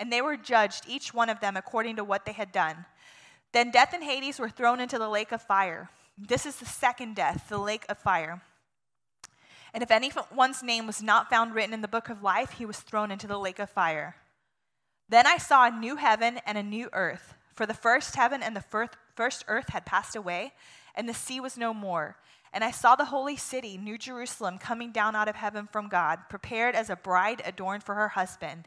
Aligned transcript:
and 0.00 0.10
they 0.10 0.22
were 0.22 0.36
judged, 0.36 0.84
each 0.88 1.14
one 1.14 1.28
of 1.28 1.38
them, 1.38 1.56
according 1.56 1.96
to 1.96 2.04
what 2.04 2.24
they 2.24 2.32
had 2.32 2.50
done. 2.50 2.86
Then 3.52 3.70
death 3.70 3.92
and 3.92 4.02
Hades 4.02 4.40
were 4.40 4.48
thrown 4.48 4.80
into 4.80 4.98
the 4.98 5.08
lake 5.08 5.30
of 5.30 5.42
fire. 5.42 5.90
This 6.16 6.46
is 6.46 6.56
the 6.56 6.66
second 6.66 7.14
death, 7.14 7.46
the 7.48 7.58
lake 7.58 7.84
of 7.88 7.98
fire. 7.98 8.42
And 9.72 9.82
if 9.82 9.90
anyone's 9.90 10.62
name 10.62 10.86
was 10.86 11.02
not 11.02 11.30
found 11.30 11.54
written 11.54 11.74
in 11.74 11.82
the 11.82 11.88
book 11.88 12.08
of 12.08 12.22
life, 12.22 12.52
he 12.52 12.66
was 12.66 12.80
thrown 12.80 13.10
into 13.10 13.26
the 13.26 13.38
lake 13.38 13.58
of 13.58 13.70
fire. 13.70 14.16
Then 15.08 15.26
I 15.26 15.36
saw 15.36 15.66
a 15.66 15.70
new 15.70 15.96
heaven 15.96 16.40
and 16.46 16.56
a 16.56 16.62
new 16.62 16.88
earth, 16.92 17.34
for 17.54 17.66
the 17.66 17.74
first 17.74 18.16
heaven 18.16 18.42
and 18.42 18.56
the 18.56 18.88
first 19.14 19.44
earth 19.48 19.68
had 19.68 19.84
passed 19.84 20.16
away, 20.16 20.52
and 20.94 21.08
the 21.08 21.14
sea 21.14 21.40
was 21.40 21.58
no 21.58 21.74
more. 21.74 22.16
And 22.52 22.64
I 22.64 22.70
saw 22.70 22.96
the 22.96 23.06
holy 23.06 23.36
city, 23.36 23.76
New 23.76 23.98
Jerusalem, 23.98 24.58
coming 24.58 24.92
down 24.92 25.14
out 25.14 25.28
of 25.28 25.36
heaven 25.36 25.68
from 25.70 25.88
God, 25.88 26.20
prepared 26.28 26.74
as 26.74 26.90
a 26.90 26.96
bride 26.96 27.42
adorned 27.44 27.84
for 27.84 27.94
her 27.94 28.08
husband. 28.08 28.66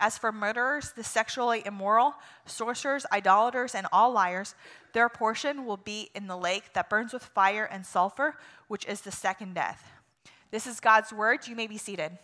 as 0.00 0.18
for 0.18 0.32
murderers, 0.32 0.92
the 0.92 1.04
sexually 1.04 1.62
immoral, 1.64 2.14
sorcerers, 2.46 3.06
idolaters, 3.12 3.74
and 3.74 3.86
all 3.92 4.10
liars, 4.10 4.54
their 4.92 5.08
portion 5.08 5.64
will 5.66 5.76
be 5.76 6.10
in 6.14 6.26
the 6.26 6.36
lake 6.36 6.72
that 6.72 6.90
burns 6.90 7.12
with 7.12 7.22
fire 7.22 7.64
and 7.64 7.86
sulfur, 7.86 8.36
which 8.66 8.84
is 8.86 9.02
the 9.02 9.12
second 9.12 9.54
death. 9.54 9.92
This 10.50 10.66
is 10.66 10.80
God's 10.80 11.12
word. 11.12 11.46
You 11.46 11.54
may 11.54 11.66
be 11.66 11.78
seated. 11.78 12.18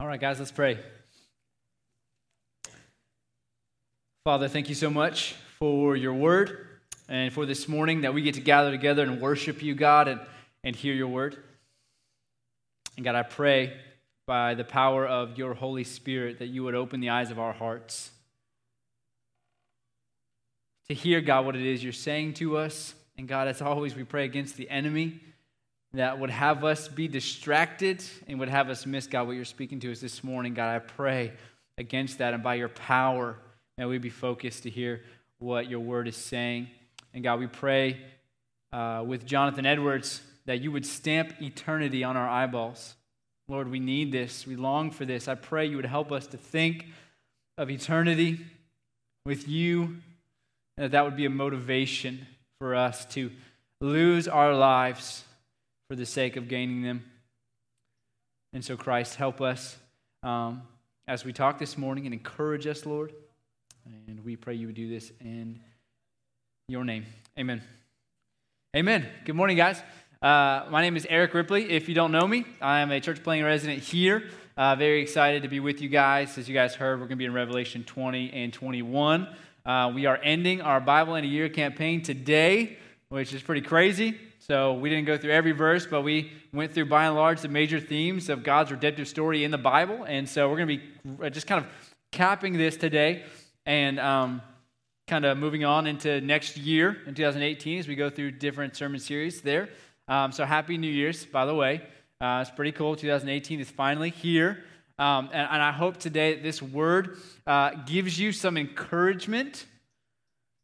All 0.00 0.08
right, 0.08 0.20
guys, 0.20 0.38
let's 0.38 0.50
pray. 0.50 0.78
Father, 4.24 4.48
thank 4.48 4.68
you 4.68 4.74
so 4.74 4.88
much 4.88 5.34
for 5.58 5.96
your 5.96 6.14
word 6.14 6.71
and 7.12 7.30
for 7.30 7.44
this 7.44 7.68
morning 7.68 8.00
that 8.00 8.14
we 8.14 8.22
get 8.22 8.36
to 8.36 8.40
gather 8.40 8.70
together 8.70 9.02
and 9.02 9.20
worship 9.20 9.62
you, 9.62 9.74
God, 9.74 10.08
and, 10.08 10.18
and 10.64 10.74
hear 10.74 10.94
your 10.94 11.08
word. 11.08 11.36
And 12.96 13.04
God, 13.04 13.14
I 13.14 13.22
pray 13.22 13.76
by 14.26 14.54
the 14.54 14.64
power 14.64 15.06
of 15.06 15.36
your 15.36 15.52
Holy 15.52 15.84
Spirit 15.84 16.38
that 16.38 16.46
you 16.46 16.64
would 16.64 16.74
open 16.74 17.00
the 17.00 17.10
eyes 17.10 17.30
of 17.30 17.38
our 17.38 17.52
hearts 17.52 18.10
to 20.88 20.94
hear, 20.94 21.20
God, 21.20 21.44
what 21.44 21.54
it 21.54 21.66
is 21.66 21.84
you're 21.84 21.92
saying 21.92 22.32
to 22.34 22.56
us. 22.56 22.94
And 23.18 23.28
God, 23.28 23.46
as 23.46 23.60
always, 23.60 23.94
we 23.94 24.04
pray 24.04 24.24
against 24.24 24.56
the 24.56 24.70
enemy 24.70 25.20
that 25.92 26.18
would 26.18 26.30
have 26.30 26.64
us 26.64 26.88
be 26.88 27.08
distracted 27.08 28.02
and 28.26 28.40
would 28.40 28.48
have 28.48 28.70
us 28.70 28.86
miss, 28.86 29.06
God, 29.06 29.26
what 29.26 29.36
you're 29.36 29.44
speaking 29.44 29.80
to 29.80 29.92
us 29.92 30.00
this 30.00 30.24
morning. 30.24 30.54
God, 30.54 30.74
I 30.74 30.78
pray 30.78 31.32
against 31.76 32.18
that. 32.18 32.32
And 32.32 32.42
by 32.42 32.54
your 32.54 32.70
power, 32.70 33.36
may 33.76 33.84
we 33.84 33.98
be 33.98 34.08
focused 34.08 34.62
to 34.62 34.70
hear 34.70 35.02
what 35.40 35.68
your 35.68 35.80
word 35.80 36.08
is 36.08 36.16
saying. 36.16 36.68
And 37.14 37.22
God, 37.22 37.40
we 37.40 37.46
pray 37.46 38.00
uh, 38.72 39.04
with 39.06 39.26
Jonathan 39.26 39.66
Edwards 39.66 40.22
that 40.46 40.60
you 40.60 40.72
would 40.72 40.86
stamp 40.86 41.40
eternity 41.40 42.04
on 42.04 42.16
our 42.16 42.28
eyeballs. 42.28 42.94
Lord, 43.48 43.70
we 43.70 43.80
need 43.80 44.12
this. 44.12 44.46
We 44.46 44.56
long 44.56 44.90
for 44.90 45.04
this. 45.04 45.28
I 45.28 45.34
pray 45.34 45.66
you 45.66 45.76
would 45.76 45.86
help 45.86 46.10
us 46.10 46.26
to 46.28 46.36
think 46.36 46.86
of 47.58 47.70
eternity 47.70 48.40
with 49.26 49.46
you, 49.48 49.98
and 50.76 50.84
that 50.84 50.92
that 50.92 51.04
would 51.04 51.16
be 51.16 51.26
a 51.26 51.30
motivation 51.30 52.26
for 52.58 52.74
us 52.74 53.04
to 53.06 53.30
lose 53.80 54.26
our 54.26 54.54
lives 54.54 55.24
for 55.88 55.96
the 55.96 56.06
sake 56.06 56.36
of 56.36 56.48
gaining 56.48 56.82
them. 56.82 57.04
And 58.52 58.64
so, 58.64 58.76
Christ, 58.76 59.16
help 59.16 59.40
us 59.40 59.76
um, 60.22 60.62
as 61.06 61.24
we 61.24 61.32
talk 61.32 61.58
this 61.58 61.76
morning 61.76 62.06
and 62.06 62.14
encourage 62.14 62.66
us, 62.66 62.86
Lord. 62.86 63.12
And 63.84 64.24
we 64.24 64.36
pray 64.36 64.54
you 64.54 64.66
would 64.66 64.76
do 64.76 64.88
this 64.88 65.10
in 65.20 65.60
your 66.68 66.84
name. 66.84 67.04
Amen. 67.38 67.60
Amen. 68.76 69.06
Good 69.24 69.34
morning, 69.34 69.56
guys. 69.56 69.82
Uh, 70.22 70.64
my 70.70 70.80
name 70.80 70.96
is 70.96 71.04
Erik 71.10 71.34
Ripley. 71.34 71.68
If 71.68 71.88
you 71.88 71.94
don't 71.94 72.12
know 72.12 72.26
me, 72.26 72.44
I 72.60 72.80
am 72.80 72.92
a 72.92 73.00
church 73.00 73.22
planting 73.24 73.44
resident 73.44 73.82
here. 73.82 74.30
Uh, 74.56 74.76
very 74.76 75.02
excited 75.02 75.42
to 75.42 75.48
be 75.48 75.58
with 75.58 75.82
you 75.82 75.88
guys. 75.88 76.38
As 76.38 76.48
you 76.48 76.54
guys 76.54 76.76
heard, 76.76 77.00
we're 77.00 77.06
going 77.06 77.10
to 77.10 77.16
be 77.16 77.24
in 77.24 77.34
Revelation 77.34 77.82
20 77.82 78.32
and 78.32 78.52
21. 78.52 79.26
Uh, 79.66 79.90
we 79.92 80.06
are 80.06 80.20
ending 80.22 80.60
our 80.60 80.80
Bible 80.80 81.16
in 81.16 81.24
a 81.24 81.26
Year 81.26 81.48
campaign 81.48 82.00
today, 82.00 82.78
which 83.08 83.34
is 83.34 83.42
pretty 83.42 83.62
crazy. 83.62 84.16
So 84.38 84.74
we 84.74 84.88
didn't 84.88 85.06
go 85.06 85.18
through 85.18 85.32
every 85.32 85.52
verse, 85.52 85.84
but 85.84 86.02
we 86.02 86.30
went 86.52 86.72
through 86.72 86.86
by 86.86 87.06
and 87.06 87.16
large 87.16 87.40
the 87.40 87.48
major 87.48 87.80
themes 87.80 88.28
of 88.28 88.44
God's 88.44 88.70
redemptive 88.70 89.08
story 89.08 89.42
in 89.42 89.50
the 89.50 89.58
Bible. 89.58 90.04
And 90.04 90.28
so 90.28 90.48
we're 90.48 90.64
going 90.64 90.68
to 90.68 90.76
be 90.76 91.26
uh, 91.26 91.28
just 91.28 91.48
kind 91.48 91.64
of 91.64 91.70
capping 92.12 92.56
this 92.56 92.76
today 92.76 93.24
and 93.66 93.98
um, 93.98 94.42
kind 95.12 95.26
of 95.26 95.36
moving 95.36 95.62
on 95.62 95.86
into 95.86 96.22
next 96.22 96.56
year 96.56 96.96
in 97.06 97.14
2018 97.14 97.78
as 97.78 97.86
we 97.86 97.94
go 97.94 98.08
through 98.08 98.30
different 98.30 98.74
sermon 98.74 98.98
series 98.98 99.42
there. 99.42 99.68
Um, 100.08 100.32
so 100.32 100.46
happy 100.46 100.78
New 100.78 100.90
Year's, 100.90 101.26
by 101.26 101.44
the 101.44 101.54
way. 101.54 101.82
Uh, 102.18 102.38
it's 102.40 102.50
pretty 102.50 102.72
cool. 102.72 102.96
2018 102.96 103.60
is 103.60 103.70
finally 103.70 104.08
here. 104.08 104.64
Um, 104.98 105.28
and, 105.34 105.46
and, 105.50 105.62
I 105.62 105.70
hope 105.70 105.98
today 105.98 106.40
this 106.40 106.62
word 106.62 107.18
uh, 107.46 107.72
gives 107.84 108.18
you 108.18 108.32
some 108.32 108.56
encouragement 108.56 109.66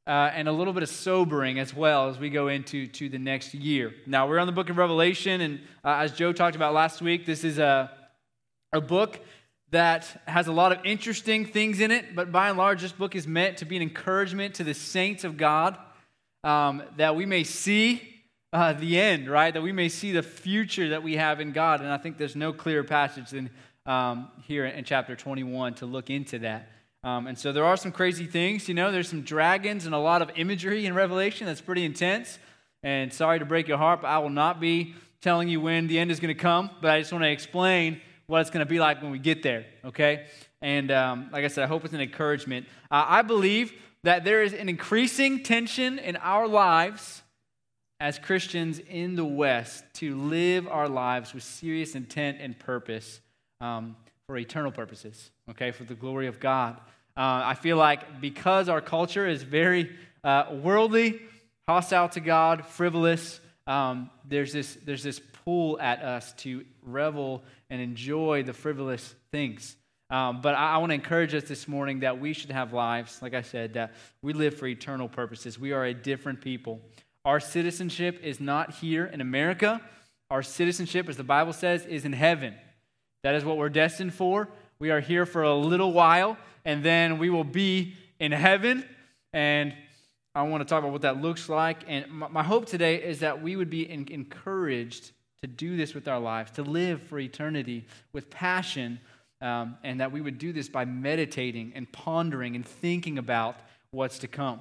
uh, 0.06 0.30
and 0.32 0.48
a 0.48 0.52
little 0.52 0.72
bit 0.72 0.82
of 0.82 0.88
sobering 0.88 1.58
as 1.58 1.74
well 1.74 2.08
as 2.08 2.18
we 2.18 2.30
go 2.30 2.48
into 2.48 2.86
to 2.86 3.10
the 3.10 3.18
next 3.18 3.52
year. 3.52 3.92
Now, 4.06 4.26
we're 4.26 4.38
on 4.38 4.46
the 4.46 4.54
book 4.54 4.70
of 4.70 4.78
Revelation, 4.78 5.42
and 5.42 5.60
uh, 5.84 5.96
as 5.96 6.12
Joe 6.12 6.32
talked 6.32 6.56
about 6.56 6.72
last 6.72 7.02
week, 7.02 7.26
this 7.26 7.44
is 7.44 7.58
a, 7.58 7.90
a 8.72 8.80
book 8.80 9.20
that 9.70 10.22
has 10.26 10.46
a 10.46 10.52
lot 10.52 10.72
of 10.72 10.78
interesting 10.84 11.44
things 11.44 11.80
in 11.80 11.90
it, 11.90 12.14
but 12.14 12.32
by 12.32 12.48
and 12.48 12.56
large, 12.56 12.80
this 12.80 12.92
book 12.92 13.14
is 13.14 13.26
meant 13.26 13.58
to 13.58 13.64
be 13.64 13.76
an 13.76 13.82
encouragement 13.82 14.54
to 14.54 14.64
the 14.64 14.74
saints 14.74 15.24
of 15.24 15.36
God 15.36 15.76
um, 16.42 16.82
that 16.96 17.16
we 17.16 17.26
may 17.26 17.44
see 17.44 18.02
uh, 18.52 18.72
the 18.72 18.98
end, 18.98 19.28
right? 19.28 19.52
That 19.52 19.62
we 19.62 19.72
may 19.72 19.88
see 19.88 20.12
the 20.12 20.22
future 20.22 20.90
that 20.90 21.02
we 21.02 21.16
have 21.16 21.40
in 21.40 21.52
God. 21.52 21.80
And 21.80 21.90
I 21.90 21.98
think 21.98 22.16
there's 22.16 22.36
no 22.36 22.52
clearer 22.52 22.84
passage 22.84 23.30
than 23.30 23.50
um, 23.84 24.28
here 24.42 24.64
in 24.64 24.84
chapter 24.84 25.14
21 25.14 25.74
to 25.74 25.86
look 25.86 26.08
into 26.08 26.38
that. 26.40 26.70
Um, 27.04 27.26
and 27.26 27.38
so 27.38 27.52
there 27.52 27.64
are 27.64 27.76
some 27.76 27.92
crazy 27.92 28.26
things, 28.26 28.68
you 28.68 28.74
know, 28.74 28.90
there's 28.90 29.08
some 29.08 29.22
dragons 29.22 29.86
and 29.86 29.94
a 29.94 29.98
lot 29.98 30.20
of 30.20 30.30
imagery 30.36 30.84
in 30.84 30.94
Revelation 30.94 31.46
that's 31.46 31.60
pretty 31.60 31.84
intense. 31.84 32.38
And 32.82 33.12
sorry 33.12 33.38
to 33.38 33.44
break 33.44 33.68
your 33.68 33.78
heart, 33.78 34.02
but 34.02 34.08
I 34.08 34.18
will 34.18 34.30
not 34.30 34.60
be 34.60 34.94
telling 35.20 35.48
you 35.48 35.60
when 35.60 35.86
the 35.86 35.98
end 35.98 36.10
is 36.10 36.20
going 36.20 36.34
to 36.34 36.40
come, 36.40 36.70
but 36.80 36.90
I 36.90 37.00
just 37.00 37.12
want 37.12 37.24
to 37.24 37.30
explain 37.30 38.00
what 38.28 38.42
it's 38.42 38.50
going 38.50 38.64
to 38.64 38.68
be 38.68 38.78
like 38.78 39.02
when 39.02 39.10
we 39.10 39.18
get 39.18 39.42
there, 39.42 39.64
okay? 39.86 40.26
And 40.62 40.90
um, 40.92 41.30
like 41.32 41.44
I 41.44 41.48
said, 41.48 41.64
I 41.64 41.66
hope 41.66 41.84
it's 41.84 41.94
an 41.94 42.00
encouragement. 42.00 42.66
Uh, 42.90 43.04
I 43.08 43.22
believe 43.22 43.72
that 44.04 44.22
there 44.22 44.42
is 44.42 44.52
an 44.52 44.68
increasing 44.68 45.42
tension 45.42 45.98
in 45.98 46.14
our 46.16 46.46
lives 46.46 47.22
as 48.00 48.18
Christians 48.18 48.78
in 48.78 49.16
the 49.16 49.24
West 49.24 49.82
to 49.94 50.14
live 50.14 50.68
our 50.68 50.88
lives 50.88 51.34
with 51.34 51.42
serious 51.42 51.94
intent 51.94 52.36
and 52.40 52.56
purpose 52.58 53.20
um, 53.60 53.96
for 54.26 54.36
eternal 54.36 54.70
purposes, 54.70 55.30
okay, 55.50 55.72
for 55.72 55.84
the 55.84 55.94
glory 55.94 56.26
of 56.26 56.38
God. 56.38 56.76
Uh, 57.16 57.42
I 57.44 57.54
feel 57.54 57.78
like 57.78 58.20
because 58.20 58.68
our 58.68 58.82
culture 58.82 59.26
is 59.26 59.42
very 59.42 59.90
uh, 60.22 60.44
worldly, 60.62 61.20
hostile 61.66 62.10
to 62.10 62.20
God, 62.20 62.66
frivolous, 62.66 63.40
um, 63.66 64.10
there's, 64.24 64.52
this, 64.52 64.76
there's 64.84 65.02
this 65.02 65.18
pull 65.48 65.80
at 65.80 66.02
us 66.02 66.34
to 66.34 66.62
revel 66.82 67.42
and 67.70 67.80
enjoy 67.80 68.42
the 68.42 68.52
frivolous 68.52 69.14
things. 69.32 69.76
Um, 70.10 70.42
but 70.42 70.54
I, 70.54 70.74
I 70.74 70.76
want 70.76 70.90
to 70.90 70.94
encourage 70.94 71.34
us 71.34 71.44
this 71.44 71.66
morning 71.66 72.00
that 72.00 72.20
we 72.20 72.34
should 72.34 72.50
have 72.50 72.74
lives, 72.74 73.22
like 73.22 73.32
I 73.32 73.40
said, 73.40 73.72
that 73.72 73.94
we 74.20 74.34
live 74.34 74.58
for 74.58 74.66
eternal 74.66 75.08
purposes. 75.08 75.58
We 75.58 75.72
are 75.72 75.86
a 75.86 75.94
different 75.94 76.42
people. 76.42 76.82
Our 77.24 77.40
citizenship 77.40 78.20
is 78.22 78.40
not 78.40 78.74
here 78.74 79.06
in 79.06 79.22
America. 79.22 79.80
Our 80.30 80.42
citizenship, 80.42 81.08
as 81.08 81.16
the 81.16 81.24
Bible 81.24 81.54
says, 81.54 81.86
is 81.86 82.04
in 82.04 82.12
heaven. 82.12 82.54
That 83.22 83.34
is 83.34 83.42
what 83.42 83.56
we're 83.56 83.70
destined 83.70 84.12
for. 84.12 84.50
We 84.78 84.90
are 84.90 85.00
here 85.00 85.24
for 85.24 85.44
a 85.44 85.54
little 85.54 85.94
while, 85.94 86.36
and 86.66 86.84
then 86.84 87.16
we 87.16 87.30
will 87.30 87.42
be 87.42 87.94
in 88.20 88.32
heaven. 88.32 88.84
And 89.32 89.74
I 90.34 90.42
want 90.42 90.60
to 90.60 90.66
talk 90.66 90.80
about 90.80 90.92
what 90.92 91.02
that 91.02 91.22
looks 91.22 91.48
like. 91.48 91.84
And 91.88 92.04
my, 92.10 92.42
hope 92.42 92.66
today 92.66 92.96
is 92.96 93.20
that 93.20 93.40
we 93.40 93.56
would 93.56 93.70
be 93.70 93.90
encouraged 93.90 95.12
to 95.42 95.48
do 95.48 95.76
this 95.76 95.94
with 95.94 96.08
our 96.08 96.20
lives, 96.20 96.50
to 96.52 96.62
live 96.62 97.02
for 97.02 97.18
eternity 97.18 97.86
with 98.12 98.30
passion, 98.30 99.00
um, 99.40 99.76
and 99.84 100.00
that 100.00 100.10
we 100.10 100.20
would 100.20 100.38
do 100.38 100.52
this 100.52 100.68
by 100.68 100.84
meditating 100.84 101.72
and 101.74 101.90
pondering 101.92 102.56
and 102.56 102.66
thinking 102.66 103.18
about 103.18 103.56
what's 103.90 104.18
to 104.18 104.28
come. 104.28 104.60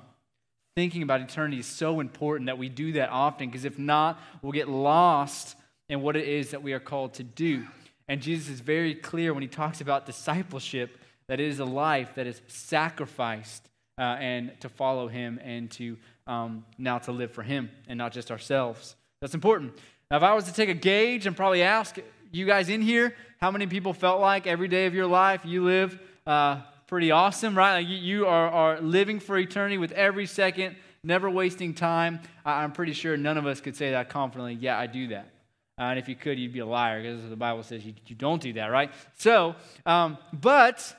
Thinking 0.76 1.02
about 1.02 1.22
eternity 1.22 1.60
is 1.60 1.66
so 1.66 2.00
important 2.00 2.46
that 2.46 2.60
we 2.60 2.70
do 2.70 2.92
that 2.94 3.10
often 3.10 3.48
because 3.48 3.66
if 3.66 3.80
not, 3.80 4.22
we'll 4.42 4.52
get 4.52 4.70
lost 4.70 5.56
in 5.90 6.02
what 6.02 6.16
it 6.16 6.28
is 6.28 6.52
that 6.52 6.62
we 6.62 6.74
are 6.74 6.80
called 6.80 7.16
to 7.16 7.24
do. 7.24 7.66
And 8.08 8.22
Jesus 8.22 8.50
is 8.50 8.60
very 8.60 8.94
clear 8.94 9.34
when 9.34 9.42
he 9.42 9.50
talks 9.50 9.82
about 9.82 10.06
discipleship 10.06 11.00
that 11.28 11.40
it 11.40 11.48
is 11.48 11.60
a 11.60 11.66
life 11.66 12.14
that 12.16 12.28
is 12.28 12.42
sacrificed 12.48 13.68
uh, 13.98 14.02
and 14.20 14.52
to 14.62 14.70
follow 14.70 15.08
him 15.08 15.40
and 15.44 15.72
to 15.72 15.98
um, 16.28 16.66
now 16.78 17.00
to 17.00 17.12
live 17.12 17.32
for 17.32 17.44
him 17.44 17.70
and 17.88 17.98
not 17.98 18.12
just 18.12 18.32
ourselves. 18.32 18.96
That's 19.22 19.34
important. 19.34 19.74
Now, 20.10 20.18
if 20.18 20.24
I 20.24 20.34
was 20.34 20.46
to 20.46 20.54
take 20.54 20.70
a 20.70 20.74
gauge 20.74 21.26
and 21.26 21.36
probably 21.36 21.64
ask 21.64 21.98
you 22.32 22.46
guys 22.46 22.70
in 22.70 22.82
here 22.82 23.14
how 23.42 23.52
many 23.52 23.68
people 23.68 23.94
felt 23.94 24.22
like 24.22 24.48
every 24.48 24.70
day 24.70 24.86
of 24.86 24.94
your 24.94 25.06
life 25.06 25.42
you 25.44 25.66
live 25.66 26.00
uh, 26.26 26.62
pretty 26.88 27.12
awesome, 27.12 27.58
right? 27.58 27.80
Like 27.80 27.88
you, 27.88 27.98
you 27.98 28.26
are, 28.26 28.50
are 28.50 28.82
living 28.82 29.20
for 29.20 29.38
eternity 29.38 29.78
with 29.78 29.92
every 29.92 30.26
second, 30.26 30.78
never 31.04 31.30
wasting 31.30 31.74
time. 31.74 32.22
I, 32.46 32.64
I'm 32.64 32.72
pretty 32.72 32.94
sure 32.94 33.18
none 33.18 33.38
of 33.38 33.46
us 33.46 33.60
could 33.60 33.76
say 33.76 33.92
that 33.92 34.10
confidently. 34.10 34.54
Yeah, 34.54 34.80
I 34.80 34.88
do 34.88 35.08
that. 35.10 35.30
Uh, 35.78 35.84
and 35.84 36.00
if 36.00 36.08
you 36.08 36.16
could, 36.16 36.40
you'd 36.40 36.54
be 36.54 36.60
a 36.60 36.66
liar 36.66 37.02
because 37.02 37.30
the 37.30 37.36
Bible 37.36 37.64
says 37.64 37.86
you, 37.86 37.94
you 38.08 38.16
don't 38.16 38.42
do 38.42 38.54
that, 38.54 38.68
right? 38.68 38.92
So, 39.18 39.56
um, 39.86 40.18
but 40.34 40.96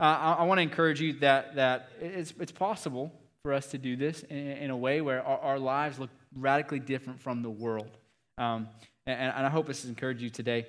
uh, 0.00 0.04
I, 0.04 0.32
I 0.32 0.42
want 0.44 0.58
to 0.58 0.62
encourage 0.62 1.00
you 1.00 1.12
that, 1.20 1.56
that 1.56 1.90
it's, 2.00 2.32
it's 2.40 2.52
possible 2.52 3.12
for 3.42 3.52
us 3.52 3.66
to 3.68 3.78
do 3.78 3.96
this 3.96 4.22
in, 4.24 4.36
in 4.36 4.70
a 4.70 4.76
way 4.76 5.02
where 5.02 5.22
our, 5.22 5.38
our, 5.40 5.58
lives 5.58 5.98
look 5.98 6.10
radically 6.34 6.80
different 6.80 7.20
from 7.20 7.42
the 7.42 7.50
world. 7.50 7.96
Um, 8.38 8.68
and, 9.06 9.32
and, 9.32 9.46
I 9.46 9.48
hope 9.48 9.66
this 9.66 9.82
has 9.82 9.88
encouraged 9.88 10.20
you 10.20 10.28
today. 10.28 10.66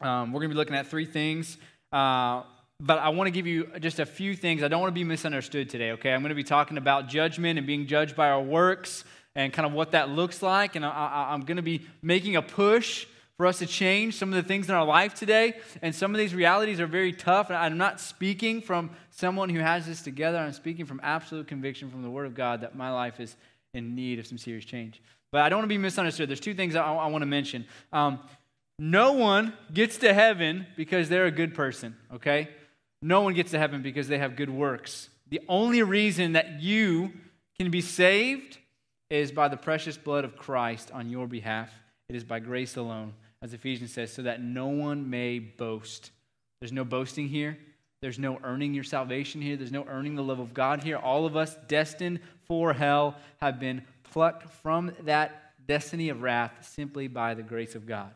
Um, 0.00 0.32
we're 0.32 0.40
going 0.40 0.50
to 0.50 0.54
be 0.54 0.58
looking 0.58 0.76
at 0.76 0.86
three 0.86 1.06
things. 1.06 1.56
Uh, 1.90 2.42
but 2.80 2.98
I 2.98 3.08
want 3.08 3.26
to 3.26 3.32
give 3.32 3.46
you 3.46 3.68
just 3.80 3.98
a 3.98 4.06
few 4.06 4.36
things. 4.36 4.62
I 4.62 4.68
don't 4.68 4.80
want 4.80 4.92
to 4.92 4.94
be 4.94 5.04
misunderstood 5.04 5.70
today, 5.70 5.92
okay? 5.92 6.12
I'm 6.12 6.20
going 6.20 6.30
to 6.30 6.36
be 6.36 6.44
talking 6.44 6.76
about 6.76 7.08
judgment 7.08 7.58
and 7.58 7.66
being 7.66 7.86
judged 7.86 8.14
by 8.14 8.28
our 8.28 8.42
works 8.42 9.04
and 9.34 9.52
kind 9.52 9.66
of 9.66 9.72
what 9.72 9.92
that 9.92 10.08
looks 10.08 10.42
like. 10.42 10.76
And 10.76 10.84
I, 10.84 11.34
am 11.34 11.42
going 11.42 11.56
to 11.56 11.62
be 11.62 11.82
making 12.02 12.36
a 12.36 12.42
push 12.42 13.06
for 13.36 13.46
us 13.46 13.58
to 13.58 13.66
change 13.66 14.14
some 14.14 14.28
of 14.28 14.36
the 14.36 14.46
things 14.46 14.68
in 14.68 14.74
our 14.74 14.84
life 14.84 15.14
today. 15.14 15.56
And 15.82 15.94
some 15.94 16.14
of 16.14 16.18
these 16.18 16.34
realities 16.34 16.78
are 16.78 16.86
very 16.86 17.12
tough. 17.12 17.48
And 17.48 17.56
I'm 17.56 17.78
not 17.78 18.00
speaking 18.00 18.60
from 18.60 18.90
someone 19.10 19.48
who 19.48 19.60
has 19.60 19.86
this 19.86 20.02
together. 20.02 20.38
I'm 20.38 20.52
speaking 20.52 20.86
from 20.86 21.00
absolute 21.02 21.48
conviction 21.48 21.90
from 21.90 22.02
the 22.02 22.10
Word 22.10 22.26
of 22.26 22.34
God 22.34 22.60
that 22.60 22.76
my 22.76 22.92
life 22.92 23.18
is 23.18 23.34
in 23.72 23.96
need 23.96 24.20
of 24.20 24.26
some 24.26 24.38
serious 24.38 24.64
change. 24.64 25.00
But 25.34 25.42
I 25.42 25.48
don't 25.48 25.58
want 25.58 25.64
to 25.64 25.74
be 25.74 25.78
misunderstood. 25.78 26.28
There's 26.28 26.38
two 26.38 26.54
things 26.54 26.76
I, 26.76 26.84
I 26.84 27.08
want 27.08 27.22
to 27.22 27.26
mention. 27.26 27.66
Um, 27.92 28.20
no 28.78 29.14
one 29.14 29.52
gets 29.72 29.98
to 29.98 30.14
heaven 30.14 30.64
because 30.76 31.08
they're 31.08 31.26
a 31.26 31.32
good 31.32 31.56
person, 31.56 31.96
okay? 32.14 32.50
No 33.02 33.22
one 33.22 33.34
gets 33.34 33.50
to 33.50 33.58
heaven 33.58 33.82
because 33.82 34.06
they 34.06 34.18
have 34.18 34.36
good 34.36 34.48
works. 34.48 35.08
The 35.30 35.40
only 35.48 35.82
reason 35.82 36.34
that 36.34 36.60
you 36.60 37.10
can 37.58 37.72
be 37.72 37.80
saved 37.80 38.58
is 39.10 39.32
by 39.32 39.48
the 39.48 39.56
precious 39.56 39.96
blood 39.96 40.24
of 40.24 40.36
Christ 40.36 40.92
on 40.92 41.08
your 41.08 41.26
behalf. 41.26 41.68
It 42.08 42.14
is 42.14 42.22
by 42.22 42.38
grace 42.38 42.76
alone, 42.76 43.12
as 43.42 43.52
Ephesians 43.52 43.92
says, 43.92 44.12
so 44.12 44.22
that 44.22 44.40
no 44.40 44.68
one 44.68 45.10
may 45.10 45.40
boast. 45.40 46.12
There's 46.60 46.70
no 46.70 46.84
boasting 46.84 47.26
here. 47.26 47.58
There's 48.02 48.20
no 48.20 48.38
earning 48.44 48.72
your 48.72 48.84
salvation 48.84 49.42
here. 49.42 49.56
There's 49.56 49.72
no 49.72 49.84
earning 49.88 50.14
the 50.14 50.22
love 50.22 50.38
of 50.38 50.54
God 50.54 50.84
here. 50.84 50.96
All 50.96 51.26
of 51.26 51.36
us 51.36 51.56
destined 51.66 52.20
for 52.46 52.72
hell 52.72 53.16
have 53.40 53.58
been 53.58 53.82
plucked 54.14 54.48
from 54.62 54.92
that 55.02 55.50
destiny 55.66 56.08
of 56.08 56.22
wrath 56.22 56.52
simply 56.60 57.08
by 57.08 57.34
the 57.34 57.42
grace 57.42 57.74
of 57.74 57.84
God. 57.84 58.12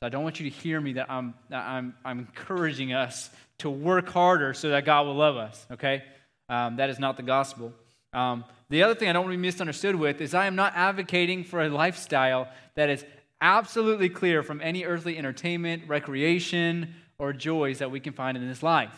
So 0.00 0.06
I 0.06 0.08
don't 0.08 0.24
want 0.24 0.40
you 0.40 0.50
to 0.50 0.56
hear 0.56 0.80
me 0.80 0.94
that 0.94 1.08
I'm, 1.08 1.34
I'm, 1.52 1.94
I'm 2.04 2.18
encouraging 2.18 2.92
us 2.92 3.30
to 3.58 3.70
work 3.70 4.08
harder 4.08 4.54
so 4.54 4.70
that 4.70 4.84
God 4.84 5.06
will 5.06 5.14
love 5.14 5.36
us, 5.36 5.64
okay? 5.70 6.02
Um, 6.48 6.76
that 6.76 6.90
is 6.90 6.98
not 6.98 7.16
the 7.16 7.22
gospel. 7.22 7.72
Um, 8.12 8.44
the 8.70 8.82
other 8.82 8.96
thing 8.96 9.08
I 9.08 9.12
don't 9.12 9.22
want 9.22 9.32
to 9.32 9.38
be 9.38 9.42
misunderstood 9.42 9.94
with 9.94 10.20
is 10.20 10.34
I 10.34 10.46
am 10.46 10.56
not 10.56 10.72
advocating 10.74 11.44
for 11.44 11.62
a 11.62 11.68
lifestyle 11.68 12.48
that 12.74 12.90
is 12.90 13.04
absolutely 13.40 14.08
clear 14.08 14.42
from 14.42 14.60
any 14.60 14.84
earthly 14.84 15.16
entertainment, 15.16 15.84
recreation, 15.86 16.92
or 17.20 17.32
joys 17.32 17.78
that 17.78 17.92
we 17.92 18.00
can 18.00 18.14
find 18.14 18.36
in 18.36 18.48
this 18.48 18.64
life. 18.64 18.96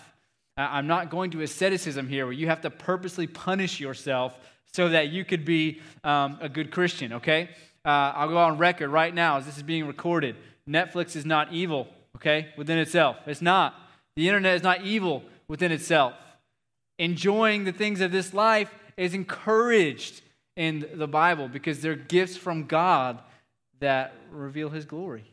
I'm 0.56 0.86
not 0.86 1.10
going 1.10 1.32
to 1.32 1.42
asceticism 1.42 2.08
here 2.08 2.24
where 2.24 2.32
you 2.32 2.46
have 2.46 2.62
to 2.62 2.70
purposely 2.70 3.26
punish 3.26 3.80
yourself 3.80 4.38
so 4.74 4.88
that 4.88 5.08
you 5.08 5.24
could 5.24 5.44
be 5.44 5.80
um, 6.04 6.38
a 6.40 6.48
good 6.48 6.70
Christian, 6.70 7.14
okay? 7.14 7.50
Uh, 7.84 8.12
I'll 8.14 8.28
go 8.28 8.38
on 8.38 8.58
record 8.58 8.88
right 8.90 9.14
now 9.14 9.38
as 9.38 9.46
this 9.46 9.56
is 9.56 9.62
being 9.62 9.86
recorded. 9.86 10.36
Netflix 10.68 11.16
is 11.16 11.26
not 11.26 11.52
evil, 11.52 11.88
okay, 12.16 12.48
within 12.56 12.78
itself. 12.78 13.16
It's 13.26 13.42
not. 13.42 13.74
The 14.16 14.28
internet 14.28 14.54
is 14.54 14.62
not 14.62 14.82
evil 14.82 15.24
within 15.48 15.72
itself. 15.72 16.14
Enjoying 16.98 17.64
the 17.64 17.72
things 17.72 18.00
of 18.00 18.12
this 18.12 18.32
life 18.32 18.72
is 18.96 19.14
encouraged 19.14 20.22
in 20.56 20.86
the 20.94 21.08
Bible 21.08 21.48
because 21.48 21.80
they're 21.80 21.94
gifts 21.94 22.36
from 22.36 22.66
God 22.66 23.20
that 23.80 24.14
reveal 24.30 24.68
His 24.68 24.84
glory, 24.84 25.24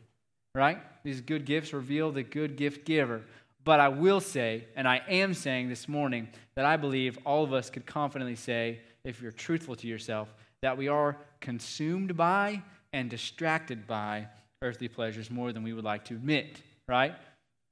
right? 0.56 0.80
These 1.04 1.22
good 1.22 1.46
gifts 1.46 1.72
reveal 1.74 2.12
the 2.12 2.24
good 2.24 2.56
gift 2.56 2.86
giver. 2.86 3.22
But 3.64 3.80
I 3.80 3.90
will 3.90 4.22
say, 4.22 4.66
and 4.76 4.88
I 4.88 5.02
am 5.08 5.34
saying 5.34 5.70
this 5.70 5.88
morning, 5.88 6.30
that 6.56 6.66
I 6.66 6.78
believe 6.78 7.20
all 7.26 7.44
of 7.44 7.54
us 7.54 7.70
could 7.70 7.86
confidently 7.86 8.36
say, 8.36 8.80
if 9.04 9.22
you're 9.22 9.32
truthful 9.32 9.76
to 9.78 9.88
yourself, 9.88 10.34
that 10.62 10.78
we 10.78 10.88
are 10.88 11.18
consumed 11.40 12.16
by 12.18 12.62
and 12.92 13.10
distracted 13.10 13.88
by 13.88 14.28
earthly 14.62 14.88
pleasures 14.88 15.32
more 15.32 15.54
than 15.54 15.64
we 15.64 15.74
would 15.74 15.86
like 15.86 16.06
to 16.06 16.16
admit, 16.16 16.62
right? 16.88 17.16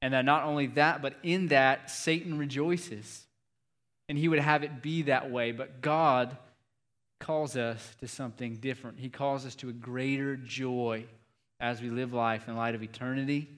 And 0.02 0.14
that 0.14 0.26
not 0.26 0.44
only 0.44 0.68
that, 0.68 1.02
but 1.02 1.16
in 1.24 1.48
that, 1.48 1.90
Satan 1.90 2.38
rejoices 2.38 3.26
and 4.10 4.18
he 4.18 4.28
would 4.28 4.40
have 4.40 4.64
it 4.64 4.82
be 4.82 5.04
that 5.04 5.30
way. 5.30 5.52
But 5.52 5.82
God 5.82 6.38
calls 7.20 7.58
us 7.58 7.96
to 8.00 8.08
something 8.08 8.56
different. 8.58 9.00
He 9.00 9.10
calls 9.10 9.46
us 9.46 9.56
to 9.56 9.70
a 9.70 9.74
greater 9.74 10.36
joy 10.36 11.06
as 11.60 11.82
we 11.82 11.90
live 11.90 12.14
life 12.14 12.48
in 12.48 12.56
light 12.56 12.76
of 12.76 12.84
eternity, 12.84 13.50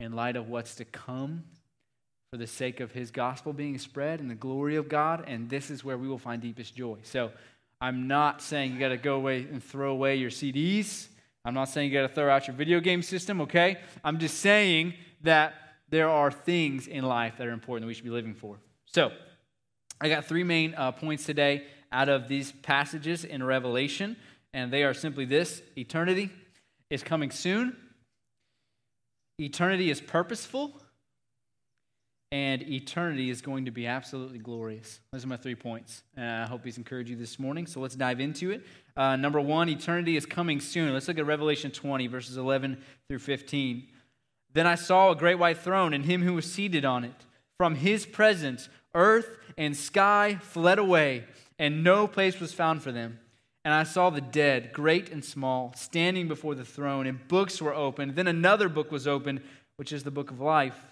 in 0.00 0.12
light 0.12 0.36
of 0.36 0.48
what's 0.48 0.76
to 0.76 0.84
come, 0.84 1.44
for 2.32 2.38
the 2.38 2.46
sake 2.46 2.80
of 2.80 2.92
his 2.92 3.10
gospel 3.10 3.52
being 3.52 3.76
spread 3.76 4.18
and 4.18 4.30
the 4.30 4.34
glory 4.34 4.76
of 4.76 4.88
God. 4.88 5.24
And 5.26 5.50
this 5.50 5.70
is 5.70 5.84
where 5.84 5.98
we 5.98 6.08
will 6.08 6.16
find 6.16 6.40
deepest 6.40 6.74
joy. 6.74 6.96
So 7.02 7.30
I'm 7.78 8.08
not 8.08 8.40
saying 8.40 8.72
you 8.72 8.78
got 8.78 8.88
to 8.88 8.96
go 8.96 9.16
away 9.16 9.40
and 9.40 9.62
throw 9.62 9.92
away 9.92 10.16
your 10.16 10.30
CDs. 10.30 11.08
I'm 11.44 11.52
not 11.52 11.68
saying 11.68 11.92
you 11.92 12.00
got 12.00 12.08
to 12.08 12.14
throw 12.14 12.30
out 12.30 12.46
your 12.46 12.56
video 12.56 12.80
game 12.80 13.02
system, 13.02 13.42
okay? 13.42 13.76
I'm 14.02 14.18
just 14.18 14.38
saying 14.38 14.94
that 15.20 15.52
there 15.90 16.08
are 16.08 16.30
things 16.30 16.86
in 16.86 17.04
life 17.04 17.34
that 17.36 17.46
are 17.46 17.52
important 17.52 17.82
that 17.82 17.88
we 17.88 17.92
should 17.92 18.04
be 18.04 18.08
living 18.08 18.34
for. 18.34 18.56
So, 18.86 19.12
I 20.00 20.08
got 20.08 20.24
three 20.24 20.42
main 20.42 20.74
uh, 20.74 20.92
points 20.92 21.26
today 21.26 21.66
out 21.92 22.08
of 22.08 22.28
these 22.28 22.50
passages 22.50 23.24
in 23.24 23.42
Revelation, 23.42 24.16
and 24.54 24.72
they 24.72 24.84
are 24.84 24.94
simply 24.94 25.26
this 25.26 25.60
eternity 25.76 26.30
is 26.88 27.02
coming 27.02 27.30
soon, 27.30 27.76
eternity 29.38 29.90
is 29.90 30.00
purposeful, 30.00 30.72
and 32.32 32.62
eternity 32.62 33.28
is 33.28 33.42
going 33.42 33.66
to 33.66 33.70
be 33.70 33.86
absolutely 33.86 34.38
glorious. 34.38 35.00
Those 35.12 35.22
are 35.22 35.28
my 35.28 35.36
three 35.36 35.54
points. 35.54 36.02
Uh, 36.16 36.22
I 36.22 36.46
hope 36.46 36.62
these 36.62 36.78
encourage 36.78 37.10
you 37.10 37.14
this 37.14 37.38
morning. 37.38 37.66
So 37.66 37.78
let's 37.78 37.94
dive 37.94 38.20
into 38.20 38.50
it. 38.50 38.64
Uh, 38.96 39.16
number 39.16 39.38
one, 39.38 39.68
eternity 39.68 40.16
is 40.16 40.24
coming 40.24 40.58
soon. 40.58 40.94
Let's 40.94 41.06
look 41.06 41.18
at 41.18 41.26
Revelation 41.26 41.70
20, 41.70 42.06
verses 42.06 42.38
11 42.38 42.82
through 43.06 43.18
15. 43.18 43.86
Then 44.54 44.66
I 44.66 44.76
saw 44.76 45.10
a 45.10 45.14
great 45.14 45.34
white 45.34 45.58
throne 45.58 45.92
and 45.92 46.06
him 46.06 46.22
who 46.22 46.32
was 46.32 46.50
seated 46.50 46.86
on 46.86 47.04
it. 47.04 47.14
From 47.58 47.74
his 47.74 48.06
presence, 48.06 48.70
earth 48.94 49.36
and 49.58 49.76
sky 49.76 50.38
fled 50.40 50.78
away, 50.78 51.24
and 51.58 51.84
no 51.84 52.06
place 52.06 52.40
was 52.40 52.54
found 52.54 52.82
for 52.82 52.92
them. 52.92 53.18
And 53.62 53.74
I 53.74 53.82
saw 53.82 54.08
the 54.08 54.22
dead, 54.22 54.72
great 54.72 55.10
and 55.10 55.22
small, 55.22 55.74
standing 55.76 56.28
before 56.28 56.54
the 56.54 56.64
throne, 56.64 57.06
and 57.06 57.28
books 57.28 57.60
were 57.60 57.74
opened. 57.74 58.16
Then 58.16 58.26
another 58.26 58.70
book 58.70 58.90
was 58.90 59.06
opened, 59.06 59.42
which 59.76 59.92
is 59.92 60.02
the 60.02 60.10
book 60.10 60.30
of 60.30 60.40
life. 60.40 60.91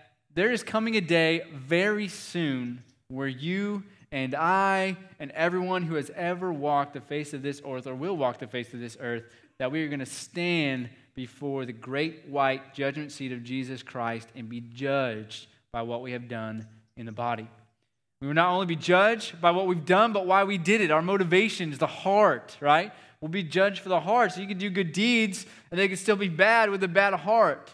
there 0.33 0.51
is 0.51 0.63
coming 0.63 0.95
a 0.95 1.01
day 1.01 1.43
very 1.53 2.07
soon 2.07 2.83
where 3.07 3.27
you 3.27 3.83
and 4.11 4.35
I 4.35 4.97
and 5.19 5.31
everyone 5.31 5.83
who 5.83 5.95
has 5.95 6.09
ever 6.15 6.51
walked 6.51 6.93
the 6.93 7.01
face 7.01 7.33
of 7.33 7.41
this 7.41 7.61
earth 7.65 7.87
or 7.87 7.95
will 7.95 8.15
walk 8.15 8.39
the 8.39 8.47
face 8.47 8.73
of 8.73 8.79
this 8.79 8.97
earth, 8.99 9.23
that 9.57 9.71
we 9.71 9.83
are 9.83 9.87
going 9.87 9.99
to 9.99 10.05
stand 10.05 10.89
before 11.13 11.65
the 11.65 11.73
great 11.73 12.27
white 12.27 12.73
judgment 12.73 13.11
seat 13.11 13.31
of 13.31 13.43
Jesus 13.43 13.83
Christ 13.83 14.29
and 14.35 14.49
be 14.49 14.61
judged 14.61 15.47
by 15.71 15.81
what 15.81 16.01
we 16.01 16.13
have 16.13 16.27
done 16.27 16.67
in 16.97 17.05
the 17.05 17.11
body. 17.11 17.47
We 18.21 18.27
will 18.27 18.33
not 18.33 18.51
only 18.51 18.67
be 18.67 18.75
judged 18.75 19.41
by 19.41 19.51
what 19.51 19.67
we've 19.67 19.85
done, 19.85 20.13
but 20.13 20.27
why 20.27 20.43
we 20.43 20.57
did 20.57 20.81
it. 20.81 20.91
Our 20.91 21.01
motivations, 21.01 21.77
the 21.77 21.87
heart, 21.87 22.55
right? 22.59 22.91
We'll 23.19 23.29
be 23.29 23.43
judged 23.43 23.81
for 23.81 23.89
the 23.89 23.99
heart. 23.99 24.33
So 24.33 24.41
you 24.41 24.47
can 24.47 24.57
do 24.57 24.69
good 24.69 24.93
deeds 24.93 25.45
and 25.69 25.79
they 25.79 25.87
can 25.87 25.97
still 25.97 26.15
be 26.15 26.29
bad 26.29 26.69
with 26.69 26.83
a 26.83 26.87
bad 26.87 27.13
heart. 27.13 27.71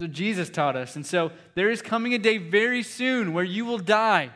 So 0.00 0.06
Jesus 0.06 0.48
taught 0.48 0.76
us. 0.76 0.94
And 0.94 1.04
so 1.04 1.32
there 1.56 1.70
is 1.70 1.82
coming 1.82 2.14
a 2.14 2.18
day 2.18 2.38
very 2.38 2.84
soon 2.84 3.32
where 3.32 3.44
you 3.44 3.64
will 3.64 3.78
die 3.78 4.30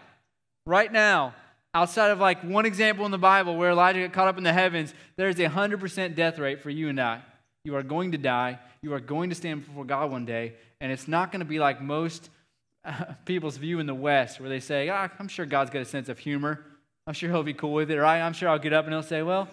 right 0.66 0.92
now. 0.92 1.34
Outside 1.74 2.10
of 2.10 2.18
like 2.18 2.42
one 2.42 2.66
example 2.66 3.04
in 3.06 3.12
the 3.12 3.18
Bible 3.18 3.56
where 3.56 3.70
Elijah 3.70 4.00
got 4.00 4.12
caught 4.12 4.28
up 4.28 4.38
in 4.38 4.44
the 4.44 4.52
heavens, 4.52 4.92
there 5.16 5.28
is 5.28 5.38
a 5.38 5.48
100% 5.48 6.14
death 6.14 6.38
rate 6.38 6.60
for 6.60 6.68
you 6.68 6.88
and 6.88 7.00
I. 7.00 7.22
You 7.64 7.76
are 7.76 7.82
going 7.82 8.12
to 8.12 8.18
die. 8.18 8.58
You 8.82 8.92
are 8.92 9.00
going 9.00 9.30
to 9.30 9.36
stand 9.36 9.64
before 9.64 9.84
God 9.84 10.10
one 10.10 10.26
day. 10.26 10.54
And 10.80 10.90
it's 10.90 11.06
not 11.06 11.30
going 11.30 11.40
to 11.40 11.46
be 11.46 11.60
like 11.60 11.80
most 11.80 12.28
uh, 12.84 13.04
people's 13.24 13.56
view 13.56 13.78
in 13.78 13.86
the 13.86 13.94
West, 13.94 14.40
where 14.40 14.48
they 14.48 14.60
say, 14.60 14.90
oh, 14.90 15.08
I'm 15.18 15.28
sure 15.28 15.46
God's 15.46 15.70
got 15.70 15.80
a 15.80 15.84
sense 15.84 16.08
of 16.08 16.18
humor. 16.18 16.64
I'm 17.06 17.14
sure 17.14 17.30
he'll 17.30 17.44
be 17.44 17.54
cool 17.54 17.72
with 17.72 17.90
it, 17.90 17.98
right? 17.98 18.20
I'm 18.20 18.32
sure 18.32 18.48
I'll 18.48 18.58
get 18.58 18.72
up 18.72 18.84
and 18.84 18.92
he'll 18.92 19.02
say, 19.02 19.22
Well, 19.22 19.48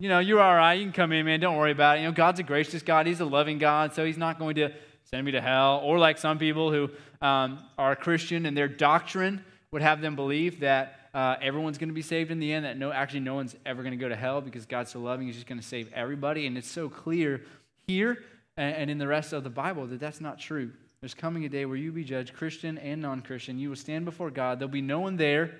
you 0.00 0.08
know, 0.08 0.18
you're 0.18 0.40
all 0.40 0.54
right. 0.54 0.74
You 0.74 0.84
can 0.84 0.92
come 0.92 1.12
in, 1.12 1.26
man. 1.26 1.38
Don't 1.38 1.56
worry 1.56 1.72
about 1.72 1.98
it. 1.98 2.00
You 2.00 2.06
know, 2.06 2.12
God's 2.12 2.40
a 2.40 2.42
gracious 2.42 2.82
God. 2.82 3.06
He's 3.06 3.20
a 3.20 3.24
loving 3.24 3.58
God, 3.58 3.94
so 3.94 4.04
he's 4.04 4.16
not 4.16 4.38
going 4.38 4.56
to 4.56 4.72
send 5.12 5.26
me 5.26 5.32
to 5.32 5.40
hell. 5.40 5.80
Or 5.82 5.98
like 5.98 6.18
some 6.18 6.38
people 6.38 6.70
who 6.70 6.88
um, 7.20 7.58
are 7.76 7.96
Christian 7.96 8.46
and 8.46 8.56
their 8.56 8.68
doctrine 8.68 9.44
would 9.72 9.82
have 9.82 10.00
them 10.00 10.14
believe 10.14 10.60
that 10.60 11.08
uh, 11.12 11.34
everyone's 11.42 11.78
going 11.78 11.88
to 11.88 11.94
be 11.94 12.02
saved 12.02 12.30
in 12.30 12.38
the 12.38 12.52
end, 12.52 12.64
that 12.64 12.78
no, 12.78 12.92
actually 12.92 13.20
no 13.20 13.34
one's 13.34 13.56
ever 13.66 13.82
going 13.82 13.90
to 13.90 13.96
go 13.96 14.08
to 14.08 14.14
hell 14.14 14.40
because 14.40 14.66
God's 14.66 14.92
so 14.92 15.00
loving, 15.00 15.26
he's 15.26 15.34
just 15.34 15.48
going 15.48 15.60
to 15.60 15.66
save 15.66 15.92
everybody. 15.92 16.46
And 16.46 16.56
it's 16.56 16.70
so 16.70 16.88
clear 16.88 17.42
here 17.88 18.18
and, 18.56 18.76
and 18.76 18.90
in 18.90 18.98
the 18.98 19.08
rest 19.08 19.32
of 19.32 19.42
the 19.42 19.50
Bible 19.50 19.86
that 19.88 19.98
that's 19.98 20.20
not 20.20 20.38
true. 20.38 20.70
There's 21.00 21.14
coming 21.14 21.44
a 21.44 21.48
day 21.48 21.64
where 21.64 21.76
you 21.76 21.90
be 21.90 22.04
judged, 22.04 22.34
Christian 22.34 22.78
and 22.78 23.02
non 23.02 23.22
Christian. 23.22 23.58
You 23.58 23.70
will 23.70 23.76
stand 23.76 24.04
before 24.04 24.30
God. 24.30 24.60
There'll 24.60 24.70
be 24.70 24.82
no 24.82 25.00
one 25.00 25.16
there 25.16 25.56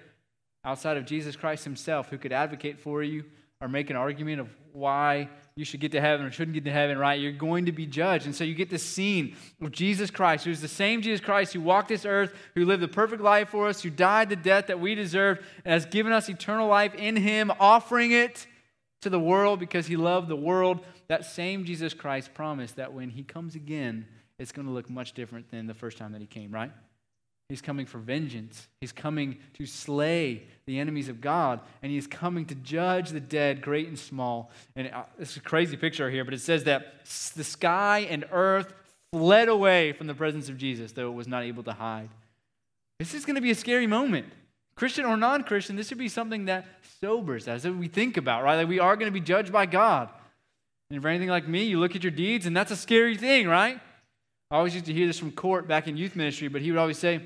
outside 0.64 0.96
of 0.96 1.06
Jesus 1.06 1.34
Christ 1.34 1.64
himself 1.64 2.08
who 2.08 2.18
could 2.18 2.32
advocate 2.32 2.78
for 2.78 3.02
you 3.02 3.24
or 3.60 3.68
make 3.68 3.90
an 3.90 3.96
argument 3.96 4.40
of 4.40 4.48
why 4.72 5.28
you 5.56 5.64
should 5.64 5.80
get 5.80 5.92
to 5.92 6.00
heaven 6.00 6.24
or 6.24 6.30
shouldn't 6.30 6.54
get 6.54 6.64
to 6.64 6.70
heaven, 6.70 6.96
right? 6.96 7.20
You're 7.20 7.32
going 7.32 7.66
to 7.66 7.72
be 7.72 7.86
judged. 7.86 8.26
And 8.26 8.34
so 8.34 8.44
you 8.44 8.54
get 8.54 8.70
this 8.70 8.82
scene 8.82 9.36
of 9.60 9.72
Jesus 9.72 10.10
Christ, 10.10 10.44
who's 10.44 10.60
the 10.60 10.68
same 10.68 11.02
Jesus 11.02 11.20
Christ 11.20 11.52
who 11.52 11.60
walked 11.60 11.88
this 11.88 12.04
earth, 12.04 12.32
who 12.54 12.64
lived 12.64 12.82
the 12.82 12.88
perfect 12.88 13.22
life 13.22 13.50
for 13.50 13.68
us, 13.68 13.82
who 13.82 13.90
died 13.90 14.28
the 14.28 14.36
death 14.36 14.68
that 14.68 14.80
we 14.80 14.94
deserved, 14.94 15.42
and 15.64 15.72
has 15.72 15.86
given 15.86 16.12
us 16.12 16.28
eternal 16.28 16.68
life 16.68 16.94
in 16.94 17.16
him, 17.16 17.50
offering 17.60 18.12
it 18.12 18.46
to 19.02 19.10
the 19.10 19.20
world 19.20 19.58
because 19.58 19.86
he 19.86 19.96
loved 19.96 20.28
the 20.28 20.36
world. 20.36 20.80
That 21.08 21.24
same 21.24 21.64
Jesus 21.64 21.94
Christ 21.94 22.32
promised 22.34 22.76
that 22.76 22.92
when 22.92 23.10
he 23.10 23.22
comes 23.22 23.54
again, 23.54 24.06
it's 24.38 24.52
going 24.52 24.66
to 24.66 24.72
look 24.72 24.88
much 24.88 25.12
different 25.12 25.50
than 25.50 25.66
the 25.66 25.74
first 25.74 25.98
time 25.98 26.12
that 26.12 26.20
he 26.20 26.26
came, 26.26 26.50
right? 26.52 26.70
He's 27.50 27.60
coming 27.60 27.84
for 27.84 27.98
vengeance. 27.98 28.68
He's 28.80 28.92
coming 28.92 29.38
to 29.54 29.66
slay 29.66 30.44
the 30.66 30.78
enemies 30.78 31.08
of 31.08 31.20
God, 31.20 31.58
and 31.82 31.90
he's 31.90 32.06
coming 32.06 32.46
to 32.46 32.54
judge 32.54 33.10
the 33.10 33.18
dead, 33.18 33.60
great 33.60 33.88
and 33.88 33.98
small. 33.98 34.52
And 34.76 34.88
uh, 34.88 35.02
it's 35.18 35.36
a 35.36 35.40
crazy 35.40 35.76
picture 35.76 36.08
here, 36.08 36.24
but 36.24 36.32
it 36.32 36.40
says 36.40 36.62
that 36.64 37.04
the 37.34 37.42
sky 37.42 38.06
and 38.08 38.24
earth 38.30 38.72
fled 39.12 39.48
away 39.48 39.90
from 39.90 40.06
the 40.06 40.14
presence 40.14 40.48
of 40.48 40.58
Jesus, 40.58 40.92
though 40.92 41.10
it 41.10 41.14
was 41.14 41.26
not 41.26 41.42
able 41.42 41.64
to 41.64 41.72
hide. 41.72 42.08
This 43.00 43.14
is 43.14 43.24
going 43.24 43.34
to 43.34 43.42
be 43.42 43.50
a 43.50 43.56
scary 43.56 43.88
moment. 43.88 44.26
Christian 44.76 45.04
or 45.04 45.16
non 45.16 45.42
Christian, 45.42 45.74
this 45.74 45.88
should 45.88 45.98
be 45.98 46.08
something 46.08 46.44
that 46.44 46.66
sobers 47.00 47.48
us, 47.48 47.64
that 47.64 47.72
we 47.72 47.88
think 47.88 48.16
about, 48.16 48.44
right? 48.44 48.58
That 48.58 48.68
we 48.68 48.78
are 48.78 48.94
going 48.94 49.12
to 49.12 49.12
be 49.12 49.20
judged 49.20 49.52
by 49.52 49.66
God. 49.66 50.08
And 50.88 50.98
if 50.98 51.04
anything 51.04 51.28
like 51.28 51.48
me, 51.48 51.64
you 51.64 51.80
look 51.80 51.96
at 51.96 52.04
your 52.04 52.12
deeds, 52.12 52.46
and 52.46 52.56
that's 52.56 52.70
a 52.70 52.76
scary 52.76 53.16
thing, 53.16 53.48
right? 53.48 53.80
I 54.52 54.56
always 54.56 54.74
used 54.74 54.86
to 54.86 54.92
hear 54.92 55.08
this 55.08 55.18
from 55.18 55.32
Court 55.32 55.66
back 55.66 55.88
in 55.88 55.96
youth 55.96 56.14
ministry, 56.14 56.46
but 56.46 56.62
he 56.62 56.70
would 56.70 56.78
always 56.78 56.98
say 56.98 57.20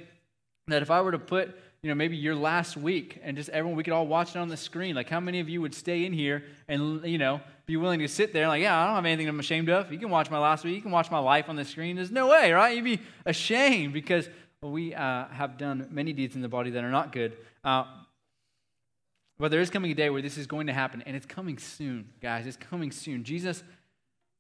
that 0.68 0.82
if 0.82 0.90
I 0.90 1.00
were 1.00 1.12
to 1.12 1.18
put, 1.18 1.54
you 1.82 1.88
know, 1.88 1.94
maybe 1.94 2.16
your 2.16 2.34
last 2.34 2.76
week 2.76 3.20
and 3.22 3.36
just 3.36 3.50
everyone, 3.50 3.76
we 3.76 3.82
could 3.82 3.92
all 3.92 4.06
watch 4.06 4.30
it 4.30 4.38
on 4.38 4.48
the 4.48 4.56
screen. 4.56 4.94
Like, 4.94 5.10
how 5.10 5.20
many 5.20 5.40
of 5.40 5.48
you 5.48 5.60
would 5.60 5.74
stay 5.74 6.06
in 6.06 6.12
here 6.12 6.44
and, 6.68 7.04
you 7.04 7.18
know, 7.18 7.40
be 7.66 7.76
willing 7.76 8.00
to 8.00 8.08
sit 8.08 8.32
there 8.32 8.48
like, 8.48 8.62
yeah, 8.62 8.78
I 8.78 8.86
don't 8.86 8.94
have 8.94 9.04
anything 9.04 9.28
I'm 9.28 9.40
ashamed 9.40 9.68
of. 9.68 9.92
You 9.92 9.98
can 9.98 10.10
watch 10.10 10.30
my 10.30 10.38
last 10.38 10.64
week. 10.64 10.74
You 10.74 10.82
can 10.82 10.90
watch 10.90 11.10
my 11.10 11.18
life 11.18 11.48
on 11.48 11.56
the 11.56 11.64
screen. 11.64 11.96
There's 11.96 12.10
no 12.10 12.28
way, 12.28 12.52
right? 12.52 12.74
You'd 12.74 12.84
be 12.84 13.00
ashamed 13.26 13.92
because 13.92 14.28
we 14.62 14.94
uh, 14.94 15.26
have 15.28 15.58
done 15.58 15.88
many 15.90 16.14
deeds 16.14 16.34
in 16.34 16.40
the 16.40 16.48
body 16.48 16.70
that 16.70 16.84
are 16.84 16.90
not 16.90 17.12
good. 17.12 17.36
Uh, 17.62 17.84
but 19.38 19.50
there 19.50 19.60
is 19.60 19.68
coming 19.68 19.90
a 19.90 19.94
day 19.94 20.08
where 20.08 20.22
this 20.22 20.38
is 20.38 20.46
going 20.46 20.68
to 20.68 20.72
happen, 20.72 21.02
and 21.04 21.16
it's 21.16 21.26
coming 21.26 21.58
soon, 21.58 22.08
guys. 22.22 22.46
It's 22.46 22.56
coming 22.56 22.92
soon. 22.92 23.24
Jesus 23.24 23.62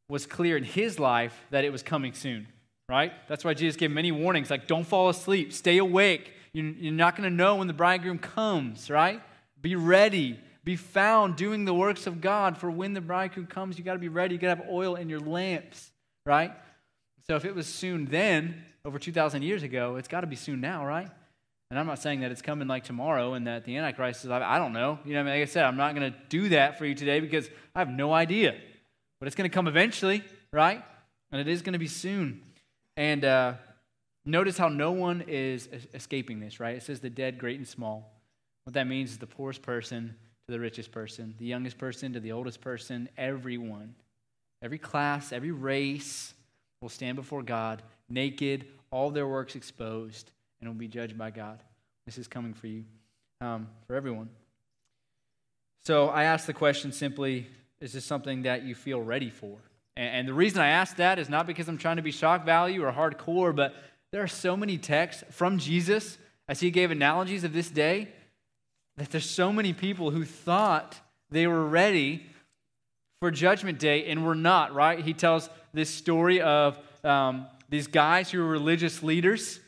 was 0.08 0.24
clear 0.24 0.56
in 0.56 0.64
his 0.64 0.98
life 0.98 1.44
that 1.50 1.64
it 1.64 1.72
was 1.72 1.82
coming 1.82 2.14
soon 2.14 2.46
right? 2.88 3.12
That's 3.28 3.44
why 3.44 3.54
Jesus 3.54 3.76
gave 3.76 3.90
many 3.90 4.12
warnings 4.12 4.50
like, 4.50 4.66
don't 4.66 4.86
fall 4.86 5.08
asleep, 5.08 5.52
stay 5.52 5.78
awake. 5.78 6.32
You're 6.52 6.92
not 6.92 7.16
going 7.16 7.28
to 7.28 7.34
know 7.34 7.56
when 7.56 7.66
the 7.66 7.72
bridegroom 7.72 8.18
comes, 8.18 8.88
right? 8.90 9.20
Be 9.60 9.74
ready. 9.74 10.38
Be 10.62 10.76
found 10.76 11.36
doing 11.36 11.64
the 11.64 11.74
works 11.74 12.06
of 12.06 12.20
God. 12.20 12.56
For 12.56 12.70
when 12.70 12.94
the 12.94 13.00
bridegroom 13.00 13.46
comes, 13.46 13.76
you 13.76 13.84
got 13.84 13.94
to 13.94 13.98
be 13.98 14.08
ready. 14.08 14.34
You 14.34 14.40
got 14.40 14.54
to 14.54 14.62
have 14.62 14.70
oil 14.70 14.94
in 14.94 15.08
your 15.08 15.20
lamps, 15.20 15.90
right? 16.24 16.52
So 17.26 17.36
if 17.36 17.44
it 17.44 17.54
was 17.54 17.66
soon 17.66 18.06
then, 18.06 18.62
over 18.84 18.98
2,000 18.98 19.42
years 19.42 19.62
ago, 19.62 19.96
it's 19.96 20.08
got 20.08 20.20
to 20.20 20.26
be 20.26 20.36
soon 20.36 20.60
now, 20.60 20.86
right? 20.86 21.08
And 21.70 21.78
I'm 21.78 21.86
not 21.86 21.98
saying 21.98 22.20
that 22.20 22.30
it's 22.30 22.42
coming 22.42 22.68
like 22.68 22.84
tomorrow 22.84 23.32
and 23.32 23.46
that 23.46 23.64
the 23.64 23.76
Antichrist 23.76 24.24
is, 24.24 24.30
I 24.30 24.58
don't 24.58 24.72
know. 24.72 24.98
You 25.04 25.14
know, 25.14 25.20
I 25.20 25.22
mean, 25.24 25.32
like 25.32 25.42
I 25.42 25.46
said, 25.46 25.64
I'm 25.64 25.76
not 25.76 25.96
going 25.96 26.12
to 26.12 26.18
do 26.28 26.50
that 26.50 26.78
for 26.78 26.86
you 26.86 26.94
today 26.94 27.20
because 27.20 27.48
I 27.74 27.80
have 27.80 27.88
no 27.88 28.12
idea. 28.12 28.54
But 29.18 29.26
it's 29.26 29.34
going 29.34 29.50
to 29.50 29.54
come 29.54 29.66
eventually, 29.66 30.22
right? 30.52 30.84
And 31.32 31.40
it 31.40 31.48
is 31.48 31.62
going 31.62 31.72
to 31.72 31.78
be 31.78 31.88
soon. 31.88 32.42
And 32.96 33.24
uh, 33.24 33.54
notice 34.24 34.56
how 34.56 34.68
no 34.68 34.92
one 34.92 35.24
is 35.26 35.68
escaping 35.92 36.40
this, 36.40 36.60
right? 36.60 36.76
It 36.76 36.82
says 36.82 37.00
the 37.00 37.10
dead, 37.10 37.38
great 37.38 37.58
and 37.58 37.66
small. 37.66 38.12
What 38.64 38.74
that 38.74 38.86
means 38.86 39.12
is 39.12 39.18
the 39.18 39.26
poorest 39.26 39.62
person 39.62 40.14
to 40.46 40.52
the 40.52 40.60
richest 40.60 40.92
person, 40.92 41.34
the 41.38 41.46
youngest 41.46 41.78
person 41.78 42.12
to 42.12 42.20
the 42.20 42.32
oldest 42.32 42.60
person, 42.60 43.08
everyone, 43.16 43.94
every 44.62 44.78
class, 44.78 45.32
every 45.32 45.50
race 45.50 46.34
will 46.80 46.88
stand 46.88 47.16
before 47.16 47.42
God 47.42 47.82
naked, 48.08 48.66
all 48.90 49.10
their 49.10 49.26
works 49.26 49.56
exposed, 49.56 50.30
and 50.60 50.68
will 50.68 50.74
be 50.74 50.88
judged 50.88 51.18
by 51.18 51.30
God. 51.30 51.62
This 52.06 52.18
is 52.18 52.28
coming 52.28 52.54
for 52.54 52.66
you, 52.66 52.84
um, 53.40 53.68
for 53.86 53.96
everyone. 53.96 54.28
So 55.84 56.08
I 56.08 56.24
ask 56.24 56.46
the 56.46 56.54
question 56.54 56.92
simply 56.92 57.46
is 57.80 57.92
this 57.92 58.04
something 58.04 58.42
that 58.42 58.62
you 58.62 58.74
feel 58.74 59.00
ready 59.00 59.30
for? 59.30 59.58
And 59.96 60.26
the 60.26 60.34
reason 60.34 60.60
I 60.60 60.68
ask 60.68 60.96
that 60.96 61.18
is 61.18 61.28
not 61.28 61.46
because 61.46 61.68
I'm 61.68 61.78
trying 61.78 61.96
to 61.96 62.02
be 62.02 62.10
shock 62.10 62.44
value 62.44 62.84
or 62.84 62.92
hardcore, 62.92 63.54
but 63.54 63.74
there 64.12 64.22
are 64.22 64.28
so 64.28 64.56
many 64.56 64.76
texts 64.76 65.22
from 65.30 65.58
Jesus 65.58 66.18
as 66.48 66.60
he 66.60 66.70
gave 66.70 66.90
analogies 66.90 67.44
of 67.44 67.52
this 67.52 67.70
day 67.70 68.08
that 68.96 69.10
there's 69.10 69.28
so 69.28 69.52
many 69.52 69.72
people 69.72 70.10
who 70.10 70.24
thought 70.24 70.96
they 71.30 71.46
were 71.46 71.64
ready 71.64 72.26
for 73.20 73.30
Judgment 73.30 73.78
Day 73.78 74.06
and 74.06 74.26
were 74.26 74.34
not, 74.34 74.74
right? 74.74 74.98
He 74.98 75.14
tells 75.14 75.48
this 75.72 75.90
story 75.90 76.40
of 76.40 76.78
um, 77.04 77.46
these 77.68 77.86
guys 77.86 78.30
who 78.30 78.38
were 78.38 78.48
religious 78.48 79.02
leaders 79.02 79.60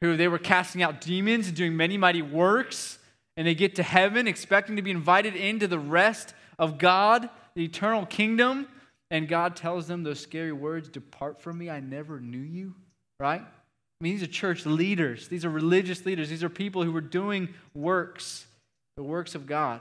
who 0.00 0.16
they 0.16 0.28
were 0.28 0.38
casting 0.38 0.82
out 0.82 1.00
demons 1.00 1.48
and 1.48 1.56
doing 1.56 1.76
many 1.76 1.98
mighty 1.98 2.22
works, 2.22 2.98
and 3.36 3.46
they 3.46 3.54
get 3.54 3.74
to 3.76 3.82
heaven 3.82 4.26
expecting 4.26 4.76
to 4.76 4.82
be 4.82 4.90
invited 4.90 5.36
into 5.36 5.66
the 5.66 5.78
rest 5.78 6.34
of 6.58 6.78
God, 6.78 7.28
the 7.54 7.64
eternal 7.64 8.06
kingdom 8.06 8.66
and 9.10 9.28
God 9.28 9.56
tells 9.56 9.86
them 9.86 10.02
those 10.02 10.20
scary 10.20 10.52
words 10.52 10.88
Depart 10.88 11.40
from 11.40 11.58
me, 11.58 11.70
I 11.70 11.80
never 11.80 12.20
knew 12.20 12.38
you, 12.38 12.74
right? 13.18 13.42
I 13.42 14.04
mean, 14.04 14.14
these 14.14 14.22
are 14.22 14.32
church 14.32 14.64
leaders, 14.64 15.28
these 15.28 15.44
are 15.44 15.50
religious 15.50 16.06
leaders, 16.06 16.28
these 16.28 16.44
are 16.44 16.48
people 16.48 16.82
who 16.82 16.92
were 16.92 17.00
doing 17.00 17.48
works, 17.74 18.46
the 18.96 19.02
works 19.02 19.34
of 19.34 19.46
God. 19.46 19.80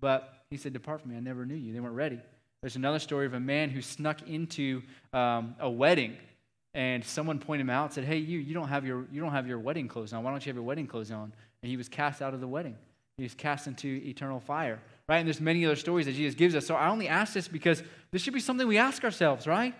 But 0.00 0.32
he 0.50 0.56
said, 0.56 0.72
Depart 0.72 1.02
from 1.02 1.10
me, 1.10 1.16
I 1.16 1.20
never 1.20 1.44
knew 1.44 1.54
you. 1.54 1.72
They 1.72 1.80
weren't 1.80 1.94
ready. 1.94 2.18
There's 2.62 2.76
another 2.76 2.98
story 2.98 3.26
of 3.26 3.34
a 3.34 3.40
man 3.40 3.70
who 3.70 3.82
snuck 3.82 4.28
into 4.28 4.82
um, 5.12 5.54
a 5.60 5.70
wedding 5.70 6.16
and 6.74 7.04
someone 7.04 7.38
pointed 7.38 7.62
him 7.62 7.70
out 7.70 7.86
and 7.86 7.92
said, 7.94 8.04
Hey, 8.04 8.18
you, 8.18 8.38
you 8.38 8.54
don't 8.54 8.68
have 8.68 8.86
your 8.86 9.06
you 9.10 9.20
don't 9.20 9.32
have 9.32 9.46
your 9.46 9.58
wedding 9.58 9.88
clothes 9.88 10.12
on. 10.12 10.22
Why 10.22 10.30
don't 10.30 10.44
you 10.44 10.50
have 10.50 10.56
your 10.56 10.64
wedding 10.64 10.86
clothes 10.86 11.10
on? 11.10 11.32
And 11.62 11.70
he 11.70 11.76
was 11.76 11.88
cast 11.88 12.22
out 12.22 12.34
of 12.34 12.40
the 12.40 12.46
wedding. 12.46 12.76
He 13.16 13.24
was 13.24 13.34
cast 13.34 13.66
into 13.66 14.00
eternal 14.04 14.40
fire, 14.40 14.80
right? 15.10 15.18
And 15.18 15.26
there's 15.26 15.40
many 15.40 15.66
other 15.66 15.74
stories 15.74 16.06
that 16.06 16.14
Jesus 16.14 16.36
gives 16.36 16.54
us. 16.54 16.64
So 16.64 16.76
I 16.76 16.88
only 16.88 17.08
ask 17.08 17.34
this 17.34 17.48
because 17.48 17.82
this 18.12 18.22
should 18.22 18.32
be 18.32 18.38
something 18.38 18.68
we 18.68 18.78
ask 18.78 19.02
ourselves, 19.02 19.44
right? 19.44 19.74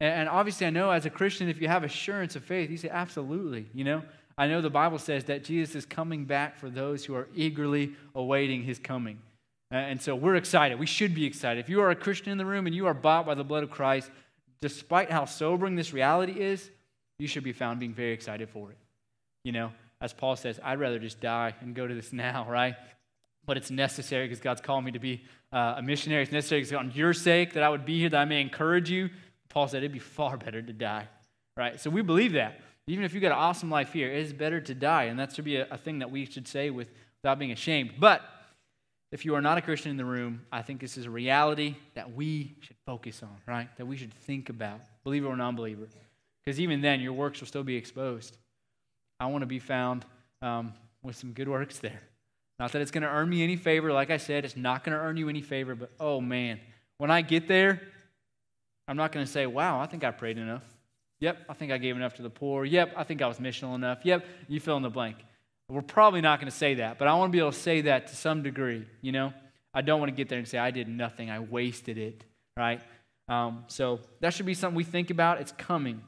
And 0.00 0.28
obviously, 0.28 0.66
I 0.66 0.70
know 0.70 0.90
as 0.90 1.06
a 1.06 1.10
Christian, 1.10 1.48
if 1.48 1.62
you 1.62 1.68
have 1.68 1.82
assurance 1.82 2.36
of 2.36 2.44
faith, 2.44 2.70
you 2.70 2.76
say, 2.76 2.90
absolutely. 2.90 3.68
You 3.72 3.84
know, 3.84 4.02
I 4.36 4.48
know 4.48 4.60
the 4.60 4.68
Bible 4.68 4.98
says 4.98 5.24
that 5.24 5.44
Jesus 5.44 5.74
is 5.74 5.86
coming 5.86 6.26
back 6.26 6.58
for 6.58 6.68
those 6.68 7.06
who 7.06 7.14
are 7.14 7.26
eagerly 7.34 7.94
awaiting 8.14 8.64
his 8.64 8.78
coming. 8.78 9.18
And 9.70 10.02
so 10.02 10.14
we're 10.14 10.36
excited. 10.36 10.78
We 10.78 10.84
should 10.84 11.14
be 11.14 11.24
excited. 11.24 11.60
If 11.60 11.70
you 11.70 11.80
are 11.80 11.88
a 11.88 11.96
Christian 11.96 12.32
in 12.32 12.36
the 12.36 12.44
room 12.44 12.66
and 12.66 12.76
you 12.76 12.88
are 12.88 12.94
bought 12.94 13.24
by 13.24 13.34
the 13.34 13.44
blood 13.44 13.62
of 13.62 13.70
Christ, 13.70 14.10
despite 14.60 15.10
how 15.10 15.24
sobering 15.24 15.74
this 15.74 15.94
reality 15.94 16.38
is, 16.38 16.70
you 17.18 17.26
should 17.26 17.44
be 17.44 17.54
found 17.54 17.80
being 17.80 17.94
very 17.94 18.12
excited 18.12 18.50
for 18.50 18.72
it. 18.72 18.76
You 19.44 19.52
know, 19.52 19.72
as 20.02 20.12
Paul 20.12 20.36
says, 20.36 20.60
I'd 20.62 20.80
rather 20.80 20.98
just 20.98 21.18
die 21.18 21.54
and 21.62 21.74
go 21.74 21.86
to 21.86 21.94
this 21.94 22.12
now, 22.12 22.46
right? 22.46 22.74
But 23.44 23.56
it's 23.56 23.70
necessary 23.70 24.26
because 24.26 24.40
God's 24.40 24.60
called 24.60 24.84
me 24.84 24.92
to 24.92 24.98
be 24.98 25.24
uh, 25.52 25.74
a 25.78 25.82
missionary. 25.82 26.22
It's 26.22 26.32
necessary 26.32 26.60
because 26.60 26.72
on 26.74 26.92
your 26.92 27.12
sake 27.12 27.54
that 27.54 27.62
I 27.62 27.68
would 27.68 27.84
be 27.84 27.98
here, 27.98 28.08
that 28.08 28.20
I 28.20 28.24
may 28.24 28.40
encourage 28.40 28.90
you. 28.90 29.10
Paul 29.48 29.68
said 29.68 29.78
it'd 29.78 29.92
be 29.92 29.98
far 29.98 30.36
better 30.36 30.62
to 30.62 30.72
die, 30.72 31.08
right? 31.56 31.78
So 31.80 31.90
we 31.90 32.02
believe 32.02 32.32
that. 32.32 32.60
Even 32.86 33.04
if 33.04 33.14
you've 33.14 33.22
got 33.22 33.32
an 33.32 33.38
awesome 33.38 33.70
life 33.70 33.92
here, 33.92 34.10
it 34.10 34.18
is 34.18 34.32
better 34.32 34.60
to 34.60 34.74
die. 34.74 35.04
And 35.04 35.18
that 35.18 35.34
should 35.34 35.44
be 35.44 35.56
a, 35.56 35.66
a 35.70 35.76
thing 35.76 35.98
that 36.00 36.10
we 36.10 36.24
should 36.24 36.48
say 36.48 36.70
with, 36.70 36.88
without 37.22 37.38
being 37.38 37.52
ashamed. 37.52 37.92
But 37.98 38.22
if 39.12 39.24
you 39.24 39.34
are 39.34 39.42
not 39.42 39.58
a 39.58 39.60
Christian 39.60 39.90
in 39.90 39.98
the 39.98 40.04
room, 40.04 40.42
I 40.50 40.62
think 40.62 40.80
this 40.80 40.96
is 40.96 41.04
a 41.04 41.10
reality 41.10 41.76
that 41.94 42.14
we 42.14 42.56
should 42.60 42.76
focus 42.86 43.22
on, 43.22 43.36
right? 43.46 43.68
That 43.76 43.86
we 43.86 43.96
should 43.96 44.14
think 44.14 44.48
about, 44.48 44.80
believer 45.04 45.26
or 45.26 45.36
non 45.36 45.54
believer. 45.54 45.86
Because 46.44 46.58
even 46.58 46.80
then, 46.80 47.00
your 47.00 47.12
works 47.12 47.40
will 47.40 47.46
still 47.46 47.62
be 47.62 47.76
exposed. 47.76 48.36
I 49.20 49.26
want 49.26 49.42
to 49.42 49.46
be 49.46 49.60
found 49.60 50.04
um, 50.40 50.72
with 51.02 51.14
some 51.14 51.32
good 51.32 51.48
works 51.48 51.78
there. 51.78 52.00
Not 52.58 52.72
that 52.72 52.82
it's 52.82 52.90
going 52.90 53.02
to 53.02 53.08
earn 53.08 53.28
me 53.28 53.42
any 53.42 53.56
favor. 53.56 53.92
Like 53.92 54.10
I 54.10 54.18
said, 54.18 54.44
it's 54.44 54.56
not 54.56 54.84
going 54.84 54.96
to 54.96 55.02
earn 55.02 55.16
you 55.16 55.28
any 55.28 55.42
favor. 55.42 55.74
But 55.74 55.90
oh 55.98 56.20
man, 56.20 56.60
when 56.98 57.10
I 57.10 57.22
get 57.22 57.48
there, 57.48 57.80
I'm 58.86 58.96
not 58.96 59.12
going 59.12 59.24
to 59.24 59.30
say, 59.30 59.46
wow, 59.46 59.80
I 59.80 59.86
think 59.86 60.04
I 60.04 60.10
prayed 60.10 60.38
enough. 60.38 60.62
Yep, 61.20 61.44
I 61.48 61.54
think 61.54 61.70
I 61.70 61.78
gave 61.78 61.96
enough 61.96 62.14
to 62.14 62.22
the 62.22 62.30
poor. 62.30 62.64
Yep, 62.64 62.94
I 62.96 63.04
think 63.04 63.22
I 63.22 63.28
was 63.28 63.38
missional 63.38 63.74
enough. 63.74 64.00
Yep, 64.04 64.26
you 64.48 64.60
fill 64.60 64.76
in 64.76 64.82
the 64.82 64.90
blank. 64.90 65.16
We're 65.68 65.80
probably 65.80 66.20
not 66.20 66.40
going 66.40 66.50
to 66.50 66.56
say 66.56 66.74
that, 66.74 66.98
but 66.98 67.08
I 67.08 67.14
want 67.14 67.30
to 67.30 67.32
be 67.32 67.38
able 67.38 67.52
to 67.52 67.58
say 67.58 67.82
that 67.82 68.08
to 68.08 68.16
some 68.16 68.42
degree, 68.42 68.84
you 69.00 69.12
know? 69.12 69.32
I 69.72 69.80
don't 69.80 70.00
want 70.00 70.10
to 70.10 70.16
get 70.16 70.28
there 70.28 70.38
and 70.38 70.46
say, 70.46 70.58
I 70.58 70.70
did 70.70 70.88
nothing, 70.88 71.30
I 71.30 71.38
wasted 71.38 71.96
it, 71.96 72.24
right? 72.56 72.82
Um, 73.28 73.64
so 73.68 74.00
that 74.20 74.34
should 74.34 74.44
be 74.44 74.54
something 74.54 74.76
we 74.76 74.84
think 74.84 75.10
about. 75.10 75.40
It's 75.40 75.52
coming. 75.52 76.02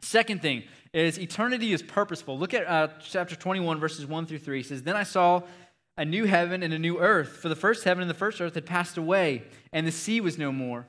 Second 0.00 0.42
thing 0.42 0.62
is 0.92 1.18
eternity 1.18 1.72
is 1.72 1.82
purposeful. 1.82 2.38
Look 2.38 2.54
at 2.54 2.66
uh, 2.66 2.88
chapter 3.00 3.36
21, 3.36 3.80
verses 3.80 4.06
1 4.06 4.26
through 4.26 4.38
3. 4.38 4.60
It 4.60 4.66
says, 4.66 4.82
Then 4.82 4.96
I 4.96 5.02
saw 5.02 5.42
a 5.96 6.04
new 6.04 6.24
heaven 6.24 6.62
and 6.62 6.72
a 6.72 6.78
new 6.78 6.98
earth, 6.98 7.28
for 7.28 7.48
the 7.48 7.56
first 7.56 7.84
heaven 7.84 8.02
and 8.02 8.10
the 8.10 8.14
first 8.14 8.40
earth 8.40 8.54
had 8.54 8.66
passed 8.66 8.96
away, 8.96 9.42
and 9.72 9.86
the 9.86 9.92
sea 9.92 10.20
was 10.20 10.38
no 10.38 10.52
more. 10.52 10.86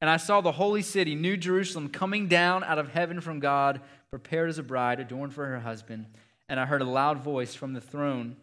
And 0.00 0.10
I 0.10 0.16
saw 0.16 0.40
the 0.40 0.52
holy 0.52 0.82
city, 0.82 1.14
New 1.14 1.36
Jerusalem, 1.36 1.88
coming 1.88 2.28
down 2.28 2.64
out 2.64 2.78
of 2.78 2.90
heaven 2.90 3.20
from 3.20 3.40
God, 3.40 3.80
prepared 4.10 4.48
as 4.48 4.58
a 4.58 4.62
bride, 4.62 5.00
adorned 5.00 5.34
for 5.34 5.46
her 5.46 5.60
husband. 5.60 6.06
And 6.48 6.58
I 6.58 6.66
heard 6.66 6.82
a 6.82 6.86
loud 6.86 7.18
voice 7.18 7.54
from 7.54 7.72
the 7.74 7.80
throne 7.80 8.36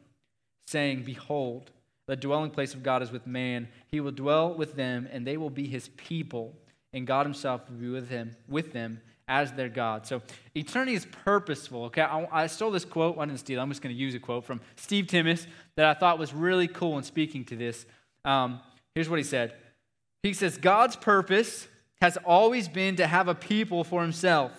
saying, 0.68 1.04
Behold, 1.04 1.72
the 2.08 2.16
dwelling 2.16 2.52
place 2.52 2.74
of 2.74 2.84
God 2.84 3.02
is 3.02 3.12
with 3.12 3.26
man. 3.26 3.68
He 3.88 4.00
will 4.00 4.12
dwell 4.12 4.54
with 4.54 4.76
them, 4.76 5.08
and 5.12 5.26
they 5.26 5.38
will 5.38 5.50
be 5.50 5.68
his 5.68 5.90
people, 5.90 6.56
and 6.94 7.08
God 7.08 7.26
himself 7.26 7.70
will 7.70 7.78
be 7.78 7.90
with 7.90 8.10
him, 8.10 8.36
with 8.48 8.74
them 8.74 9.02
as 9.28 9.52
their 9.54 9.70
God. 9.70 10.06
So 10.06 10.22
eternity 10.56 10.94
is 10.94 11.06
purposeful. 11.24 11.86
Okay, 11.86 12.02
I, 12.02 12.28
I 12.32 12.48
stole 12.48 12.72
this 12.72 12.86
quote. 12.86 13.18
I 13.18 13.26
didn't 13.26 13.40
steal. 13.40 13.60
I'm 13.60 13.70
just 13.70 13.82
going 13.82 13.94
to 13.94 14.00
use 14.00 14.14
a 14.16 14.20
quote 14.20 14.46
from 14.46 14.62
Steve 14.76 15.06
Timmis 15.06 15.48
that 15.76 15.86
I 15.86 16.00
thought 16.00 16.20
was 16.20 16.34
really 16.34 16.68
cool 16.68 16.98
in 16.98 17.04
speaking 17.04 17.44
to 17.46 17.56
this. 17.56 17.86
Um, 18.24 18.60
here's 18.94 19.10
what 19.10 19.18
he 19.18 19.24
said. 19.24 19.54
He 20.24 20.34
says, 20.34 20.58
God's 20.58 20.96
purpose 20.96 21.68
has 22.02 22.18
always 22.18 22.68
been 22.68 22.96
to 22.98 23.08
have 23.08 23.28
a 23.28 23.36
people 23.36 23.84
for 23.84 24.02
himself, 24.02 24.52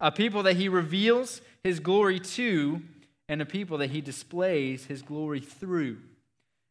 a 0.00 0.12
people 0.12 0.42
that 0.44 0.56
he 0.56 0.68
reveals 0.68 1.40
his 1.64 1.80
glory 1.80 2.20
to, 2.20 2.82
and 3.28 3.42
a 3.42 3.46
people 3.46 3.78
that 3.78 3.90
he 3.90 4.00
displays 4.00 4.86
his 4.86 5.02
glory 5.02 5.40
through. 5.40 5.98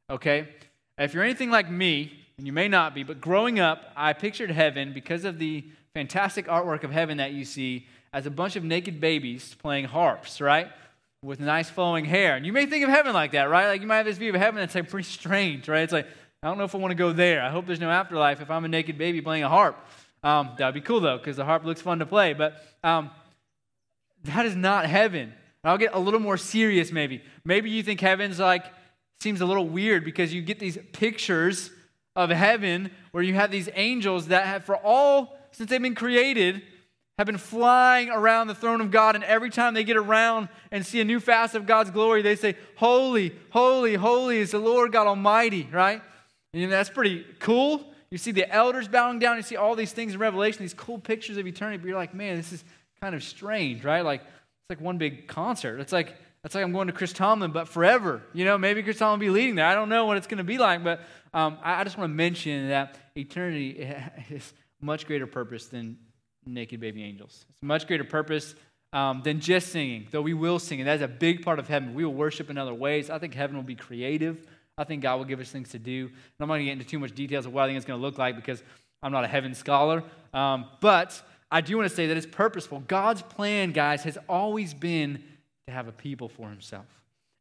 Okay? 0.10 0.48
If 0.98 1.14
you're 1.14 1.24
anything 1.24 1.52
like 1.52 1.70
me, 1.70 2.20
and 2.38 2.46
you 2.46 2.54
may 2.54 2.68
not 2.68 2.94
be, 2.94 3.04
but 3.04 3.22
growing 3.22 3.60
up, 3.60 3.92
I 3.96 4.14
pictured 4.14 4.52
heaven 4.52 4.94
because 4.94 5.26
of 5.26 5.40
the 5.40 5.66
fantastic 5.96 6.48
artwork 6.48 6.84
of 6.84 6.92
heaven 6.92 7.18
that 7.18 7.32
you 7.32 7.46
see 7.46 7.88
as 8.12 8.26
a 8.26 8.30
bunch 8.30 8.58
of 8.58 8.66
naked 8.66 9.00
babies 9.00 9.56
playing 9.60 9.86
harps, 9.86 10.42
right? 10.42 10.68
With 11.24 11.40
nice 11.40 11.70
flowing 11.70 12.04
hair. 12.04 12.36
And 12.36 12.46
you 12.46 12.52
may 12.52 12.66
think 12.66 12.84
of 12.84 12.90
heaven 12.90 13.14
like 13.14 13.32
that, 13.32 13.44
right? 13.44 13.70
Like 13.70 13.80
you 13.80 13.88
might 13.88 13.98
have 13.98 14.06
this 14.06 14.18
view 14.18 14.30
of 14.30 14.36
heaven 14.36 14.60
that's 14.60 14.76
like 14.76 14.90
pretty 14.90 15.08
strange, 15.08 15.70
right? 15.70 15.84
It's 15.84 15.94
like, 15.94 16.06
I 16.44 16.48
don't 16.48 16.58
know 16.58 16.66
if 16.66 16.76
I 16.76 16.80
want 16.80 16.92
to 16.92 16.96
go 16.96 17.14
there. 17.14 17.42
I 17.42 17.50
hope 17.50 17.66
there's 17.66 17.80
no 17.80 17.90
afterlife 17.90 18.42
if 18.42 18.52
I'm 18.52 18.66
a 18.66 18.68
naked 18.68 18.98
baby 18.98 19.22
playing 19.22 19.46
a 19.46 19.50
harp. 19.50 19.78
Um, 20.22 20.52
that 20.58 20.66
would 20.66 20.76
be 20.76 20.82
cool 20.82 21.00
though, 21.00 21.18
because 21.18 21.38
the 21.38 21.46
harp 21.46 21.64
looks 21.64 21.82
fun 21.82 22.00
to 22.00 22.06
play. 22.06 22.34
But 22.34 22.62
um, 22.84 23.10
that 24.26 24.46
is 24.46 24.56
not 24.56 24.86
heaven. 24.86 25.34
I'll 25.64 25.78
get 25.78 25.96
a 25.96 26.00
little 26.00 26.20
more 26.20 26.38
serious 26.38 26.92
maybe. 26.92 27.24
Maybe 27.46 27.70
you 27.70 27.84
think 27.84 28.02
heaven's 28.02 28.38
like, 28.38 28.66
seems 29.22 29.40
a 29.40 29.46
little 29.46 29.68
weird 29.68 30.04
because 30.04 30.34
you 30.34 30.42
get 30.42 30.60
these 30.60 30.78
pictures 30.92 31.72
of 32.18 32.32
heaven 32.32 32.92
where 33.12 33.24
you 33.24 33.34
have 33.34 33.50
these 33.50 33.70
angels 33.76 34.28
that 34.28 34.46
have, 34.46 34.66
for 34.66 34.76
all, 34.76 35.38
since 35.56 35.70
they've 35.70 35.82
been 35.82 35.96
created, 35.96 36.62
have 37.18 37.28
been 37.28 37.38
flying 37.38 38.10
around 38.10 38.48
the 38.48 38.56
throne 38.56 38.82
of 38.82 38.92
God, 38.92 39.16
and 39.16 39.24
every 39.24 39.50
time 39.50 39.74
they 39.74 39.86
get 39.86 39.96
around 39.96 40.50
and 40.70 40.86
see 40.86 41.00
a 41.00 41.06
new 41.06 41.22
facet 41.22 41.62
of 41.62 41.66
God's 41.66 41.90
glory, 41.92 42.22
they 42.22 42.36
say, 42.36 42.58
Holy, 42.76 43.34
holy, 43.52 43.96
holy 43.96 44.40
is 44.40 44.52
the 44.52 44.60
Lord 44.60 44.92
God 44.92 45.08
Almighty, 45.08 45.70
right? 45.72 46.02
And 46.54 46.72
that's 46.72 46.90
pretty 46.90 47.26
cool. 47.40 47.86
You 48.12 48.18
see 48.18 48.32
the 48.32 48.50
elders 48.54 48.88
bowing 48.88 49.20
down. 49.20 49.38
You 49.38 49.44
see 49.44 49.56
all 49.56 49.76
these 49.76 49.94
things 49.94 50.14
in 50.14 50.20
Revelation, 50.20 50.62
these 50.62 50.74
cool 50.74 51.00
pictures 51.00 51.38
of 51.38 51.48
eternity. 51.48 51.78
But 51.78 51.88
you're 51.88 51.98
like, 51.98 52.14
man, 52.14 52.38
this 52.38 52.52
is 52.52 52.64
kind 53.02 53.16
of 53.16 53.24
strange, 53.24 53.84
right? 53.84 54.04
Like 54.04 54.22
it's 54.22 54.70
like 54.70 54.82
one 54.82 54.98
big 54.98 55.28
concert. 55.28 55.80
It's 55.80 55.92
like 55.94 56.16
it's 56.44 56.54
like 56.54 56.64
I'm 56.64 56.72
going 56.72 56.88
to 56.88 56.94
Chris 56.94 57.12
Tomlin, 57.12 57.52
but 57.52 57.68
forever. 57.68 58.22
You 58.34 58.46
know, 58.46 58.58
maybe 58.58 58.84
Chris 58.84 59.00
Tomlin 59.00 59.20
will 59.20 59.26
be 59.26 59.30
leading 59.32 59.56
there. 59.56 59.66
I 59.66 59.74
don't 59.74 59.90
know 59.90 60.06
what 60.06 60.18
it's 60.18 60.28
going 60.28 60.38
to 60.38 60.44
be 60.44 60.58
like, 60.58 60.84
but 60.84 61.02
um, 61.34 61.58
I, 61.64 61.82
I 61.82 61.84
just 61.84 61.98
want 61.98 62.10
to 62.10 62.16
mention 62.16 62.70
that 62.70 62.98
eternity 63.16 63.90
is 64.30 64.54
much 64.82 65.08
greater 65.08 65.28
purpose 65.28 65.68
than 65.68 65.98
naked 66.46 66.80
baby 66.80 67.04
angels. 67.04 67.46
It's 67.50 67.64
much 67.64 67.88
greater 67.88 68.04
purpose 68.04 68.56
um, 68.94 69.22
than 69.24 69.40
just 69.40 69.70
singing, 69.70 70.08
though 70.12 70.22
we 70.22 70.34
will 70.34 70.60
sing, 70.60 70.80
and 70.80 70.88
that's 70.88 71.02
a 71.02 71.08
big 71.08 71.44
part 71.44 71.60
of 71.60 71.68
heaven. 71.68 71.94
We 71.94 72.06
will 72.06 72.14
worship 72.14 72.50
in 72.50 72.58
other 72.58 72.74
ways. 72.74 73.10
I 73.10 73.20
think 73.20 73.34
heaven 73.34 73.56
will 73.56 73.64
be 73.64 73.76
creative. 73.76 74.46
I 74.78 74.84
think 74.84 75.02
God 75.02 75.18
will 75.18 75.26
give 75.26 75.40
us 75.40 75.50
things 75.50 75.70
to 75.70 75.80
do. 75.80 76.06
And 76.08 76.14
I'm 76.40 76.48
not 76.48 76.56
going 76.56 76.62
to 76.62 76.66
get 76.66 76.74
into 76.74 76.86
too 76.86 77.00
much 77.00 77.16
details 77.16 77.46
of 77.46 77.54
what 77.54 77.64
I 77.64 77.68
think 77.68 77.78
it's 77.78 77.86
going 77.86 78.00
to 78.00 78.06
look 78.06 78.18
like 78.18 78.36
because 78.36 78.62
I'm 79.02 79.12
not 79.12 79.24
a 79.24 79.28
heaven 79.28 79.56
scholar. 79.56 80.04
Um, 80.34 80.66
but 80.82 81.22
I 81.50 81.62
do 81.62 81.78
want 81.78 81.90
to 81.90 81.96
say 81.96 82.08
that 82.08 82.18
it's 82.18 82.26
purposeful. 82.26 82.84
God's 82.88 83.22
plan, 83.22 83.72
guys, 83.72 84.04
has 84.04 84.18
always 84.28 84.74
been 84.74 85.24
to 85.68 85.74
have 85.74 85.88
a 85.88 85.92
people 85.92 86.28
for 86.28 86.50
himself. 86.50 86.86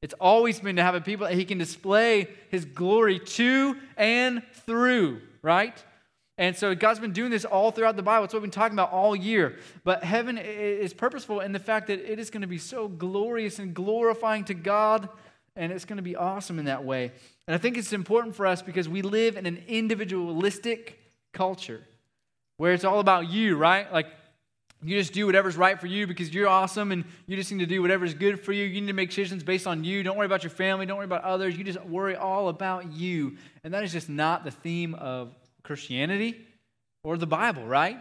It's 0.02 0.14
always 0.20 0.60
been 0.60 0.76
to 0.76 0.82
have 0.82 0.94
a 0.94 1.00
people 1.00 1.26
that 1.26 1.34
he 1.34 1.44
can 1.44 1.58
display 1.58 2.28
his 2.50 2.64
glory 2.64 3.18
to 3.18 3.76
and 3.96 4.42
through, 4.66 5.22
right? 5.42 5.82
And 6.36 6.56
so 6.56 6.74
God's 6.74 6.98
been 6.98 7.12
doing 7.12 7.30
this 7.30 7.44
all 7.44 7.70
throughout 7.70 7.96
the 7.96 8.02
Bible. 8.02 8.24
It's 8.24 8.34
what 8.34 8.42
we've 8.42 8.50
been 8.50 8.60
talking 8.60 8.74
about 8.74 8.90
all 8.90 9.14
year. 9.14 9.56
But 9.84 10.02
heaven 10.02 10.36
is 10.36 10.92
purposeful 10.92 11.40
in 11.40 11.52
the 11.52 11.60
fact 11.60 11.86
that 11.86 12.00
it 12.00 12.18
is 12.18 12.30
going 12.30 12.40
to 12.42 12.48
be 12.48 12.58
so 12.58 12.88
glorious 12.88 13.58
and 13.58 13.72
glorifying 13.72 14.44
to 14.46 14.54
God 14.54 15.08
and 15.56 15.72
it's 15.72 15.84
going 15.84 15.98
to 15.98 16.02
be 16.02 16.16
awesome 16.16 16.58
in 16.58 16.64
that 16.64 16.84
way. 16.84 17.12
And 17.46 17.54
I 17.54 17.58
think 17.58 17.76
it's 17.78 17.92
important 17.92 18.34
for 18.34 18.46
us 18.46 18.62
because 18.62 18.88
we 18.88 19.02
live 19.02 19.36
in 19.36 19.46
an 19.46 19.62
individualistic 19.68 20.98
culture 21.32 21.82
where 22.56 22.72
it's 22.72 22.84
all 22.84 23.00
about 23.00 23.30
you, 23.30 23.56
right? 23.56 23.92
Like 23.92 24.06
you 24.82 24.98
just 24.98 25.12
do 25.12 25.26
whatever's 25.26 25.56
right 25.56 25.78
for 25.78 25.86
you 25.86 26.06
because 26.06 26.34
you're 26.34 26.48
awesome 26.48 26.90
and 26.90 27.04
you 27.26 27.36
just 27.36 27.52
need 27.52 27.60
to 27.60 27.66
do 27.66 27.80
whatever's 27.82 28.14
good 28.14 28.40
for 28.40 28.52
you. 28.52 28.64
You 28.64 28.80
need 28.80 28.88
to 28.88 28.92
make 28.92 29.10
decisions 29.10 29.44
based 29.44 29.66
on 29.66 29.84
you. 29.84 30.02
Don't 30.02 30.16
worry 30.16 30.26
about 30.26 30.42
your 30.42 30.50
family. 30.50 30.86
Don't 30.86 30.96
worry 30.96 31.06
about 31.06 31.22
others. 31.22 31.56
You 31.56 31.62
just 31.62 31.82
worry 31.84 32.16
all 32.16 32.48
about 32.48 32.92
you. 32.92 33.36
And 33.62 33.72
that 33.74 33.84
is 33.84 33.92
just 33.92 34.08
not 34.08 34.44
the 34.44 34.50
theme 34.50 34.94
of 34.94 35.32
Christianity 35.64 36.46
or 37.02 37.16
the 37.16 37.26
Bible, 37.26 37.64
right? 37.64 38.00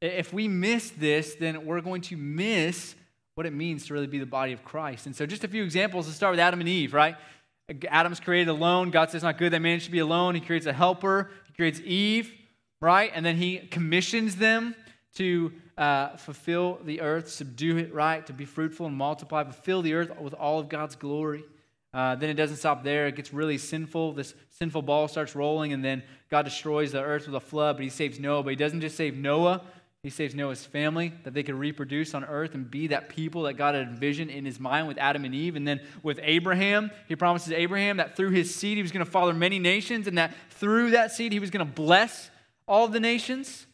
If 0.00 0.32
we 0.32 0.48
miss 0.48 0.90
this, 0.90 1.34
then 1.36 1.64
we're 1.64 1.80
going 1.80 2.02
to 2.02 2.16
miss 2.16 2.94
what 3.36 3.46
it 3.46 3.52
means 3.52 3.86
to 3.86 3.94
really 3.94 4.06
be 4.06 4.18
the 4.18 4.26
body 4.26 4.52
of 4.52 4.64
Christ. 4.64 5.06
And 5.06 5.14
so, 5.14 5.26
just 5.26 5.44
a 5.44 5.48
few 5.48 5.62
examples 5.62 6.06
to 6.06 6.12
start 6.12 6.32
with 6.32 6.40
Adam 6.40 6.60
and 6.60 6.68
Eve, 6.68 6.92
right? 6.92 7.16
Adam's 7.88 8.20
created 8.20 8.48
alone. 8.48 8.90
God 8.90 9.10
says, 9.10 9.22
not 9.22 9.38
good 9.38 9.52
that 9.52 9.60
man 9.60 9.80
should 9.80 9.92
be 9.92 10.00
alone. 10.00 10.34
He 10.34 10.40
creates 10.40 10.66
a 10.66 10.72
helper. 10.72 11.30
He 11.46 11.54
creates 11.54 11.80
Eve, 11.80 12.32
right? 12.80 13.10
And 13.14 13.24
then 13.24 13.36
he 13.36 13.58
commissions 13.58 14.36
them 14.36 14.74
to 15.14 15.52
uh, 15.78 16.16
fulfill 16.16 16.78
the 16.84 17.00
earth, 17.00 17.28
subdue 17.28 17.78
it, 17.78 17.94
right? 17.94 18.24
To 18.26 18.32
be 18.32 18.44
fruitful 18.44 18.86
and 18.86 18.94
multiply, 18.94 19.44
fulfill 19.44 19.80
the 19.80 19.94
earth 19.94 20.20
with 20.20 20.34
all 20.34 20.60
of 20.60 20.68
God's 20.68 20.94
glory. 20.94 21.44
Uh, 21.94 22.16
then 22.16 22.28
it 22.28 22.34
doesn't 22.34 22.56
stop 22.56 22.82
there. 22.82 23.06
It 23.06 23.14
gets 23.14 23.32
really 23.32 23.56
sinful. 23.56 24.14
This 24.14 24.34
sinful 24.50 24.82
ball 24.82 25.06
starts 25.06 25.36
rolling, 25.36 25.72
and 25.72 25.84
then 25.84 26.02
God 26.28 26.42
destroys 26.42 26.90
the 26.90 27.00
earth 27.00 27.26
with 27.26 27.36
a 27.36 27.40
flood, 27.40 27.76
but 27.76 27.84
he 27.84 27.88
saves 27.88 28.18
Noah. 28.18 28.42
But 28.42 28.50
he 28.50 28.56
doesn't 28.56 28.80
just 28.80 28.96
save 28.96 29.16
Noah, 29.16 29.62
He 30.02 30.10
saves 30.10 30.34
Noah's 30.34 30.66
family, 30.66 31.14
that 31.22 31.32
they 31.32 31.42
could 31.42 31.54
reproduce 31.54 32.12
on 32.12 32.24
earth 32.24 32.54
and 32.54 32.70
be 32.70 32.88
that 32.88 33.08
people 33.08 33.44
that 33.44 33.54
God 33.54 33.74
had 33.74 33.88
envisioned 33.88 34.30
in 34.30 34.44
his 34.44 34.60
mind 34.60 34.86
with 34.86 34.98
Adam 34.98 35.24
and 35.24 35.34
Eve. 35.34 35.56
And 35.56 35.66
then 35.66 35.80
with 36.02 36.20
Abraham, 36.22 36.90
he 37.08 37.16
promises 37.16 37.52
Abraham 37.52 37.96
that 37.96 38.14
through 38.16 38.30
his 38.30 38.54
seed 38.54 38.76
he 38.76 38.82
was 38.82 38.92
going 38.92 39.04
to 39.04 39.10
father 39.10 39.32
many 39.32 39.58
nations, 39.58 40.06
and 40.06 40.18
that 40.18 40.34
through 40.50 40.90
that 40.90 41.12
seed 41.12 41.32
he 41.32 41.38
was 41.38 41.50
going 41.50 41.66
to 41.66 41.72
bless 41.72 42.28
all 42.68 42.86
the 42.86 43.00
nations. 43.00 43.66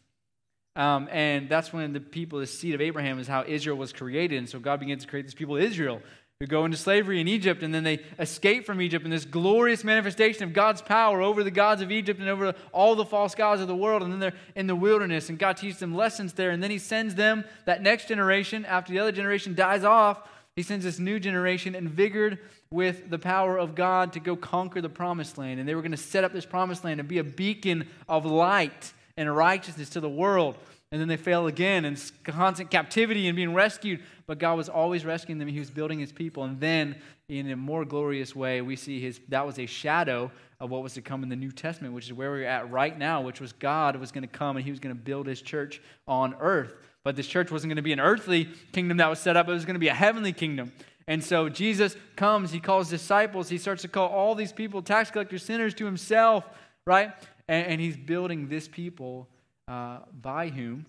Um, 0.76 1.08
and 1.10 1.48
that's 1.48 1.72
when 1.72 1.92
the 1.92 2.00
people, 2.00 2.38
the 2.38 2.46
seed 2.46 2.74
of 2.76 2.80
Abraham, 2.80 3.18
is 3.18 3.26
how 3.26 3.44
Israel 3.44 3.76
was 3.76 3.92
created. 3.92 4.38
And 4.38 4.48
so 4.48 4.60
God 4.60 4.78
begins 4.78 5.02
to 5.02 5.08
create 5.08 5.24
this 5.24 5.34
people, 5.34 5.56
Israel 5.56 6.00
who 6.40 6.46
go 6.46 6.64
into 6.64 6.76
slavery 6.78 7.20
in 7.20 7.28
Egypt 7.28 7.62
and 7.62 7.74
then 7.74 7.84
they 7.84 8.00
escape 8.18 8.64
from 8.64 8.80
Egypt 8.80 9.04
in 9.04 9.10
this 9.10 9.26
glorious 9.26 9.84
manifestation 9.84 10.42
of 10.42 10.54
God's 10.54 10.80
power 10.80 11.20
over 11.20 11.44
the 11.44 11.50
gods 11.50 11.82
of 11.82 11.92
Egypt 11.92 12.18
and 12.18 12.30
over 12.30 12.54
all 12.72 12.94
the 12.94 13.04
false 13.04 13.34
gods 13.34 13.60
of 13.60 13.68
the 13.68 13.76
world. 13.76 14.02
And 14.02 14.10
then 14.10 14.20
they're 14.20 14.32
in 14.56 14.66
the 14.66 14.74
wilderness 14.74 15.28
and 15.28 15.38
God 15.38 15.58
teaches 15.58 15.80
them 15.80 15.94
lessons 15.94 16.32
there. 16.32 16.50
And 16.50 16.62
then 16.62 16.70
He 16.70 16.78
sends 16.78 17.14
them, 17.14 17.44
that 17.66 17.82
next 17.82 18.08
generation, 18.08 18.64
after 18.64 18.90
the 18.90 18.98
other 19.00 19.12
generation 19.12 19.54
dies 19.54 19.84
off, 19.84 20.26
He 20.56 20.62
sends 20.62 20.82
this 20.82 20.98
new 20.98 21.20
generation 21.20 21.74
invigorated 21.74 22.38
with 22.70 23.10
the 23.10 23.18
power 23.18 23.58
of 23.58 23.74
God 23.74 24.14
to 24.14 24.20
go 24.20 24.34
conquer 24.34 24.80
the 24.80 24.88
promised 24.88 25.36
land. 25.36 25.60
And 25.60 25.68
they 25.68 25.74
were 25.74 25.82
going 25.82 25.90
to 25.90 25.98
set 25.98 26.24
up 26.24 26.32
this 26.32 26.46
promised 26.46 26.84
land 26.84 27.00
and 27.00 27.08
be 27.08 27.18
a 27.18 27.24
beacon 27.24 27.86
of 28.08 28.24
light 28.24 28.94
and 29.18 29.36
righteousness 29.36 29.90
to 29.90 30.00
the 30.00 30.08
world 30.08 30.56
and 30.92 31.00
then 31.00 31.06
they 31.06 31.16
fail 31.16 31.46
again 31.46 31.84
in 31.84 31.96
constant 32.24 32.68
captivity 32.68 33.28
and 33.28 33.36
being 33.36 33.54
rescued. 33.54 34.00
But 34.26 34.38
God 34.38 34.56
was 34.56 34.68
always 34.68 35.04
rescuing 35.04 35.38
them. 35.38 35.46
He 35.46 35.60
was 35.60 35.70
building 35.70 36.00
his 36.00 36.10
people. 36.10 36.42
And 36.42 36.58
then, 36.58 36.96
in 37.28 37.48
a 37.50 37.56
more 37.56 37.84
glorious 37.84 38.34
way, 38.34 38.60
we 38.60 38.74
see 38.74 39.00
his 39.00 39.20
that 39.28 39.46
was 39.46 39.60
a 39.60 39.66
shadow 39.66 40.32
of 40.58 40.68
what 40.68 40.82
was 40.82 40.94
to 40.94 41.00
come 41.00 41.22
in 41.22 41.28
the 41.28 41.36
New 41.36 41.52
Testament, 41.52 41.94
which 41.94 42.06
is 42.06 42.12
where 42.12 42.32
we're 42.32 42.44
at 42.44 42.70
right 42.72 42.98
now, 42.98 43.20
which 43.20 43.40
was 43.40 43.52
God 43.52 43.96
was 43.96 44.10
going 44.10 44.22
to 44.22 44.28
come 44.28 44.56
and 44.56 44.64
he 44.64 44.72
was 44.72 44.80
going 44.80 44.94
to 44.94 45.00
build 45.00 45.28
his 45.28 45.40
church 45.40 45.80
on 46.08 46.34
earth. 46.40 46.74
But 47.04 47.14
this 47.14 47.28
church 47.28 47.52
wasn't 47.52 47.70
going 47.70 47.76
to 47.76 47.82
be 47.82 47.92
an 47.92 48.00
earthly 48.00 48.48
kingdom 48.72 48.96
that 48.96 49.08
was 49.08 49.20
set 49.20 49.36
up, 49.36 49.48
it 49.48 49.52
was 49.52 49.64
going 49.64 49.74
to 49.74 49.80
be 49.80 49.88
a 49.88 49.94
heavenly 49.94 50.32
kingdom. 50.32 50.72
And 51.06 51.22
so 51.22 51.48
Jesus 51.48 51.96
comes, 52.16 52.50
he 52.50 52.60
calls 52.60 52.90
disciples, 52.90 53.48
he 53.48 53.58
starts 53.58 53.82
to 53.82 53.88
call 53.88 54.08
all 54.08 54.34
these 54.34 54.52
people, 54.52 54.82
tax 54.82 55.10
collectors, 55.10 55.44
sinners, 55.44 55.72
to 55.74 55.84
himself, 55.84 56.44
right? 56.84 57.12
And, 57.48 57.66
and 57.66 57.80
he's 57.80 57.96
building 57.96 58.48
this 58.48 58.68
people 58.68 59.28
uh, 59.70 60.00
by 60.20 60.48
whom 60.48 60.84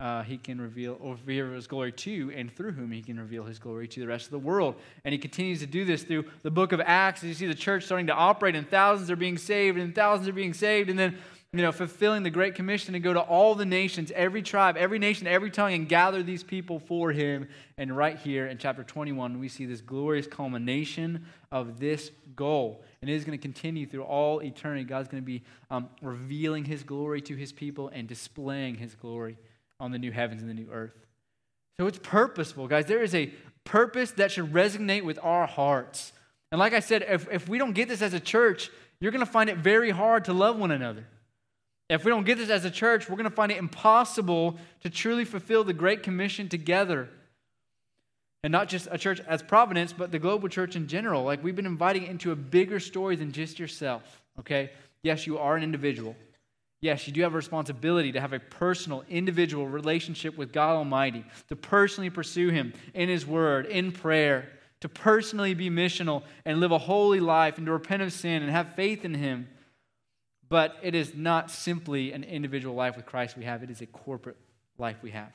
uh, 0.00 0.22
he 0.22 0.38
can 0.38 0.60
reveal 0.60 0.96
reveal 0.96 1.52
his 1.52 1.66
glory 1.66 1.92
to, 1.92 2.32
and 2.34 2.54
through 2.54 2.72
whom 2.72 2.90
he 2.90 3.00
can 3.00 3.18
reveal 3.18 3.44
his 3.44 3.58
glory 3.58 3.86
to 3.88 4.00
the 4.00 4.06
rest 4.06 4.26
of 4.26 4.32
the 4.32 4.38
world. 4.38 4.74
And 5.04 5.12
he 5.12 5.18
continues 5.18 5.60
to 5.60 5.66
do 5.66 5.84
this 5.84 6.02
through 6.02 6.24
the 6.42 6.50
book 6.50 6.72
of 6.72 6.80
Acts. 6.84 7.22
As 7.22 7.28
you 7.28 7.34
see 7.34 7.46
the 7.46 7.54
church 7.54 7.84
starting 7.84 8.08
to 8.08 8.12
operate, 8.12 8.56
and 8.56 8.68
thousands 8.68 9.10
are 9.10 9.16
being 9.16 9.38
saved, 9.38 9.78
and 9.78 9.94
thousands 9.94 10.28
are 10.28 10.32
being 10.32 10.52
saved, 10.52 10.90
and 10.90 10.98
then 10.98 11.16
you 11.52 11.62
know, 11.62 11.72
fulfilling 11.72 12.24
the 12.24 12.30
Great 12.30 12.54
Commission 12.54 12.92
to 12.92 13.00
go 13.00 13.14
to 13.14 13.20
all 13.20 13.54
the 13.54 13.64
nations, 13.64 14.12
every 14.14 14.42
tribe, 14.42 14.76
every 14.76 14.98
nation, 14.98 15.26
every 15.26 15.50
tongue, 15.50 15.72
and 15.72 15.88
gather 15.88 16.22
these 16.22 16.42
people 16.42 16.78
for 16.78 17.10
him. 17.10 17.48
And 17.78 17.96
right 17.96 18.18
here 18.18 18.46
in 18.46 18.58
chapter 18.58 18.84
21, 18.84 19.38
we 19.38 19.48
see 19.48 19.64
this 19.64 19.80
glorious 19.80 20.26
culmination 20.26 21.24
of 21.50 21.80
this 21.80 22.10
goal. 22.36 22.82
And 23.00 23.10
it 23.10 23.14
is 23.14 23.24
going 23.24 23.38
to 23.38 23.42
continue 23.42 23.86
through 23.86 24.02
all 24.02 24.42
eternity. 24.42 24.84
God's 24.84 25.08
going 25.08 25.22
to 25.22 25.26
be 25.26 25.42
um, 25.70 25.88
revealing 26.02 26.64
his 26.64 26.82
glory 26.82 27.20
to 27.22 27.36
his 27.36 27.52
people 27.52 27.88
and 27.88 28.08
displaying 28.08 28.74
his 28.74 28.94
glory 28.94 29.36
on 29.78 29.92
the 29.92 29.98
new 29.98 30.10
heavens 30.10 30.42
and 30.42 30.50
the 30.50 30.54
new 30.54 30.68
earth. 30.72 30.94
So 31.78 31.86
it's 31.86 31.98
purposeful, 31.98 32.66
guys. 32.66 32.86
There 32.86 33.02
is 33.02 33.14
a 33.14 33.32
purpose 33.64 34.10
that 34.12 34.32
should 34.32 34.52
resonate 34.52 35.04
with 35.04 35.18
our 35.22 35.46
hearts. 35.46 36.12
And 36.50 36.58
like 36.58 36.72
I 36.72 36.80
said, 36.80 37.04
if, 37.08 37.28
if 37.30 37.48
we 37.48 37.58
don't 37.58 37.72
get 37.72 37.88
this 37.88 38.02
as 38.02 38.14
a 38.14 38.20
church, 38.20 38.70
you're 39.00 39.12
going 39.12 39.24
to 39.24 39.30
find 39.30 39.48
it 39.48 39.58
very 39.58 39.90
hard 39.90 40.24
to 40.24 40.32
love 40.32 40.58
one 40.58 40.72
another. 40.72 41.04
If 41.88 42.04
we 42.04 42.10
don't 42.10 42.24
get 42.24 42.36
this 42.36 42.50
as 42.50 42.64
a 42.64 42.70
church, 42.70 43.08
we're 43.08 43.16
going 43.16 43.30
to 43.30 43.34
find 43.34 43.52
it 43.52 43.58
impossible 43.58 44.58
to 44.82 44.90
truly 44.90 45.24
fulfill 45.24 45.64
the 45.64 45.72
Great 45.72 46.02
Commission 46.02 46.48
together. 46.48 47.08
And 48.44 48.52
not 48.52 48.68
just 48.68 48.86
a 48.90 48.98
church 48.98 49.20
as 49.26 49.42
Providence, 49.42 49.92
but 49.92 50.12
the 50.12 50.18
global 50.18 50.48
church 50.48 50.76
in 50.76 50.86
general. 50.86 51.24
Like 51.24 51.42
we've 51.42 51.56
been 51.56 51.66
inviting 51.66 52.06
into 52.06 52.30
a 52.30 52.36
bigger 52.36 52.78
story 52.78 53.16
than 53.16 53.32
just 53.32 53.58
yourself, 53.58 54.22
okay? 54.38 54.70
Yes, 55.02 55.26
you 55.26 55.38
are 55.38 55.56
an 55.56 55.62
individual. 55.62 56.14
Yes, 56.80 57.08
you 57.08 57.12
do 57.12 57.22
have 57.22 57.32
a 57.32 57.36
responsibility 57.36 58.12
to 58.12 58.20
have 58.20 58.32
a 58.32 58.38
personal, 58.38 59.04
individual 59.08 59.66
relationship 59.66 60.38
with 60.38 60.52
God 60.52 60.76
Almighty, 60.76 61.24
to 61.48 61.56
personally 61.56 62.10
pursue 62.10 62.50
Him 62.50 62.72
in 62.94 63.08
His 63.08 63.26
Word, 63.26 63.66
in 63.66 63.90
prayer, 63.90 64.48
to 64.80 64.88
personally 64.88 65.54
be 65.54 65.70
missional 65.70 66.22
and 66.44 66.60
live 66.60 66.70
a 66.70 66.78
holy 66.78 67.18
life 67.18 67.58
and 67.58 67.66
to 67.66 67.72
repent 67.72 68.02
of 68.02 68.12
sin 68.12 68.42
and 68.42 68.52
have 68.52 68.74
faith 68.76 69.04
in 69.04 69.14
Him. 69.14 69.48
But 70.48 70.76
it 70.82 70.94
is 70.94 71.14
not 71.14 71.50
simply 71.50 72.12
an 72.12 72.22
individual 72.22 72.76
life 72.76 72.96
with 72.96 73.06
Christ 73.06 73.36
we 73.36 73.44
have, 73.44 73.64
it 73.64 73.70
is 73.70 73.80
a 73.80 73.86
corporate 73.86 74.36
life 74.78 74.98
we 75.02 75.10
have. 75.10 75.32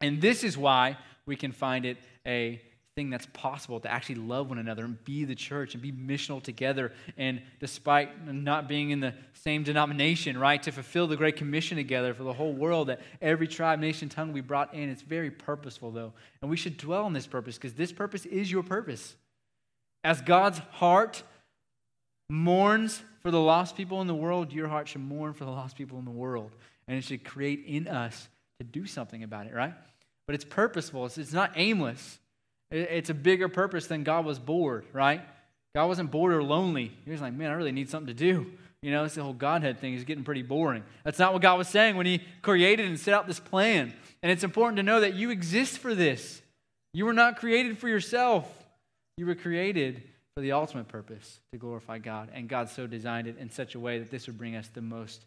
And 0.00 0.20
this 0.20 0.44
is 0.44 0.56
why 0.56 0.96
we 1.26 1.36
can 1.36 1.52
find 1.52 1.84
it 1.84 1.98
a 2.26 2.60
thing 2.98 3.10
that's 3.10 3.26
possible 3.32 3.78
to 3.78 3.88
actually 3.88 4.16
love 4.16 4.48
one 4.48 4.58
another 4.58 4.84
and 4.84 5.04
be 5.04 5.24
the 5.24 5.34
church 5.34 5.74
and 5.74 5.80
be 5.80 5.92
missional 5.92 6.42
together. 6.42 6.92
And 7.16 7.40
despite 7.60 8.26
not 8.26 8.68
being 8.68 8.90
in 8.90 8.98
the 8.98 9.14
same 9.34 9.62
denomination, 9.62 10.36
right, 10.36 10.60
to 10.64 10.72
fulfill 10.72 11.06
the 11.06 11.16
Great 11.16 11.36
Commission 11.36 11.76
together 11.76 12.12
for 12.12 12.24
the 12.24 12.32
whole 12.32 12.52
world, 12.52 12.88
that 12.88 13.00
every 13.22 13.46
tribe, 13.46 13.78
nation, 13.78 14.08
tongue 14.08 14.32
we 14.32 14.40
brought 14.40 14.74
in. 14.74 14.88
It's 14.88 15.02
very 15.02 15.30
purposeful, 15.30 15.92
though. 15.92 16.12
And 16.42 16.50
we 16.50 16.56
should 16.56 16.76
dwell 16.76 17.04
on 17.04 17.12
this 17.12 17.28
purpose 17.28 17.56
because 17.56 17.74
this 17.74 17.92
purpose 17.92 18.26
is 18.26 18.50
your 18.50 18.64
purpose. 18.64 19.14
As 20.02 20.20
God's 20.20 20.58
heart 20.72 21.22
mourns 22.28 23.00
for 23.22 23.30
the 23.30 23.40
lost 23.40 23.76
people 23.76 24.00
in 24.00 24.08
the 24.08 24.14
world, 24.14 24.52
your 24.52 24.66
heart 24.66 24.88
should 24.88 25.02
mourn 25.02 25.34
for 25.34 25.44
the 25.44 25.52
lost 25.52 25.76
people 25.76 26.00
in 26.00 26.04
the 26.04 26.10
world. 26.10 26.50
And 26.88 26.98
it 26.98 27.04
should 27.04 27.24
create 27.24 27.64
in 27.64 27.86
us 27.86 28.28
to 28.60 28.64
do 28.64 28.86
something 28.86 29.22
about 29.22 29.46
it, 29.46 29.54
right? 29.54 29.74
But 30.26 30.34
it's 30.34 30.44
purposeful, 30.44 31.06
it's, 31.06 31.18
it's 31.18 31.32
not 31.32 31.52
aimless. 31.56 32.18
It, 32.70 32.88
it's 32.90 33.10
a 33.10 33.14
bigger 33.14 33.48
purpose 33.48 33.86
than 33.86 34.04
God 34.04 34.24
was 34.24 34.38
bored, 34.38 34.84
right? 34.92 35.22
God 35.74 35.86
wasn't 35.86 36.10
bored 36.10 36.32
or 36.32 36.42
lonely. 36.42 36.92
He 37.04 37.10
was 37.10 37.20
like, 37.20 37.32
man, 37.32 37.50
I 37.50 37.54
really 37.54 37.72
need 37.72 37.90
something 37.90 38.08
to 38.08 38.14
do. 38.14 38.50
You 38.82 38.92
know, 38.92 39.04
it's 39.04 39.16
the 39.16 39.22
whole 39.22 39.32
Godhead 39.32 39.80
thing 39.80 39.94
is 39.94 40.04
getting 40.04 40.24
pretty 40.24 40.42
boring. 40.42 40.84
That's 41.04 41.18
not 41.18 41.32
what 41.32 41.42
God 41.42 41.58
was 41.58 41.68
saying 41.68 41.96
when 41.96 42.06
He 42.06 42.22
created 42.42 42.86
and 42.86 42.98
set 42.98 43.12
out 43.12 43.26
this 43.26 43.40
plan. 43.40 43.92
And 44.22 44.30
it's 44.30 44.44
important 44.44 44.76
to 44.76 44.82
know 44.82 45.00
that 45.00 45.14
you 45.14 45.30
exist 45.30 45.78
for 45.78 45.94
this. 45.94 46.40
You 46.94 47.04
were 47.04 47.12
not 47.12 47.38
created 47.38 47.78
for 47.78 47.88
yourself, 47.88 48.46
you 49.16 49.26
were 49.26 49.34
created 49.34 50.02
for 50.36 50.42
the 50.42 50.52
ultimate 50.52 50.86
purpose 50.86 51.40
to 51.52 51.58
glorify 51.58 51.98
God. 51.98 52.30
And 52.32 52.48
God 52.48 52.68
so 52.68 52.86
designed 52.86 53.26
it 53.26 53.36
in 53.38 53.50
such 53.50 53.74
a 53.74 53.80
way 53.80 53.98
that 53.98 54.10
this 54.10 54.26
would 54.28 54.38
bring 54.38 54.54
us 54.54 54.68
the 54.68 54.80
most 54.80 55.24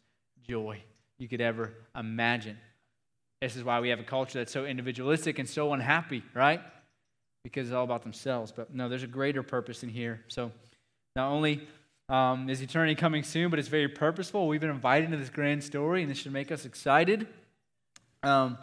joy 0.47 0.81
you 1.19 1.27
could 1.27 1.41
ever 1.41 1.73
imagine. 1.95 2.57
This 3.41 3.55
is 3.55 3.63
why 3.63 3.79
we 3.79 3.89
have 3.89 3.99
a 3.99 4.03
culture 4.03 4.39
that's 4.39 4.51
so 4.51 4.65
individualistic 4.65 5.39
and 5.39 5.49
so 5.49 5.73
unhappy, 5.73 6.21
right? 6.35 6.61
Because 7.43 7.67
it's 7.67 7.73
all 7.73 7.83
about 7.83 8.03
themselves. 8.03 8.51
But 8.51 8.73
no, 8.73 8.87
there's 8.87 9.03
a 9.03 9.07
greater 9.07 9.41
purpose 9.41 9.81
in 9.81 9.89
here. 9.89 10.21
So 10.27 10.51
not 11.15 11.31
only 11.31 11.67
um, 12.07 12.49
is 12.49 12.61
eternity 12.61 12.93
coming 12.93 13.23
soon, 13.23 13.49
but 13.49 13.57
it's 13.57 13.67
very 13.67 13.87
purposeful. 13.87 14.47
We've 14.47 14.61
been 14.61 14.69
invited 14.69 15.05
into 15.05 15.17
this 15.17 15.29
grand 15.29 15.63
story, 15.63 16.03
and 16.03 16.11
this 16.11 16.19
should 16.19 16.33
make 16.33 16.51
us 16.51 16.65
excited. 16.65 17.27
Um, 18.21 18.59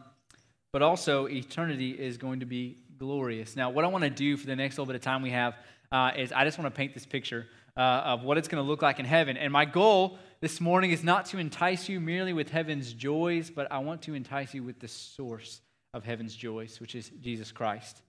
but 0.73 0.83
also, 0.83 1.27
eternity 1.27 1.91
is 1.91 2.17
going 2.17 2.41
to 2.41 2.47
be 2.47 2.77
glorious. 2.99 3.57
Now, 3.57 3.71
what 3.71 3.85
I 3.85 3.89
want 3.89 4.05
to 4.05 4.11
do 4.11 4.37
for 4.37 4.47
the 4.47 4.55
next 4.55 4.75
little 4.75 4.87
bit 4.87 4.95
of 4.95 5.03
time 5.03 5.23
we 5.23 5.31
have 5.31 5.55
uh, 5.91 6.13
is 6.17 6.31
I 6.31 6.45
just 6.45 6.59
want 6.59 6.73
to 6.73 6.77
paint 6.77 6.95
this 6.95 7.07
picture 7.07 7.47
uh, 7.79 8.03
of 8.05 8.25
what 8.25 8.37
it's 8.37 8.49
going 8.49 8.63
to 8.63 8.69
look 8.69 8.83
like 8.83 8.99
in 8.99 9.07
heaven. 9.07 9.37
And 9.37 9.53
my 9.53 9.65
goal 9.65 10.19
this 10.41 10.61
morning 10.61 10.91
is 10.91 11.03
not 11.03 11.27
to 11.27 11.39
entice 11.39 11.89
you 11.89 12.01
merely 12.01 12.33
with 12.33 12.51
heaven's 12.51 12.93
joys, 12.93 13.51
but 13.51 13.71
I 13.71 13.79
want 13.79 14.03
to 14.03 14.15
entice 14.15 14.53
you 14.53 14.63
with 14.63 14.81
the 14.81 14.89
source 14.89 15.61
of 15.95 16.05
heaven's 16.05 16.35
joys, 16.35 16.81
which 16.81 16.95
is 16.95 17.11
Jesus 17.23 17.53
Christ. 17.53 18.03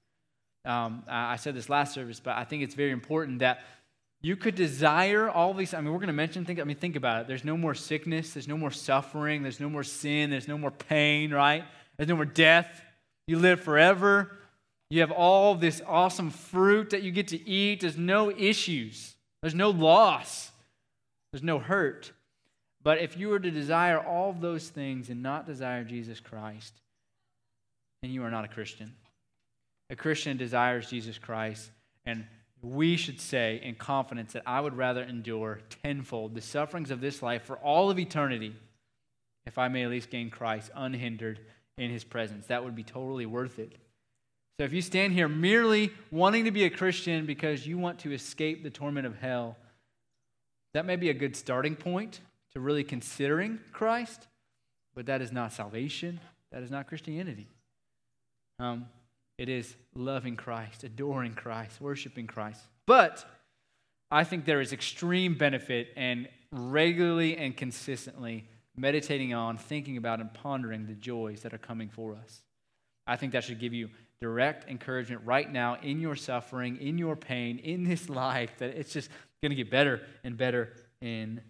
Um, 0.66 1.04
I 1.08 1.38
said 1.38 1.56
this 1.56 1.70
last 1.70 1.94
service, 1.94 2.20
but 2.20 2.36
I 2.36 2.44
think 2.44 2.64
it's 2.64 2.76
very 2.76 2.92
important 2.92 3.40
that 3.40 3.62
you 4.22 4.36
could 4.36 4.56
desire 4.56 5.30
all 5.30 5.54
these. 5.54 5.74
I 5.74 5.80
mean, 5.80 5.94
we're 5.94 6.00
going 6.00 6.08
to 6.08 6.14
mention. 6.14 6.44
Think. 6.44 6.60
I 6.60 6.64
mean, 6.64 6.76
think 6.76 6.98
about 6.98 7.22
it. 7.22 7.28
There's 7.28 7.46
no 7.46 7.56
more 7.56 7.74
sickness. 7.74 8.34
There's 8.34 8.48
no 8.50 8.58
more 8.58 8.72
suffering. 8.72 9.44
There's 9.44 9.62
no 9.62 9.70
more 9.70 9.84
sin. 9.84 10.30
There's 10.30 10.48
no 10.48 10.58
more 10.58 10.72
pain. 10.72 11.32
Right? 11.32 11.64
There's 11.98 12.10
no 12.10 12.18
more 12.18 12.26
death. 12.26 12.82
You 13.28 13.40
live 13.40 13.62
forever. 13.62 14.36
You 14.90 15.02
have 15.02 15.12
all 15.12 15.56
this 15.56 15.82
awesome 15.88 16.32
fruit 16.32 16.90
that 16.90 17.04
you 17.04 17.12
get 17.12 17.30
to 17.30 17.50
eat. 17.50 17.82
There's 17.82 17.98
no 17.98 18.30
issues, 18.32 19.16
there's 19.42 19.56
no 19.56 19.70
loss, 19.70 20.52
there's 21.32 21.44
no 21.44 21.60
hurt. 21.60 22.12
But 22.82 23.00
if 23.00 23.18
you 23.18 23.30
were 23.30 23.40
to 23.40 23.52
desire 23.52 24.00
all 24.00 24.34
those 24.34 24.70
things 24.70 25.10
and 25.10 25.22
not 25.22 25.46
desire 25.46 25.84
Jesus 25.84 26.20
Christ, 26.20 26.74
then 28.02 28.12
you 28.12 28.24
are 28.24 28.32
not 28.32 28.46
a 28.46 28.50
Christian. 28.50 28.94
A 29.90 29.96
Christian 29.96 30.38
desires 30.38 30.90
Jesus 30.90 31.18
Christ, 31.18 31.72
and 32.06 32.26
we 32.62 32.98
should 32.98 33.20
say 33.20 33.60
in 33.64 33.76
confidence 33.76 34.34
that 34.34 34.44
I 34.46 34.60
would 34.62 34.76
rather 34.76 35.04
endure 35.04 35.62
tenfold 35.84 36.36
the 36.36 36.42
sufferings 36.42 36.92
of 36.92 37.02
this 37.02 37.22
life 37.22 37.44
for 37.44 37.58
all 37.58 37.90
of 37.90 38.00
eternity 38.00 38.56
if 39.46 39.58
I 39.58 39.68
may 39.68 39.84
at 39.84 39.90
least 39.90 40.10
gain 40.10 40.30
Christ 40.30 40.70
unhindered 40.76 41.40
in 41.78 41.90
his 41.90 42.04
presence. 42.04 42.48
That 42.48 42.64
would 42.64 42.76
be 42.76 42.84
totally 42.84 43.26
worth 43.26 43.60
it. 43.60 43.74
So 44.60 44.66
if 44.66 44.74
you 44.74 44.82
stand 44.82 45.14
here 45.14 45.30
merely 45.30 45.94
wanting 46.12 46.44
to 46.44 46.52
be 46.52 46.66
a 46.66 46.70
Christian 46.70 47.26
because 47.26 47.66
you 47.66 47.78
want 47.78 48.00
to 48.00 48.12
escape 48.12 48.62
the 48.62 48.70
torment 48.70 49.08
of 49.08 49.18
hell, 49.18 49.56
that 50.74 50.86
may 50.86 50.98
be 50.98 51.10
a 51.10 51.14
good 51.14 51.38
starting 51.38 51.78
point 51.78 52.20
to 52.52 52.60
really 52.60 52.84
considering 52.84 53.62
Christ, 53.72 54.28
but 54.96 55.06
that 55.06 55.22
is 55.22 55.32
not 55.32 55.54
salvation. 55.54 56.20
That 56.52 56.62
is 56.62 56.70
not 56.70 56.88
Christianity. 56.88 57.48
Um, 58.60 58.88
it 59.38 59.48
is 59.48 59.78
loving 59.96 60.36
Christ, 60.36 60.84
adoring 60.84 61.36
Christ, 61.36 61.80
worshiping 61.80 62.28
Christ. 62.28 62.60
But 62.86 63.24
I 64.12 64.26
think 64.26 64.44
there 64.44 64.60
is 64.60 64.74
extreme 64.74 65.36
benefit 65.36 65.94
in 65.96 66.28
regularly 66.52 67.38
and 67.38 67.56
consistently 67.56 68.46
meditating 68.76 69.34
on, 69.34 69.56
thinking 69.56 69.96
about, 69.96 70.20
and 70.20 70.34
pondering 70.34 70.86
the 70.86 70.96
joys 70.96 71.44
that 71.44 71.54
are 71.54 71.60
coming 71.60 71.88
for 71.88 72.14
us. 72.16 72.42
I 73.08 73.16
think 73.16 73.32
that 73.32 73.46
should 73.46 73.62
give 73.62 73.74
you 73.74 73.90
direct 74.22 74.70
encouragement 74.70 75.22
right 75.26 75.52
now 75.52 75.78
in 75.82 76.02
your 76.02 76.16
suffering, 76.16 76.78
in 76.78 76.98
your 76.98 77.16
pain, 77.16 77.60
in 77.60 77.84
this 77.84 78.10
life, 78.10 78.52
that 78.60 78.78
it's 78.78 78.92
just 78.92 79.10
going 79.42 79.52
to 79.52 79.56
get 79.56 79.72
better 79.72 80.02
and 80.24 80.38
better 80.38 80.74
and 81.02 81.42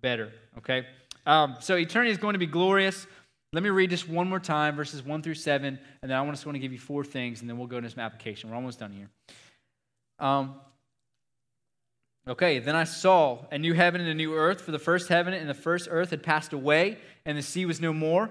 better, 0.00 0.32
okay? 0.58 0.86
Um, 1.26 1.56
so 1.60 1.76
eternity 1.76 2.10
is 2.10 2.18
going 2.18 2.32
to 2.34 2.38
be 2.38 2.46
glorious. 2.46 3.06
Let 3.52 3.62
me 3.62 3.70
read 3.70 3.90
just 3.90 4.08
one 4.08 4.28
more 4.28 4.40
time, 4.40 4.74
verses 4.74 5.02
1 5.02 5.22
through 5.22 5.34
7, 5.34 5.78
and 6.02 6.10
then 6.10 6.18
I 6.18 6.30
just 6.30 6.46
want 6.46 6.56
to 6.56 6.60
give 6.60 6.72
you 6.72 6.78
four 6.78 7.04
things, 7.04 7.40
and 7.40 7.48
then 7.48 7.58
we'll 7.58 7.66
go 7.66 7.76
into 7.76 7.90
some 7.90 8.00
application. 8.00 8.50
We're 8.50 8.56
almost 8.56 8.80
done 8.80 8.92
here. 8.92 9.08
Um, 10.18 10.56
okay, 12.26 12.58
then 12.58 12.74
I 12.74 12.84
saw 12.84 13.44
a 13.52 13.58
new 13.58 13.74
heaven 13.74 14.00
and 14.00 14.10
a 14.10 14.14
new 14.14 14.34
earth, 14.34 14.62
for 14.62 14.72
the 14.72 14.78
first 14.78 15.08
heaven 15.08 15.34
and 15.34 15.48
the 15.48 15.54
first 15.54 15.88
earth 15.90 16.10
had 16.10 16.22
passed 16.22 16.52
away, 16.52 16.98
and 17.26 17.36
the 17.36 17.42
sea 17.42 17.66
was 17.66 17.80
no 17.80 17.92
more. 17.92 18.30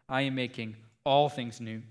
I 0.11 0.23
am 0.23 0.35
making 0.35 0.75
all 1.05 1.29
things 1.29 1.61
new. 1.61 1.81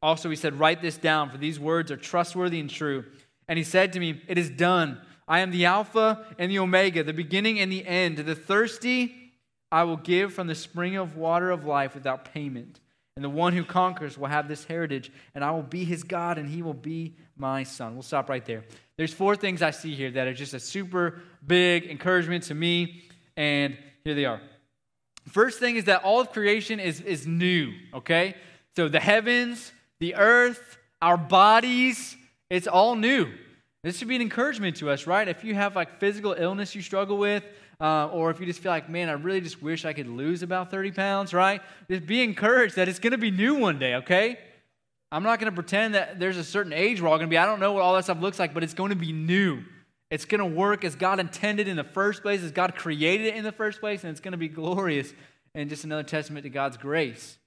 Also, 0.00 0.30
he 0.30 0.36
said, 0.36 0.58
Write 0.58 0.80
this 0.80 0.96
down, 0.96 1.30
for 1.30 1.36
these 1.36 1.58
words 1.58 1.90
are 1.90 1.96
trustworthy 1.96 2.60
and 2.60 2.70
true. 2.70 3.04
And 3.48 3.58
he 3.58 3.64
said 3.64 3.92
to 3.94 4.00
me, 4.00 4.22
It 4.28 4.38
is 4.38 4.48
done. 4.48 5.00
I 5.28 5.40
am 5.40 5.50
the 5.50 5.64
Alpha 5.64 6.24
and 6.38 6.50
the 6.50 6.60
Omega, 6.60 7.02
the 7.02 7.12
beginning 7.12 7.58
and 7.58 7.70
the 7.70 7.84
end. 7.84 8.18
To 8.18 8.22
the 8.22 8.36
thirsty, 8.36 9.32
I 9.72 9.82
will 9.82 9.96
give 9.96 10.32
from 10.32 10.46
the 10.46 10.54
spring 10.54 10.96
of 10.96 11.16
water 11.16 11.50
of 11.50 11.64
life 11.64 11.94
without 11.94 12.32
payment. 12.32 12.78
And 13.16 13.24
the 13.24 13.30
one 13.30 13.52
who 13.52 13.64
conquers 13.64 14.16
will 14.16 14.28
have 14.28 14.46
this 14.46 14.64
heritage, 14.64 15.10
and 15.34 15.42
I 15.42 15.50
will 15.50 15.62
be 15.62 15.84
his 15.84 16.04
God, 16.04 16.38
and 16.38 16.48
he 16.48 16.62
will 16.62 16.74
be 16.74 17.16
my 17.36 17.64
son. 17.64 17.94
We'll 17.94 18.02
stop 18.02 18.28
right 18.28 18.44
there. 18.44 18.62
There's 18.98 19.12
four 19.12 19.34
things 19.34 19.62
I 19.62 19.70
see 19.70 19.94
here 19.94 20.10
that 20.12 20.28
are 20.28 20.34
just 20.34 20.54
a 20.54 20.60
super 20.60 21.20
big 21.44 21.86
encouragement 21.86 22.44
to 22.44 22.54
me, 22.54 23.04
and 23.36 23.76
here 24.04 24.14
they 24.14 24.26
are. 24.26 24.40
First 25.28 25.58
thing 25.58 25.76
is 25.76 25.84
that 25.84 26.02
all 26.04 26.20
of 26.20 26.30
creation 26.32 26.80
is, 26.80 27.00
is 27.00 27.26
new, 27.26 27.72
okay? 27.94 28.34
So 28.76 28.88
the 28.88 29.00
heavens, 29.00 29.72
the 29.98 30.14
earth, 30.14 30.78
our 31.02 31.16
bodies, 31.16 32.16
it's 32.48 32.66
all 32.66 32.94
new. 32.94 33.28
This 33.82 33.98
should 33.98 34.08
be 34.08 34.16
an 34.16 34.22
encouragement 34.22 34.76
to 34.76 34.90
us, 34.90 35.06
right? 35.06 35.26
If 35.28 35.44
you 35.44 35.54
have 35.54 35.76
like 35.76 36.00
physical 36.00 36.34
illness 36.36 36.74
you 36.74 36.82
struggle 36.82 37.18
with, 37.18 37.44
uh, 37.80 38.08
or 38.08 38.30
if 38.30 38.40
you 38.40 38.46
just 38.46 38.60
feel 38.60 38.72
like, 38.72 38.88
man, 38.88 39.08
I 39.08 39.12
really 39.12 39.40
just 39.40 39.62
wish 39.62 39.84
I 39.84 39.92
could 39.92 40.08
lose 40.08 40.42
about 40.42 40.70
30 40.70 40.92
pounds, 40.92 41.34
right? 41.34 41.60
Just 41.90 42.06
be 42.06 42.22
encouraged 42.22 42.76
that 42.76 42.88
it's 42.88 42.98
going 42.98 43.12
to 43.12 43.18
be 43.18 43.30
new 43.30 43.54
one 43.54 43.78
day, 43.78 43.96
okay? 43.96 44.38
I'm 45.12 45.22
not 45.22 45.38
going 45.38 45.52
to 45.52 45.54
pretend 45.54 45.94
that 45.94 46.18
there's 46.18 46.36
a 46.36 46.44
certain 46.44 46.72
age 46.72 47.00
we're 47.00 47.08
all 47.08 47.16
going 47.16 47.28
to 47.28 47.30
be. 47.30 47.38
I 47.38 47.46
don't 47.46 47.60
know 47.60 47.72
what 47.72 47.82
all 47.82 47.94
that 47.94 48.04
stuff 48.04 48.20
looks 48.20 48.38
like, 48.38 48.54
but 48.54 48.64
it's 48.64 48.74
going 48.74 48.90
to 48.90 48.96
be 48.96 49.12
new. 49.12 49.62
It's 50.10 50.24
going 50.24 50.38
to 50.38 50.46
work 50.46 50.84
as 50.84 50.94
God 50.94 51.18
intended 51.18 51.68
in 51.68 51.76
the 51.76 51.84
first 51.84 52.22
place, 52.22 52.42
as 52.42 52.52
God 52.52 52.74
created 52.76 53.26
it 53.26 53.34
in 53.34 53.44
the 53.44 53.52
first 53.52 53.80
place, 53.80 54.04
and 54.04 54.10
it's 54.10 54.20
going 54.20 54.32
to 54.32 54.38
be 54.38 54.48
glorious 54.48 55.12
and 55.54 55.68
just 55.68 55.84
another 55.84 56.02
testament 56.02 56.44
to 56.44 56.50
God's 56.50 56.76
grace. 56.76 57.38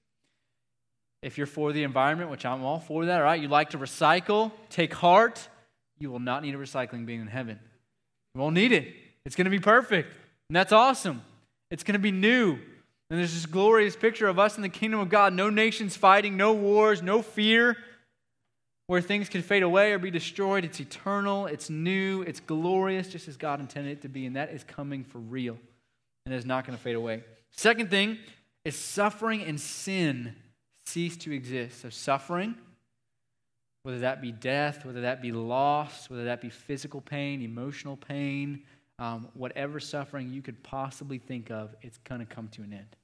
If 1.22 1.38
you're 1.38 1.48
for 1.48 1.74
the 1.74 1.84
environment, 1.84 2.32
which 2.32 2.46
I'm 2.46 2.64
all 2.64 2.80
for 2.80 3.06
that, 3.06 3.18
all 3.18 3.24
right, 3.24 3.42
you 3.42 3.48
like 3.48 3.72
to 3.72 3.78
recycle, 3.78 4.52
take 4.70 4.94
heart 4.94 5.48
you 6.00 6.10
will 6.10 6.20
not 6.20 6.42
need 6.42 6.56
a 6.56 6.58
recycling 6.58 7.06
bin 7.06 7.20
in 7.20 7.28
heaven. 7.28 7.60
You 8.34 8.42
won't 8.42 8.56
need 8.56 8.72
it. 8.72 8.94
It's 9.26 9.36
going 9.36 9.46
to 9.46 9.52
be 9.52 9.60
perfect. 9.60 10.12
And 10.50 10.56
that's 10.56 10.72
awesome. 10.72 11.22
It's 11.70 11.84
going 11.84 11.94
to 11.94 12.00
be 12.00 12.12
new. 12.12 12.54
And 13.10 13.20
there's 13.20 13.34
this 13.34 13.46
glorious 13.46 13.96
picture 13.96 14.28
of 14.28 14.40
us 14.40 14.56
in 14.56 14.62
the 14.62 14.70
kingdom 14.70 15.00
of 15.02 15.10
God. 15.10 15.34
No 15.34 15.50
nations 15.50 15.98
fighting, 15.98 16.38
no 16.38 16.54
wars, 16.54 17.02
no 17.02 17.22
fear, 17.22 17.78
where 18.90 19.02
things 19.02 19.30
can 19.30 19.44
fade 19.44 19.62
away 19.62 19.92
or 19.92 20.00
be 20.00 20.10
destroyed. 20.10 20.66
It's 20.66 20.80
eternal, 20.80 21.46
it's 21.46 21.70
new, 21.70 22.24
it's 22.24 22.40
glorious, 22.40 23.08
just 23.08 23.28
as 23.28 23.38
God 23.38 23.60
intended 23.60 23.92
it 23.92 24.02
to 24.02 24.10
be. 24.10 24.26
And 24.26 24.36
that 24.36 24.50
is 24.50 24.64
coming 24.64 25.04
for 25.04 25.20
real. 25.20 25.60
And 26.26 26.34
it's 26.34 26.44
not 26.44 26.66
going 26.66 26.76
to 26.76 26.84
fade 26.84 26.96
away. 26.96 27.24
Second 27.52 27.92
thing 27.92 28.18
is 28.66 28.76
suffering 28.76 29.44
and 29.44 29.62
sin 29.62 30.34
cease 30.88 31.16
to 31.18 31.32
exist. 31.32 31.82
So, 31.82 31.92
suffering 31.92 32.56
whether 33.84 34.00
that 34.00 34.24
be 34.24 34.32
death, 34.32 34.84
whether 34.84 35.02
that 35.02 35.22
be 35.22 35.32
loss, 35.34 36.10
whether 36.10 36.24
that 36.24 36.42
be 36.42 36.50
physical 36.50 37.00
pain, 37.00 37.44
emotional 37.44 37.96
pain, 37.96 38.64
um, 38.98 39.28
whatever 39.36 39.80
suffering 39.80 40.34
you 40.34 40.42
could 40.42 40.64
possibly 40.64 41.20
think 41.20 41.52
of, 41.52 41.76
it's 41.84 42.00
going 42.00 42.22
to 42.22 42.26
come 42.26 42.48
to 42.48 42.64
an 42.64 42.74
end. 42.74 42.96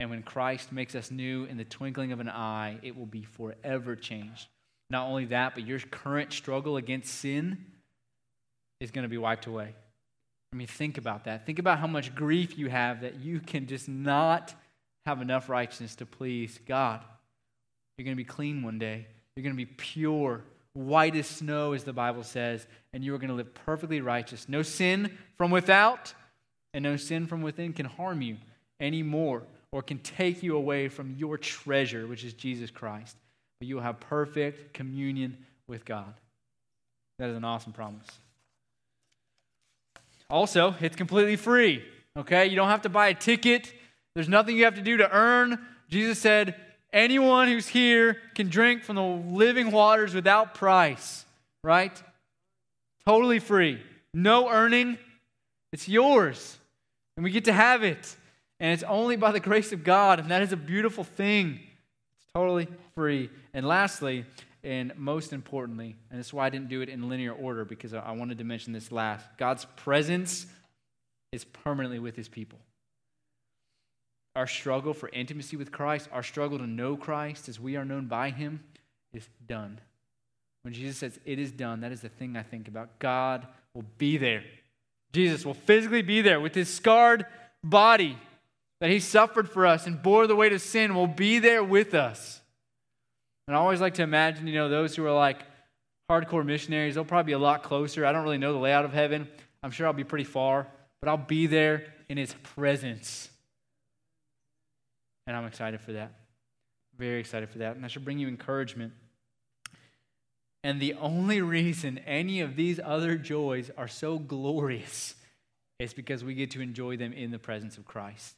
And 0.00 0.10
when 0.10 0.24
Christ 0.24 0.72
makes 0.72 0.96
us 0.96 1.12
new 1.12 1.44
in 1.44 1.56
the 1.56 1.64
twinkling 1.64 2.10
of 2.10 2.18
an 2.18 2.28
eye, 2.28 2.78
it 2.82 2.96
will 2.96 3.06
be 3.06 3.22
forever 3.22 3.94
changed. 3.94 4.48
Not 4.92 5.08
only 5.08 5.24
that, 5.24 5.54
but 5.54 5.66
your 5.66 5.78
current 5.78 6.34
struggle 6.34 6.76
against 6.76 7.14
sin 7.14 7.64
is 8.78 8.90
going 8.90 9.04
to 9.04 9.08
be 9.08 9.16
wiped 9.16 9.46
away. 9.46 9.74
I 10.52 10.56
mean, 10.56 10.66
think 10.66 10.98
about 10.98 11.24
that. 11.24 11.46
Think 11.46 11.58
about 11.58 11.78
how 11.78 11.86
much 11.86 12.14
grief 12.14 12.58
you 12.58 12.68
have 12.68 13.00
that 13.00 13.18
you 13.18 13.40
can 13.40 13.66
just 13.66 13.88
not 13.88 14.54
have 15.06 15.22
enough 15.22 15.48
righteousness 15.48 15.94
to 15.96 16.04
please 16.04 16.60
God. 16.68 17.00
You're 17.96 18.04
going 18.04 18.14
to 18.14 18.22
be 18.22 18.28
clean 18.28 18.62
one 18.62 18.78
day. 18.78 19.06
You're 19.34 19.42
going 19.42 19.54
to 19.54 19.56
be 19.56 19.64
pure, 19.64 20.44
white 20.74 21.16
as 21.16 21.26
snow, 21.26 21.72
as 21.72 21.84
the 21.84 21.94
Bible 21.94 22.22
says, 22.22 22.66
and 22.92 23.02
you 23.02 23.14
are 23.14 23.18
going 23.18 23.30
to 23.30 23.34
live 23.34 23.54
perfectly 23.54 24.02
righteous. 24.02 24.46
No 24.46 24.60
sin 24.60 25.16
from 25.38 25.50
without, 25.50 26.12
and 26.74 26.82
no 26.82 26.98
sin 26.98 27.26
from 27.26 27.40
within 27.40 27.72
can 27.72 27.86
harm 27.86 28.20
you 28.20 28.36
anymore 28.78 29.44
or 29.72 29.80
can 29.80 30.00
take 30.00 30.42
you 30.42 30.54
away 30.54 30.88
from 30.88 31.16
your 31.16 31.38
treasure, 31.38 32.06
which 32.06 32.24
is 32.24 32.34
Jesus 32.34 32.70
Christ. 32.70 33.16
But 33.62 33.68
you 33.68 33.76
will 33.76 33.82
have 33.84 34.00
perfect 34.00 34.74
communion 34.74 35.36
with 35.68 35.84
God. 35.84 36.12
That 37.20 37.30
is 37.30 37.36
an 37.36 37.44
awesome 37.44 37.72
promise. 37.72 38.08
Also, 40.28 40.74
it's 40.80 40.96
completely 40.96 41.36
free. 41.36 41.84
Okay? 42.16 42.46
You 42.46 42.56
don't 42.56 42.70
have 42.70 42.82
to 42.82 42.88
buy 42.88 43.06
a 43.06 43.14
ticket. 43.14 43.72
There's 44.16 44.28
nothing 44.28 44.56
you 44.56 44.64
have 44.64 44.74
to 44.74 44.80
do 44.80 44.96
to 44.96 45.08
earn. 45.12 45.64
Jesus 45.88 46.18
said, 46.18 46.56
Anyone 46.92 47.46
who's 47.46 47.68
here 47.68 48.16
can 48.34 48.48
drink 48.48 48.82
from 48.82 48.96
the 48.96 49.04
living 49.04 49.70
waters 49.70 50.12
without 50.12 50.54
price, 50.54 51.24
right? 51.62 52.02
Totally 53.06 53.38
free. 53.38 53.80
No 54.12 54.50
earning. 54.50 54.98
It's 55.72 55.88
yours. 55.88 56.58
And 57.16 57.22
we 57.22 57.30
get 57.30 57.44
to 57.44 57.52
have 57.52 57.84
it. 57.84 58.16
And 58.58 58.72
it's 58.72 58.82
only 58.82 59.14
by 59.14 59.30
the 59.30 59.38
grace 59.38 59.72
of 59.72 59.84
God. 59.84 60.18
And 60.18 60.32
that 60.32 60.42
is 60.42 60.50
a 60.50 60.56
beautiful 60.56 61.04
thing. 61.04 61.60
It's 62.16 62.26
totally 62.34 62.66
free. 62.94 63.30
And 63.54 63.66
lastly, 63.66 64.24
and 64.64 64.92
most 64.96 65.32
importantly, 65.32 65.96
and 66.10 66.18
this 66.18 66.28
is 66.28 66.32
why 66.32 66.46
I 66.46 66.50
didn't 66.50 66.68
do 66.68 66.80
it 66.82 66.88
in 66.88 67.08
linear 67.08 67.32
order 67.32 67.64
because 67.64 67.94
I 67.94 68.12
wanted 68.12 68.38
to 68.38 68.44
mention 68.44 68.72
this 68.72 68.92
last 68.92 69.26
God's 69.38 69.64
presence 69.76 70.46
is 71.32 71.44
permanently 71.44 71.98
with 71.98 72.16
his 72.16 72.28
people 72.28 72.58
our 74.34 74.46
struggle 74.46 74.94
for 74.94 75.08
intimacy 75.10 75.56
with 75.56 75.72
Christ, 75.72 76.08
our 76.12 76.22
struggle 76.22 76.58
to 76.58 76.66
know 76.66 76.96
Christ 76.96 77.48
as 77.48 77.60
we 77.60 77.76
are 77.76 77.84
known 77.84 78.06
by 78.06 78.30
him, 78.30 78.60
is 79.12 79.28
done. 79.46 79.78
When 80.62 80.72
Jesus 80.72 80.98
says 80.98 81.18
it 81.26 81.38
is 81.38 81.52
done, 81.52 81.80
that 81.80 81.92
is 81.92 82.00
the 82.00 82.08
thing 82.08 82.36
I 82.36 82.42
think 82.42 82.68
about. 82.68 82.98
God 82.98 83.46
will 83.74 83.84
be 83.98 84.16
there. 84.16 84.44
Jesus 85.12 85.44
will 85.44 85.54
physically 85.54 86.02
be 86.02 86.22
there 86.22 86.40
with 86.40 86.54
his 86.54 86.72
scarred 86.72 87.26
body 87.62 88.16
that 88.80 88.90
he 88.90 89.00
suffered 89.00 89.50
for 89.50 89.66
us 89.66 89.86
and 89.86 90.02
bore 90.02 90.26
the 90.26 90.36
weight 90.36 90.52
of 90.52 90.62
sin, 90.62 90.94
will 90.94 91.06
be 91.06 91.38
there 91.38 91.62
with 91.62 91.94
us. 91.94 92.40
And 93.46 93.56
I 93.56 93.60
always 93.60 93.80
like 93.80 93.94
to 93.94 94.02
imagine, 94.02 94.46
you 94.46 94.54
know, 94.54 94.68
those 94.68 94.94
who 94.94 95.04
are 95.04 95.12
like 95.12 95.42
hardcore 96.10 96.44
missionaries, 96.44 96.94
they'll 96.94 97.04
probably 97.04 97.30
be 97.30 97.34
a 97.34 97.38
lot 97.38 97.62
closer. 97.62 98.06
I 98.06 98.12
don't 98.12 98.24
really 98.24 98.38
know 98.38 98.52
the 98.52 98.58
layout 98.58 98.84
of 98.84 98.92
heaven. 98.92 99.28
I'm 99.62 99.70
sure 99.70 99.86
I'll 99.86 99.92
be 99.92 100.04
pretty 100.04 100.24
far, 100.24 100.66
but 101.00 101.08
I'll 101.08 101.16
be 101.16 101.46
there 101.46 101.86
in 102.08 102.18
his 102.18 102.34
presence. 102.54 103.30
And 105.26 105.36
I'm 105.36 105.46
excited 105.46 105.80
for 105.80 105.92
that. 105.92 106.12
Very 106.98 107.20
excited 107.20 107.48
for 107.48 107.58
that. 107.58 107.76
And 107.76 107.84
I 107.84 107.88
should 107.88 108.04
bring 108.04 108.18
you 108.18 108.28
encouragement. 108.28 108.92
And 110.64 110.80
the 110.80 110.94
only 110.94 111.40
reason 111.40 111.98
any 111.98 112.40
of 112.40 112.54
these 112.54 112.78
other 112.82 113.16
joys 113.16 113.70
are 113.76 113.88
so 113.88 114.18
glorious 114.18 115.16
is 115.80 115.92
because 115.92 116.22
we 116.22 116.34
get 116.34 116.52
to 116.52 116.60
enjoy 116.60 116.96
them 116.96 117.12
in 117.12 117.30
the 117.32 117.38
presence 117.38 117.76
of 117.76 117.84
Christ. 117.84 118.36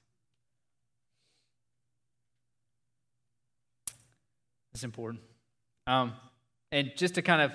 It's 4.74 4.84
important. 4.84 5.22
Um, 5.86 6.12
and 6.72 6.92
just 6.96 7.14
to 7.14 7.22
kind 7.22 7.40
of 7.40 7.52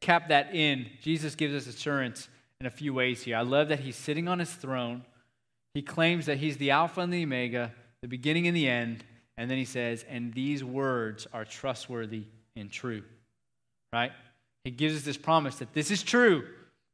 cap 0.00 0.28
that 0.28 0.54
in, 0.54 0.86
Jesus 1.02 1.34
gives 1.34 1.54
us 1.54 1.74
assurance 1.74 2.28
in 2.60 2.66
a 2.66 2.70
few 2.70 2.92
ways 2.92 3.22
here. 3.22 3.36
I 3.36 3.42
love 3.42 3.68
that 3.68 3.80
he's 3.80 3.96
sitting 3.96 4.28
on 4.28 4.38
his 4.38 4.52
throne. 4.52 5.04
He 5.74 5.82
claims 5.82 6.26
that 6.26 6.38
he's 6.38 6.56
the 6.56 6.70
Alpha 6.70 7.00
and 7.00 7.12
the 7.12 7.22
Omega, 7.22 7.72
the 8.02 8.08
beginning 8.08 8.46
and 8.46 8.56
the 8.56 8.68
end. 8.68 9.04
And 9.36 9.50
then 9.50 9.58
he 9.58 9.64
says, 9.64 10.04
and 10.08 10.34
these 10.34 10.62
words 10.62 11.26
are 11.32 11.44
trustworthy 11.44 12.24
and 12.56 12.70
true. 12.70 13.02
Right? 13.92 14.12
He 14.64 14.70
gives 14.70 14.96
us 14.96 15.02
this 15.02 15.16
promise 15.16 15.56
that 15.56 15.72
this 15.72 15.90
is 15.90 16.02
true. 16.02 16.46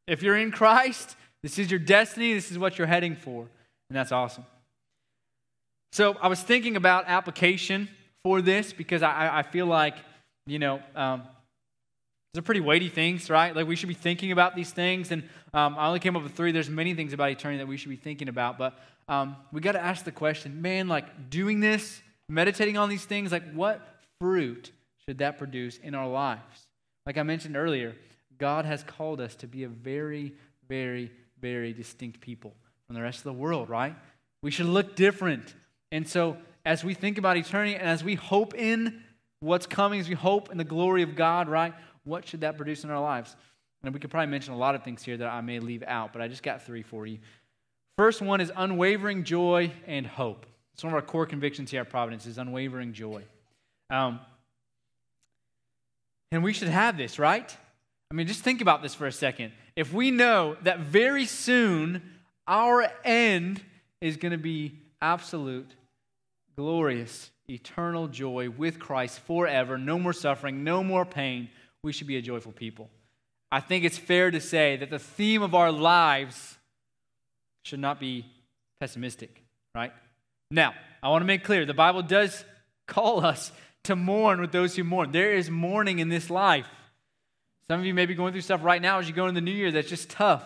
If 0.07 0.23
you're 0.23 0.37
in 0.37 0.53
Christ, 0.53 1.17
this 1.43 1.59
is 1.59 1.71
your 1.71 1.81
destiny, 1.81 2.35
this 2.35 2.51
is 2.51 2.59
what 2.59 2.79
you're 2.79 2.87
heading 2.87 3.17
for. 3.17 3.49
And 3.89 3.97
that's 3.97 4.13
awesome. 4.13 4.45
So 5.93 6.17
I 6.21 6.29
was 6.29 6.43
thinking 6.43 6.77
about 6.77 7.05
application 7.07 7.89
for 8.25 8.41
this 8.43 8.73
because 8.73 9.03
I, 9.03 9.39
I 9.39 9.43
feel 9.43 9.67
like, 9.67 9.97
you 10.47 10.59
know, 10.59 10.81
um, 10.97 11.23
these 12.33 12.41
are 12.41 12.43
pretty 12.43 12.61
weighty 12.61 12.89
things, 12.89 13.31
right? 13.31 13.55
Like 13.55 13.69
we 13.69 13.77
should 13.77 13.89
be 13.89 13.95
thinking 13.95 14.33
about 14.33 14.57
these 14.57 14.73
things. 14.73 15.13
And 15.13 15.23
um, 15.53 15.77
I 15.79 15.87
only 15.87 16.01
came 16.01 16.17
up 16.17 16.25
with 16.25 16.33
three. 16.33 16.51
There's 16.51 16.71
many 16.71 16.95
things 16.95 17.13
about 17.13 17.31
eternity 17.31 17.59
that 17.59 17.69
we 17.69 17.77
should 17.77 17.91
be 17.91 17.97
thinking 17.97 18.29
about. 18.29 18.59
But 18.59 18.77
um, 19.09 19.37
we 19.53 19.61
got 19.61 19.73
to 19.73 19.83
ask 19.83 20.05
the 20.05 20.11
question 20.11 20.61
man, 20.61 20.89
like 20.89 21.31
doing 21.31 21.61
this, 21.61 22.03
meditating 22.29 22.77
on 22.77 22.89
these 22.89 23.05
things, 23.05 23.31
like 23.31 23.53
what 23.53 23.81
fruit 24.21 24.73
should 25.07 25.19
that 25.19 25.39
produce 25.39 25.79
in 25.79 25.95
our 25.95 26.09
lives? 26.09 26.67
Like 27.07 27.19
I 27.19 27.23
mentioned 27.23 27.57
earlier, 27.57 27.95
God 28.39 28.65
has 28.65 28.83
called 28.83 29.21
us 29.21 29.35
to 29.37 29.47
be 29.47 29.65
a 29.65 29.69
very, 29.69 30.33
very, 30.69 31.13
very 31.41 31.73
distinct 31.73 32.21
people 32.21 32.55
from 32.87 32.97
the 32.97 33.03
rest 33.03 33.19
of 33.19 33.25
the 33.25 33.33
world, 33.35 33.69
right? 33.69 33.95
We 34.43 34.51
should 34.51 34.67
look 34.67 34.97
different. 34.97 35.55
And 35.93 36.09
so, 36.09 36.37
as 36.65 36.85
we 36.85 36.95
think 36.95 37.19
about 37.19 37.37
eternity 37.37 37.75
and 37.75 37.89
as 37.89 38.03
we 38.03 38.15
hope 38.15 38.55
in 38.55 39.03
what's 39.41 39.67
coming, 39.67 40.01
as 40.01 40.09
we 40.09 40.15
hope 40.15 40.51
in 40.51 40.59
the 40.59 40.65
glory 40.65 41.03
of 41.03 41.17
God, 41.17 41.49
right? 41.49 41.75
What 42.05 42.27
should 42.27 42.41
that 42.41 42.57
produce 42.57 42.85
in 42.85 42.91
our 42.91 43.01
lives? 43.01 43.37
And 43.83 43.93
we 43.93 44.01
could 44.01 44.11
probably 44.11 44.31
mention 44.31 44.55
a 44.55 44.57
lot 44.57 44.75
of 44.75 44.83
things 44.83 45.03
here 45.03 45.17
that 45.17 45.29
I 45.29 45.41
may 45.43 45.59
leave 45.59 45.83
out, 45.87 46.13
but 46.13 46.23
I 46.23 46.29
just 46.29 46.43
got 46.43 46.65
three 46.65 46.83
for 46.83 47.07
you. 47.07 47.19
First 47.97 48.23
one 48.23 48.41
is 48.41 48.51
unwavering 48.57 49.25
joy 49.25 49.71
and 49.87 50.07
hope. 50.07 50.47
It's 50.73 50.83
one 50.83 50.93
of 50.93 50.97
our 50.97 51.03
core 51.03 51.27
convictions 51.27 51.71
here 51.71 51.83
at 51.83 51.91
Providence 51.91 52.27
is 52.27 52.39
unwavering 52.39 52.93
joy. 52.93 53.23
Um, 53.91 54.21
and 56.33 56.43
we 56.43 56.53
should 56.53 56.69
have 56.69 56.97
this, 56.97 57.19
right? 57.19 57.57
I 58.11 58.15
mean, 58.15 58.27
just 58.27 58.41
think 58.41 58.61
about 58.61 58.83
this 58.83 58.95
for 58.95 59.07
a 59.07 59.13
second. 59.13 59.53
If 59.77 59.93
we 59.93 60.11
know 60.11 60.57
that 60.63 60.81
very 60.81 61.27
soon 61.27 62.03
our 62.47 62.91
end 63.05 63.61
is 64.01 64.17
going 64.17 64.33
to 64.33 64.39
be 64.39 64.75
absolute, 65.01 65.71
glorious, 66.57 67.31
eternal 67.49 68.09
joy 68.09 68.51
with 68.51 68.79
Christ 68.79 69.21
forever, 69.21 69.79
no 69.79 69.99
more 69.99 70.13
suffering, 70.13 70.65
no 70.65 70.83
more 70.83 71.05
pain, 71.05 71.49
we 71.83 71.93
should 71.93 72.07
be 72.07 72.17
a 72.17 72.23
joyful 72.23 72.53
people. 72.53 72.91
I 73.53 73.61
think 73.61 73.85
it's 73.85 73.99
fair 73.99 74.31
to 74.31 74.41
say 74.41 74.77
that 74.77 74.91
the 74.91 74.99
theme 74.99 75.43
of 75.43 75.55
our 75.55 75.71
lives 75.71 76.59
should 77.63 77.81
not 77.81 78.01
be 78.01 78.27
pessimistic, 78.81 79.43
right? 79.75 79.93
Now, 80.51 80.75
I 81.03 81.09
want 81.09 81.23
to 81.23 81.27
make 81.27 81.45
clear 81.45 81.65
the 81.65 81.75
Bible 81.75 82.03
does 82.03 82.45
call 82.87 83.25
us 83.25 83.53
to 83.85 83.97
mourn 83.97 84.41
with 84.41 84.53
those 84.53 84.75
who 84.77 84.85
mourn. 84.85 85.13
There 85.13 85.35
is 85.35 85.51
mourning 85.51 85.99
in 85.99 86.09
this 86.09 86.31
life. 86.31 86.67
Some 87.69 87.81
of 87.81 87.87
you 87.87 87.95
may 87.95 88.07
be 88.07 88.15
going 88.15 88.33
through 88.33 88.43
stuff 88.43 88.63
right 88.63 88.81
now 88.81 88.99
as 88.99 89.09
you 89.09 89.15
go 89.15 89.27
into 89.27 89.41
the 89.41 89.45
new 89.45 89.53
year 89.53 89.71
that's 89.71 89.89
just 89.89 90.11
tough. 90.11 90.43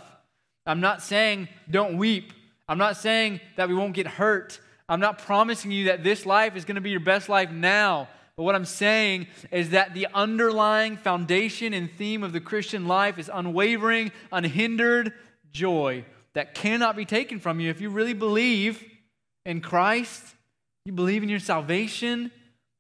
I'm 0.66 0.80
not 0.80 1.02
saying 1.02 1.48
don't 1.70 1.96
weep. 1.96 2.32
I'm 2.68 2.78
not 2.78 2.96
saying 2.96 3.40
that 3.56 3.68
we 3.68 3.74
won't 3.74 3.94
get 3.94 4.06
hurt. 4.06 4.60
I'm 4.88 5.00
not 5.00 5.18
promising 5.18 5.70
you 5.70 5.86
that 5.86 6.02
this 6.02 6.24
life 6.24 6.56
is 6.56 6.64
going 6.64 6.76
to 6.76 6.80
be 6.80 6.90
your 6.90 7.00
best 7.00 7.28
life 7.28 7.50
now. 7.50 8.08
But 8.36 8.44
what 8.44 8.54
I'm 8.54 8.64
saying 8.64 9.26
is 9.50 9.70
that 9.70 9.94
the 9.94 10.06
underlying 10.14 10.96
foundation 10.96 11.74
and 11.74 11.90
theme 11.90 12.22
of 12.22 12.32
the 12.32 12.40
Christian 12.40 12.86
life 12.86 13.18
is 13.18 13.28
unwavering, 13.32 14.12
unhindered 14.32 15.12
joy 15.50 16.04
that 16.34 16.54
cannot 16.54 16.94
be 16.94 17.04
taken 17.04 17.40
from 17.40 17.58
you 17.58 17.68
if 17.68 17.80
you 17.80 17.90
really 17.90 18.14
believe 18.14 18.84
in 19.44 19.60
Christ, 19.60 20.22
you 20.84 20.92
believe 20.92 21.22
in 21.22 21.28
your 21.28 21.40
salvation, 21.40 22.30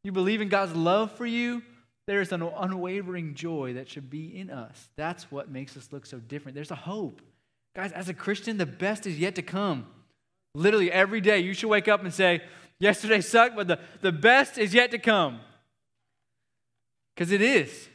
you 0.04 0.12
believe 0.12 0.40
in 0.40 0.48
God's 0.48 0.74
love 0.76 1.10
for 1.12 1.26
you, 1.26 1.62
there 2.06 2.20
is 2.20 2.32
an 2.32 2.42
unwavering 2.42 3.34
joy 3.34 3.74
that 3.74 3.88
should 3.88 4.08
be 4.08 4.38
in 4.38 4.48
us. 4.48 4.88
That's 4.96 5.30
what 5.30 5.50
makes 5.50 5.76
us 5.76 5.88
look 5.90 6.06
so 6.06 6.18
different. 6.18 6.54
There's 6.54 6.70
a 6.70 6.76
hope. 6.76 7.20
Guys, 7.74 7.92
as 7.92 8.08
a 8.08 8.14
Christian, 8.14 8.58
the 8.58 8.64
best 8.64 9.06
is 9.06 9.18
yet 9.18 9.34
to 9.34 9.42
come. 9.42 9.86
Literally 10.54 10.90
every 10.90 11.20
day, 11.20 11.40
you 11.40 11.54
should 11.54 11.68
wake 11.68 11.88
up 11.88 12.02
and 12.02 12.12
say, 12.12 12.42
Yesterday 12.80 13.20
sucked, 13.20 13.56
but 13.56 13.66
the, 13.66 13.80
the 14.02 14.12
best 14.12 14.56
is 14.56 14.72
yet 14.72 14.92
to 14.92 14.98
come. 14.98 15.40
Because 17.14 17.32
it 17.32 17.42
is. 17.42 17.88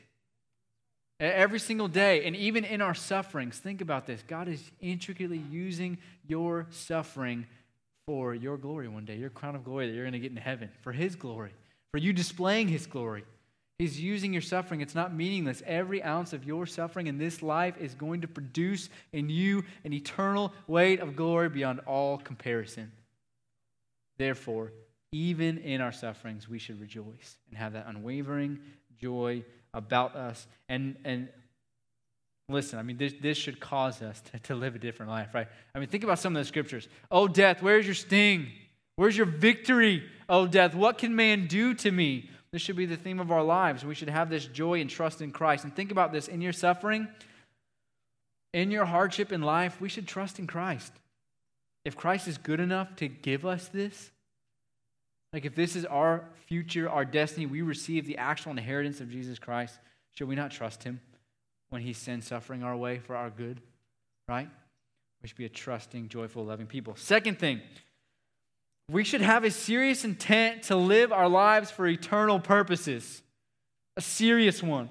Every 1.20 1.60
single 1.60 1.88
day, 1.88 2.26
and 2.26 2.36
even 2.36 2.66
in 2.66 2.82
our 2.82 2.94
sufferings, 2.94 3.58
think 3.58 3.80
about 3.80 4.06
this. 4.06 4.22
God 4.28 4.50
is 4.50 4.62
intricately 4.82 5.42
using 5.50 5.98
your 6.28 6.68
suffering 6.70 7.46
for 8.06 8.36
your 8.36 8.58
glory 8.58 8.90
one 8.90 9.06
day, 9.06 9.16
your 9.16 9.30
crown 9.30 9.56
of 9.56 9.64
glory 9.64 9.88
that 9.88 9.94
you're 9.94 10.04
going 10.04 10.14
to 10.14 10.20
get 10.20 10.32
in 10.32 10.38
heaven, 10.38 10.70
for 10.82 10.92
His 10.92 11.16
glory, 11.16 11.52
for 11.92 11.98
you 11.98 12.12
displaying 12.12 12.68
His 12.68 12.86
glory. 12.86 13.24
He's 13.84 14.00
using 14.00 14.32
your 14.32 14.42
suffering. 14.42 14.80
It's 14.80 14.96
not 14.96 15.14
meaningless. 15.14 15.62
Every 15.66 16.02
ounce 16.02 16.32
of 16.32 16.46
your 16.46 16.66
suffering 16.66 17.08
in 17.08 17.18
this 17.18 17.44
life 17.44 17.76
is 17.78 17.94
going 17.94 18.22
to 18.22 18.30
produce 18.30 18.90
in 19.12 19.30
you 19.30 19.66
an 19.84 19.92
eternal 19.92 20.54
weight 20.68 21.02
of 21.02 21.18
glory 21.18 21.50
beyond 21.50 21.82
all 21.82 22.18
comparison. 22.18 22.94
Therefore, 24.18 24.72
even 25.12 25.58
in 25.58 25.82
our 25.82 25.92
sufferings, 25.92 26.48
we 26.48 26.60
should 26.60 26.80
rejoice 26.80 27.36
and 27.50 27.58
have 27.58 27.74
that 27.74 27.88
unwavering 27.90 28.60
joy 29.02 29.44
about 29.74 30.16
us. 30.16 30.48
And, 30.70 30.96
and 31.04 31.28
listen, 32.48 32.80
I 32.80 32.84
mean, 32.84 32.96
this, 32.96 33.14
this 33.22 33.38
should 33.38 33.60
cause 33.60 34.02
us 34.02 34.22
to, 34.32 34.40
to 34.40 34.56
live 34.56 34.76
a 34.76 34.80
different 34.80 35.12
life, 35.12 35.34
right? 35.34 35.50
I 35.76 35.80
mean, 35.80 35.90
think 35.90 36.06
about 36.06 36.20
some 36.20 36.34
of 36.38 36.42
the 36.42 36.48
scriptures. 36.48 36.88
Oh, 37.12 37.28
death, 37.28 37.62
where's 37.62 37.86
your 37.86 37.96
sting? 37.96 38.48
Where's 38.96 39.18
your 39.18 39.26
victory? 39.26 40.06
Oh, 40.30 40.48
death, 40.48 40.74
what 40.74 41.00
can 41.00 41.18
man 41.18 41.48
do 41.48 41.74
to 41.74 41.92
me? 41.92 42.30
This 42.54 42.62
should 42.62 42.76
be 42.76 42.86
the 42.86 42.96
theme 42.96 43.20
of 43.20 43.32
our 43.32 43.44
lives. 43.44 43.84
We 43.84 43.96
should 43.96 44.10
have 44.10 44.30
this 44.30 44.46
joy 44.46 44.80
and 44.80 44.88
trust 44.88 45.24
in 45.24 45.32
Christ. 45.32 45.64
And 45.64 45.76
think 45.76 45.90
about 45.90 46.14
this 46.14 46.28
in 46.28 46.40
your 46.40 46.54
suffering, 46.54 47.08
in 48.54 48.70
your 48.70 48.86
hardship 48.86 49.32
in 49.32 49.42
life, 49.42 49.82
we 49.82 49.90
should 49.90 50.08
trust 50.08 50.38
in 50.38 50.46
Christ. 50.46 50.94
If 51.84 51.98
Christ 51.98 52.28
is 52.28 52.38
good 52.38 52.60
enough 52.60 52.96
to 52.98 53.08
give 53.08 53.44
us 53.44 53.70
this, 53.70 54.12
like 55.34 55.46
if 55.46 55.56
this 55.56 55.76
is 55.76 55.84
our 55.84 56.26
future, 56.46 56.88
our 56.88 57.06
destiny, 57.06 57.48
we 57.48 57.64
receive 57.64 58.06
the 58.06 58.18
actual 58.18 58.52
inheritance 58.52 59.02
of 59.02 59.10
Jesus 59.10 59.40
Christ, 59.40 59.80
should 60.12 60.28
we 60.28 60.36
not 60.36 60.52
trust 60.52 60.84
him 60.84 61.02
when 61.72 61.82
he 61.82 61.92
sends 61.92 62.28
suffering 62.28 62.62
our 62.62 62.78
way 62.78 63.00
for 63.00 63.16
our 63.16 63.32
good? 63.32 63.62
Right? 64.30 64.48
We 65.24 65.28
should 65.28 65.38
be 65.40 65.46
a 65.46 65.50
trusting, 65.50 66.10
joyful, 66.10 66.46
loving 66.46 66.68
people. 66.68 66.96
Second 66.98 67.40
thing, 67.40 67.62
we 68.92 69.04
should 69.04 69.22
have 69.22 69.44
a 69.44 69.52
serious 69.52 70.04
intent 70.04 70.64
to 70.64 70.76
live 70.76 71.12
our 71.12 71.30
lives 71.30 71.72
for 71.72 71.88
eternal 71.88 72.40
purposes. 72.40 73.22
A 73.96 74.02
serious 74.02 74.62
one. 74.62 74.90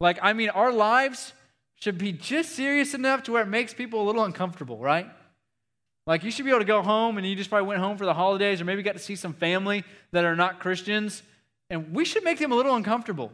Like, 0.00 0.18
I 0.22 0.32
mean, 0.32 0.48
our 0.50 0.72
lives 0.72 1.32
should 1.80 1.98
be 1.98 2.12
just 2.12 2.50
serious 2.50 2.94
enough 2.94 3.24
to 3.24 3.32
where 3.32 3.42
it 3.42 3.48
makes 3.48 3.74
people 3.74 4.02
a 4.02 4.06
little 4.06 4.24
uncomfortable, 4.24 4.78
right? 4.78 5.10
Like, 6.06 6.24
you 6.24 6.30
should 6.30 6.44
be 6.44 6.50
able 6.50 6.60
to 6.60 6.66
go 6.66 6.82
home 6.82 7.18
and 7.18 7.26
you 7.26 7.36
just 7.36 7.50
probably 7.50 7.68
went 7.68 7.80
home 7.80 7.96
for 7.96 8.06
the 8.06 8.14
holidays 8.14 8.60
or 8.60 8.64
maybe 8.64 8.82
got 8.82 8.94
to 8.94 8.98
see 8.98 9.16
some 9.16 9.34
family 9.34 9.84
that 10.12 10.24
are 10.24 10.36
not 10.36 10.58
Christians, 10.58 11.22
and 11.68 11.92
we 11.92 12.04
should 12.04 12.24
make 12.24 12.38
them 12.38 12.52
a 12.52 12.54
little 12.54 12.74
uncomfortable. 12.74 13.30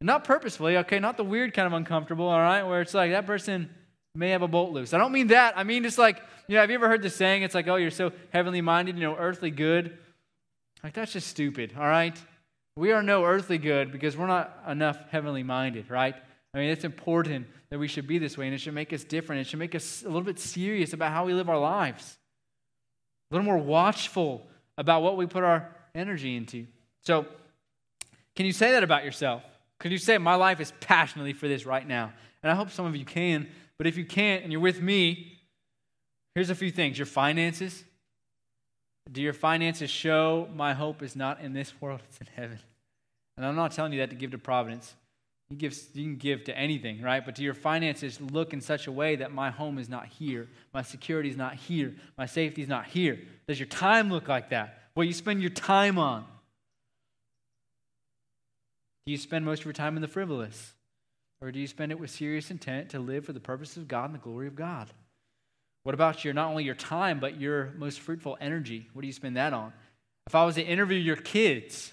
Not 0.00 0.24
purposefully, 0.24 0.76
okay? 0.78 0.98
Not 0.98 1.16
the 1.16 1.24
weird 1.24 1.54
kind 1.54 1.66
of 1.66 1.72
uncomfortable, 1.72 2.26
all 2.28 2.38
right? 2.38 2.62
Where 2.62 2.80
it's 2.82 2.94
like 2.94 3.10
that 3.10 3.26
person 3.26 3.70
may 4.18 4.30
have 4.30 4.42
a 4.42 4.48
bolt 4.48 4.72
loose. 4.72 4.92
I 4.92 4.98
don't 4.98 5.12
mean 5.12 5.28
that. 5.28 5.56
I 5.56 5.62
mean 5.62 5.84
just 5.84 5.96
like, 5.96 6.20
you 6.48 6.54
know, 6.54 6.60
have 6.60 6.70
you 6.70 6.74
ever 6.74 6.88
heard 6.88 7.02
the 7.02 7.10
saying? 7.10 7.42
It's 7.42 7.54
like, 7.54 7.68
oh, 7.68 7.76
you're 7.76 7.90
so 7.90 8.12
heavenly 8.30 8.60
minded, 8.60 8.96
you 8.96 9.02
know, 9.02 9.16
earthly 9.16 9.50
good. 9.50 9.96
Like, 10.82 10.94
that's 10.94 11.12
just 11.12 11.28
stupid, 11.28 11.74
all 11.78 11.86
right? 11.86 12.16
We 12.76 12.92
are 12.92 13.02
no 13.02 13.24
earthly 13.24 13.58
good 13.58 13.92
because 13.92 14.16
we're 14.16 14.26
not 14.26 14.56
enough 14.68 14.98
heavenly 15.10 15.42
minded, 15.42 15.90
right? 15.90 16.14
I 16.54 16.58
mean, 16.58 16.70
it's 16.70 16.84
important 16.84 17.46
that 17.70 17.78
we 17.78 17.88
should 17.88 18.06
be 18.06 18.18
this 18.18 18.38
way, 18.38 18.46
and 18.46 18.54
it 18.54 18.58
should 18.58 18.74
make 18.74 18.92
us 18.92 19.04
different. 19.04 19.40
It 19.42 19.46
should 19.48 19.58
make 19.58 19.74
us 19.74 20.02
a 20.02 20.06
little 20.06 20.22
bit 20.22 20.38
serious 20.38 20.92
about 20.92 21.12
how 21.12 21.24
we 21.24 21.34
live 21.34 21.48
our 21.48 21.58
lives, 21.58 22.16
a 23.30 23.34
little 23.34 23.44
more 23.44 23.58
watchful 23.58 24.46
about 24.76 25.02
what 25.02 25.16
we 25.16 25.26
put 25.26 25.44
our 25.44 25.74
energy 25.94 26.36
into. 26.36 26.66
So, 27.02 27.26
can 28.34 28.46
you 28.46 28.52
say 28.52 28.72
that 28.72 28.84
about 28.84 29.04
yourself? 29.04 29.42
Can 29.78 29.92
you 29.92 29.98
say, 29.98 30.18
My 30.18 30.36
life 30.36 30.60
is 30.60 30.72
passionately 30.80 31.32
for 31.32 31.48
this 31.48 31.66
right 31.66 31.86
now? 31.86 32.12
And 32.42 32.50
I 32.50 32.54
hope 32.54 32.70
some 32.70 32.86
of 32.86 32.96
you 32.96 33.04
can. 33.04 33.48
But 33.78 33.86
if 33.86 33.96
you 33.96 34.04
can't 34.04 34.42
and 34.42 34.52
you're 34.52 34.60
with 34.60 34.82
me, 34.82 35.38
here's 36.34 36.50
a 36.50 36.54
few 36.54 36.70
things. 36.70 36.98
Your 36.98 37.06
finances. 37.06 37.84
Do 39.10 39.22
your 39.22 39.32
finances 39.32 39.88
show 39.88 40.48
my 40.54 40.74
hope 40.74 41.02
is 41.02 41.16
not 41.16 41.40
in 41.40 41.54
this 41.54 41.72
world, 41.80 42.00
it's 42.08 42.18
in 42.18 42.26
heaven? 42.34 42.58
And 43.36 43.46
I'm 43.46 43.56
not 43.56 43.72
telling 43.72 43.92
you 43.92 44.00
that 44.00 44.10
to 44.10 44.16
give 44.16 44.32
to 44.32 44.38
Providence. 44.38 44.94
You, 45.48 45.56
give, 45.56 45.74
you 45.94 46.04
can 46.04 46.16
give 46.16 46.44
to 46.44 46.58
anything, 46.58 47.00
right? 47.00 47.24
But 47.24 47.36
do 47.36 47.42
your 47.42 47.54
finances 47.54 48.20
look 48.20 48.52
in 48.52 48.60
such 48.60 48.86
a 48.86 48.92
way 48.92 49.16
that 49.16 49.32
my 49.32 49.50
home 49.50 49.78
is 49.78 49.88
not 49.88 50.06
here, 50.06 50.48
my 50.74 50.82
security 50.82 51.30
is 51.30 51.36
not 51.36 51.54
here, 51.54 51.94
my 52.18 52.26
safety 52.26 52.60
is 52.60 52.68
not 52.68 52.86
here? 52.86 53.18
Does 53.46 53.58
your 53.58 53.68
time 53.68 54.10
look 54.10 54.28
like 54.28 54.50
that? 54.50 54.82
What 54.92 55.06
you 55.06 55.14
spend 55.14 55.40
your 55.40 55.50
time 55.50 55.98
on? 55.98 56.26
Do 59.06 59.12
you 59.12 59.16
spend 59.16 59.46
most 59.46 59.60
of 59.60 59.64
your 59.64 59.72
time 59.72 59.96
in 59.96 60.02
the 60.02 60.08
frivolous? 60.08 60.74
Or 61.40 61.52
do 61.52 61.60
you 61.60 61.66
spend 61.66 61.92
it 61.92 62.00
with 62.00 62.10
serious 62.10 62.50
intent 62.50 62.90
to 62.90 62.98
live 62.98 63.24
for 63.24 63.32
the 63.32 63.40
purposes 63.40 63.76
of 63.78 63.88
God 63.88 64.06
and 64.06 64.14
the 64.14 64.18
glory 64.18 64.48
of 64.48 64.56
God? 64.56 64.88
What 65.84 65.94
about 65.94 66.24
your 66.24 66.34
not 66.34 66.50
only 66.50 66.64
your 66.64 66.74
time, 66.74 67.20
but 67.20 67.40
your 67.40 67.72
most 67.76 68.00
fruitful 68.00 68.36
energy? 68.40 68.88
What 68.92 69.02
do 69.02 69.06
you 69.06 69.12
spend 69.12 69.36
that 69.36 69.52
on? 69.52 69.72
If 70.26 70.34
I 70.34 70.44
was 70.44 70.56
to 70.56 70.62
interview 70.62 70.98
your 70.98 71.16
kids, 71.16 71.92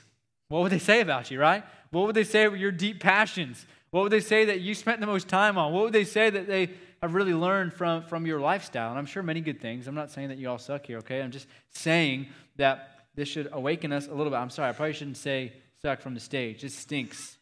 what 0.49 0.61
would 0.61 0.71
they 0.71 0.79
say 0.79 1.01
about 1.01 1.31
you, 1.31 1.39
right? 1.39 1.63
What 1.91 2.07
would 2.07 2.15
they 2.15 2.23
say 2.23 2.45
about 2.45 2.59
your 2.59 2.71
deep 2.71 2.99
passions? 2.99 3.65
What 3.91 4.01
would 4.03 4.11
they 4.11 4.19
say 4.19 4.45
that 4.45 4.59
you 4.61 4.73
spent 4.73 4.99
the 4.99 5.07
most 5.07 5.27
time 5.27 5.57
on? 5.57 5.71
What 5.71 5.83
would 5.83 5.93
they 5.93 6.03
say 6.03 6.29
that 6.29 6.47
they 6.47 6.71
have 7.01 7.13
really 7.13 7.33
learned 7.33 7.73
from, 7.73 8.03
from 8.03 8.25
your 8.25 8.39
lifestyle? 8.39 8.89
And 8.89 8.99
I'm 8.99 9.05
sure 9.05 9.23
many 9.23 9.39
good 9.39 9.61
things. 9.61 9.87
I'm 9.87 9.95
not 9.95 10.11
saying 10.11 10.29
that 10.29 10.37
you 10.37 10.49
all 10.49 10.57
suck 10.57 10.85
here, 10.85 10.97
okay? 10.97 11.21
I'm 11.21 11.31
just 11.31 11.47
saying 11.69 12.27
that 12.57 13.05
this 13.15 13.29
should 13.29 13.47
awaken 13.53 13.93
us 13.93 14.07
a 14.07 14.13
little 14.13 14.31
bit. 14.31 14.37
I'm 14.37 14.49
sorry, 14.49 14.69
I 14.69 14.73
probably 14.73 14.93
shouldn't 14.93 15.17
say 15.17 15.53
suck 15.81 16.01
from 16.01 16.13
the 16.13 16.19
stage. 16.19 16.63
It 16.63 16.73
stinks. 16.73 17.37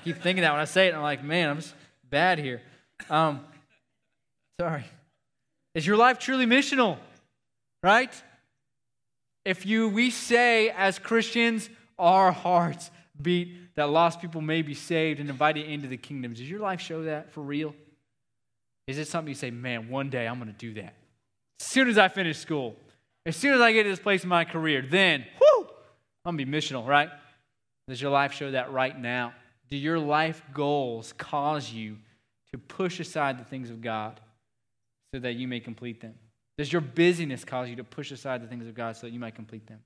I 0.00 0.02
keep 0.02 0.22
thinking 0.22 0.40
that 0.42 0.52
when 0.52 0.62
I 0.62 0.64
say 0.64 0.88
it, 0.88 0.94
I'm 0.94 1.02
like, 1.02 1.22
man, 1.22 1.50
I'm 1.50 1.56
just 1.56 1.74
bad 2.08 2.38
here. 2.38 2.62
Um, 3.10 3.40
sorry. 4.58 4.86
Is 5.74 5.86
your 5.86 5.98
life 5.98 6.18
truly 6.18 6.46
missional? 6.46 6.96
Right? 7.82 8.10
If 9.44 9.66
you 9.66 9.90
we 9.90 10.08
say 10.08 10.70
as 10.70 10.98
Christians, 10.98 11.68
our 11.98 12.32
hearts 12.32 12.90
beat 13.20 13.74
that 13.74 13.90
lost 13.90 14.22
people 14.22 14.40
may 14.40 14.62
be 14.62 14.72
saved 14.72 15.20
and 15.20 15.28
invited 15.28 15.66
into 15.66 15.86
the 15.86 15.98
kingdom. 15.98 16.32
Does 16.32 16.48
your 16.48 16.60
life 16.60 16.80
show 16.80 17.04
that 17.04 17.30
for 17.32 17.42
real? 17.42 17.74
Is 18.86 18.96
it 18.96 19.06
something 19.06 19.28
you 19.28 19.34
say, 19.34 19.50
man, 19.50 19.90
one 19.90 20.08
day 20.08 20.26
I'm 20.26 20.38
going 20.38 20.50
to 20.50 20.58
do 20.58 20.72
that? 20.80 20.94
As 21.60 21.66
soon 21.66 21.90
as 21.90 21.98
I 21.98 22.08
finish 22.08 22.38
school, 22.38 22.74
as 23.26 23.36
soon 23.36 23.52
as 23.52 23.60
I 23.60 23.72
get 23.72 23.82
to 23.82 23.90
this 23.90 24.00
place 24.00 24.22
in 24.22 24.30
my 24.30 24.46
career, 24.46 24.80
then, 24.80 25.26
whoo, 25.38 25.66
I'm 26.24 26.36
going 26.36 26.46
to 26.46 26.50
be 26.50 26.58
missional, 26.58 26.86
right? 26.86 27.10
Does 27.86 28.00
your 28.00 28.10
life 28.10 28.32
show 28.32 28.52
that 28.52 28.72
right 28.72 28.98
now? 28.98 29.34
Do 29.70 29.76
your 29.76 29.98
life 29.98 30.42
goals 30.52 31.12
cause 31.16 31.70
you 31.72 31.96
to 32.52 32.58
push 32.58 32.98
aside 33.00 33.38
the 33.38 33.44
things 33.44 33.70
of 33.70 33.80
God 33.80 34.20
so 35.14 35.20
that 35.20 35.34
you 35.34 35.46
may 35.46 35.60
complete 35.60 36.00
them? 36.00 36.14
Does 36.58 36.72
your 36.72 36.82
busyness 36.82 37.44
cause 37.44 37.68
you 37.68 37.76
to 37.76 37.84
push 37.84 38.10
aside 38.10 38.42
the 38.42 38.46
things 38.46 38.66
of 38.66 38.74
God 38.74 38.96
so 38.96 39.06
that 39.06 39.12
you 39.12 39.20
might 39.20 39.34
complete 39.34 39.66
them? 39.66 39.80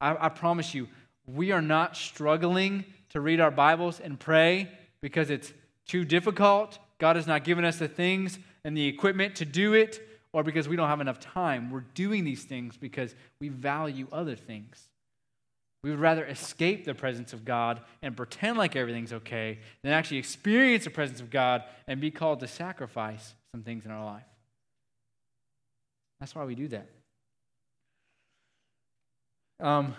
I, 0.00 0.26
I 0.26 0.28
promise 0.28 0.74
you, 0.74 0.88
we 1.26 1.52
are 1.52 1.60
not 1.60 1.96
struggling 1.96 2.84
to 3.10 3.20
read 3.20 3.40
our 3.40 3.50
Bibles 3.50 4.00
and 4.00 4.18
pray 4.18 4.68
because 5.00 5.30
it's 5.30 5.52
too 5.86 6.04
difficult. 6.04 6.78
God 6.98 7.16
has 7.16 7.26
not 7.26 7.44
given 7.44 7.64
us 7.64 7.78
the 7.78 7.88
things 7.88 8.38
and 8.64 8.76
the 8.76 8.86
equipment 8.86 9.36
to 9.36 9.44
do 9.44 9.74
it, 9.74 10.00
or 10.32 10.42
because 10.42 10.68
we 10.68 10.76
don't 10.76 10.88
have 10.88 11.00
enough 11.00 11.20
time. 11.20 11.70
We're 11.70 11.84
doing 11.94 12.24
these 12.24 12.44
things 12.44 12.76
because 12.76 13.14
we 13.40 13.48
value 13.48 14.06
other 14.12 14.36
things. 14.36 14.88
We 15.82 15.90
would 15.90 16.00
rather 16.00 16.24
escape 16.26 16.84
the 16.84 16.94
presence 16.94 17.32
of 17.32 17.44
God 17.44 17.80
and 18.02 18.16
pretend 18.16 18.58
like 18.58 18.74
everything's 18.74 19.12
okay 19.12 19.60
than 19.82 19.92
actually 19.92 20.18
experience 20.18 20.84
the 20.84 20.90
presence 20.90 21.20
of 21.20 21.30
God 21.30 21.62
and 21.86 22.00
be 22.00 22.10
called 22.10 22.40
to 22.40 22.48
sacrifice 22.48 23.34
some 23.52 23.62
things 23.62 23.84
in 23.84 23.92
our 23.92 24.04
life. 24.04 24.24
That's 26.20 26.34
why 26.34 26.44
we 26.44 26.56
do 26.56 26.68
that. 26.68 26.88
Um, 29.60 29.94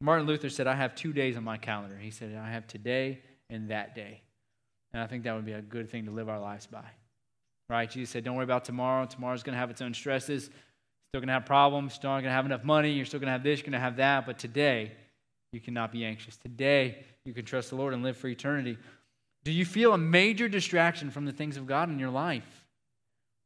Martin 0.00 0.26
Luther 0.26 0.48
said, 0.48 0.66
I 0.66 0.74
have 0.74 0.94
two 0.94 1.12
days 1.12 1.36
on 1.36 1.44
my 1.44 1.56
calendar. 1.56 1.96
He 1.96 2.10
said, 2.10 2.34
I 2.36 2.50
have 2.50 2.66
today 2.66 3.20
and 3.48 3.70
that 3.70 3.94
day. 3.94 4.22
And 4.92 5.02
I 5.02 5.06
think 5.06 5.24
that 5.24 5.34
would 5.34 5.44
be 5.44 5.52
a 5.52 5.62
good 5.62 5.88
thing 5.88 6.06
to 6.06 6.10
live 6.10 6.28
our 6.28 6.40
lives 6.40 6.66
by. 6.66 6.84
Right? 7.68 7.88
Jesus 7.88 8.10
said, 8.10 8.24
Don't 8.24 8.34
worry 8.34 8.44
about 8.44 8.64
tomorrow. 8.64 9.06
Tomorrow's 9.06 9.44
going 9.44 9.52
to 9.52 9.58
have 9.58 9.70
its 9.70 9.80
own 9.80 9.94
stresses. 9.94 10.50
Still 11.10 11.20
going 11.20 11.28
to 11.28 11.34
have 11.34 11.46
problems. 11.46 11.94
Still 11.94 12.10
not 12.10 12.20
going 12.20 12.30
to 12.30 12.34
have 12.34 12.46
enough 12.46 12.64
money. 12.64 12.92
You're 12.92 13.06
still 13.06 13.20
going 13.20 13.28
to 13.28 13.32
have 13.32 13.42
this. 13.42 13.60
You're 13.60 13.64
going 13.64 13.72
to 13.72 13.80
have 13.80 13.96
that. 13.96 14.26
But 14.26 14.38
today, 14.38 14.92
you 15.52 15.60
cannot 15.60 15.92
be 15.92 16.04
anxious. 16.04 16.36
Today, 16.36 17.04
you 17.24 17.32
can 17.32 17.44
trust 17.44 17.70
the 17.70 17.76
Lord 17.76 17.94
and 17.94 18.02
live 18.02 18.16
for 18.16 18.28
eternity. 18.28 18.78
Do 19.44 19.52
you 19.52 19.64
feel 19.64 19.92
a 19.92 19.98
major 19.98 20.48
distraction 20.48 21.10
from 21.10 21.24
the 21.24 21.32
things 21.32 21.56
of 21.56 21.66
God 21.66 21.88
in 21.88 21.98
your 21.98 22.10
life? 22.10 22.64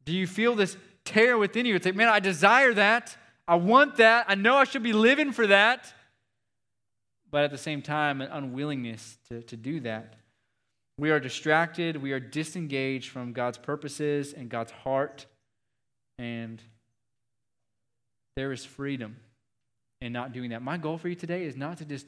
Do 0.04 0.12
you 0.12 0.26
feel 0.26 0.54
this 0.54 0.76
tear 1.04 1.38
within 1.38 1.66
you? 1.66 1.74
It's 1.74 1.86
like, 1.86 1.94
man, 1.94 2.08
I 2.08 2.20
desire 2.20 2.74
that. 2.74 3.16
I 3.48 3.54
want 3.56 3.96
that. 3.96 4.26
I 4.28 4.34
know 4.34 4.56
I 4.56 4.64
should 4.64 4.82
be 4.82 4.92
living 4.92 5.32
for 5.32 5.46
that 5.46 5.92
but 7.34 7.42
at 7.42 7.50
the 7.50 7.58
same 7.58 7.82
time, 7.82 8.20
an 8.20 8.28
unwillingness 8.30 9.18
to, 9.28 9.42
to 9.42 9.56
do 9.56 9.80
that. 9.80 10.14
We 10.98 11.10
are 11.10 11.18
distracted, 11.18 12.00
we 12.00 12.12
are 12.12 12.20
disengaged 12.20 13.10
from 13.10 13.32
God's 13.32 13.58
purposes 13.58 14.32
and 14.32 14.48
God's 14.48 14.70
heart, 14.70 15.26
and 16.16 16.62
there 18.36 18.52
is 18.52 18.64
freedom 18.64 19.16
in 20.00 20.12
not 20.12 20.32
doing 20.32 20.50
that. 20.50 20.62
My 20.62 20.76
goal 20.76 20.98
for 20.98 21.08
you 21.08 21.14
today 21.14 21.44
is 21.44 21.56
not 21.56 21.78
to 21.78 21.84
just 21.84 22.06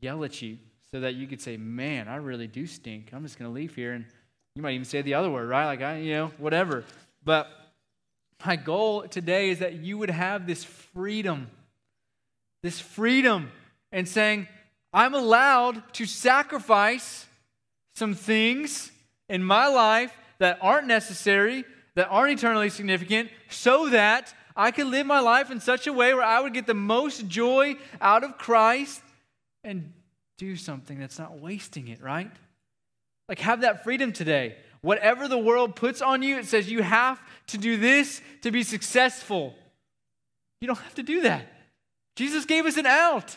yell 0.00 0.24
at 0.24 0.40
you 0.40 0.58
so 0.90 1.00
that 1.00 1.14
you 1.14 1.26
could 1.26 1.40
say, 1.40 1.56
Man, 1.56 2.08
I 2.08 2.16
really 2.16 2.46
do 2.46 2.66
stink. 2.66 3.10
I'm 3.12 3.22
just 3.22 3.38
going 3.38 3.50
to 3.50 3.54
leave 3.54 3.74
here. 3.74 3.92
And 3.92 4.06
you 4.54 4.62
might 4.62 4.72
even 4.72 4.84
say 4.84 5.02
the 5.02 5.14
other 5.14 5.30
word, 5.30 5.48
right? 5.48 5.66
Like, 5.66 5.82
I, 5.82 5.98
you 5.98 6.14
know, 6.14 6.26
whatever. 6.38 6.84
But 7.22 7.48
my 8.44 8.56
goal 8.56 9.02
today 9.02 9.50
is 9.50 9.58
that 9.58 9.74
you 9.74 9.98
would 9.98 10.10
have 10.10 10.46
this 10.46 10.64
freedom, 10.64 11.48
this 12.62 12.80
freedom, 12.80 13.50
and 13.92 14.08
saying, 14.08 14.48
I'm 14.92 15.14
allowed 15.14 15.82
to 15.94 16.06
sacrifice 16.06 17.26
some 17.94 18.14
things 18.14 18.90
in 19.28 19.44
my 19.44 19.66
life 19.66 20.16
that 20.38 20.58
aren't 20.62 20.86
necessary, 20.86 21.64
that 21.94 22.08
aren't 22.08 22.38
eternally 22.38 22.70
significant, 22.70 23.28
so 23.50 23.90
that 23.90 24.32
I 24.58 24.72
could 24.72 24.88
live 24.88 25.06
my 25.06 25.20
life 25.20 25.52
in 25.52 25.60
such 25.60 25.86
a 25.86 25.92
way 25.92 26.12
where 26.12 26.24
I 26.24 26.40
would 26.40 26.52
get 26.52 26.66
the 26.66 26.74
most 26.74 27.28
joy 27.28 27.76
out 28.00 28.24
of 28.24 28.36
Christ 28.36 29.00
and 29.62 29.92
do 30.36 30.56
something 30.56 30.98
that's 30.98 31.18
not 31.18 31.38
wasting 31.38 31.86
it, 31.86 32.02
right? 32.02 32.30
Like, 33.28 33.38
have 33.38 33.60
that 33.60 33.84
freedom 33.84 34.12
today. 34.12 34.56
Whatever 34.80 35.28
the 35.28 35.38
world 35.38 35.76
puts 35.76 36.02
on 36.02 36.22
you, 36.22 36.38
it 36.38 36.46
says 36.46 36.68
you 36.68 36.82
have 36.82 37.20
to 37.48 37.58
do 37.58 37.76
this 37.76 38.20
to 38.42 38.50
be 38.50 38.64
successful. 38.64 39.54
You 40.60 40.66
don't 40.66 40.78
have 40.78 40.94
to 40.96 41.04
do 41.04 41.20
that. 41.22 41.46
Jesus 42.16 42.44
gave 42.44 42.66
us 42.66 42.76
an 42.76 42.86
out. 42.86 43.36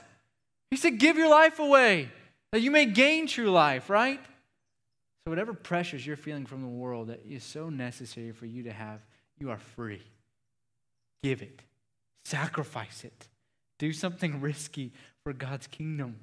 He 0.71 0.77
said, 0.77 0.97
Give 0.97 1.17
your 1.17 1.29
life 1.29 1.59
away 1.59 2.09
that 2.51 2.61
you 2.61 2.71
may 2.71 2.87
gain 2.87 3.27
true 3.27 3.51
life, 3.51 3.91
right? 3.91 4.19
So, 5.25 5.31
whatever 5.31 5.53
pressures 5.53 6.05
you're 6.05 6.15
feeling 6.15 6.47
from 6.47 6.61
the 6.63 6.67
world 6.67 7.09
that 7.09 7.23
is 7.29 7.43
so 7.43 7.69
necessary 7.69 8.31
for 8.31 8.47
you 8.47 8.63
to 8.63 8.73
have, 8.73 9.01
you 9.37 9.51
are 9.51 9.59
free. 9.59 10.01
Give 11.23 11.41
it, 11.41 11.61
sacrifice 12.25 13.03
it, 13.03 13.27
do 13.79 13.93
something 13.93 14.41
risky 14.41 14.93
for 15.23 15.33
God's 15.33 15.67
kingdom. 15.67 16.17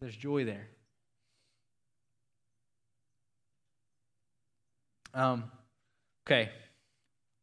There's 0.00 0.16
joy 0.16 0.44
there. 0.44 0.68
Um, 5.14 5.44
okay, 6.26 6.50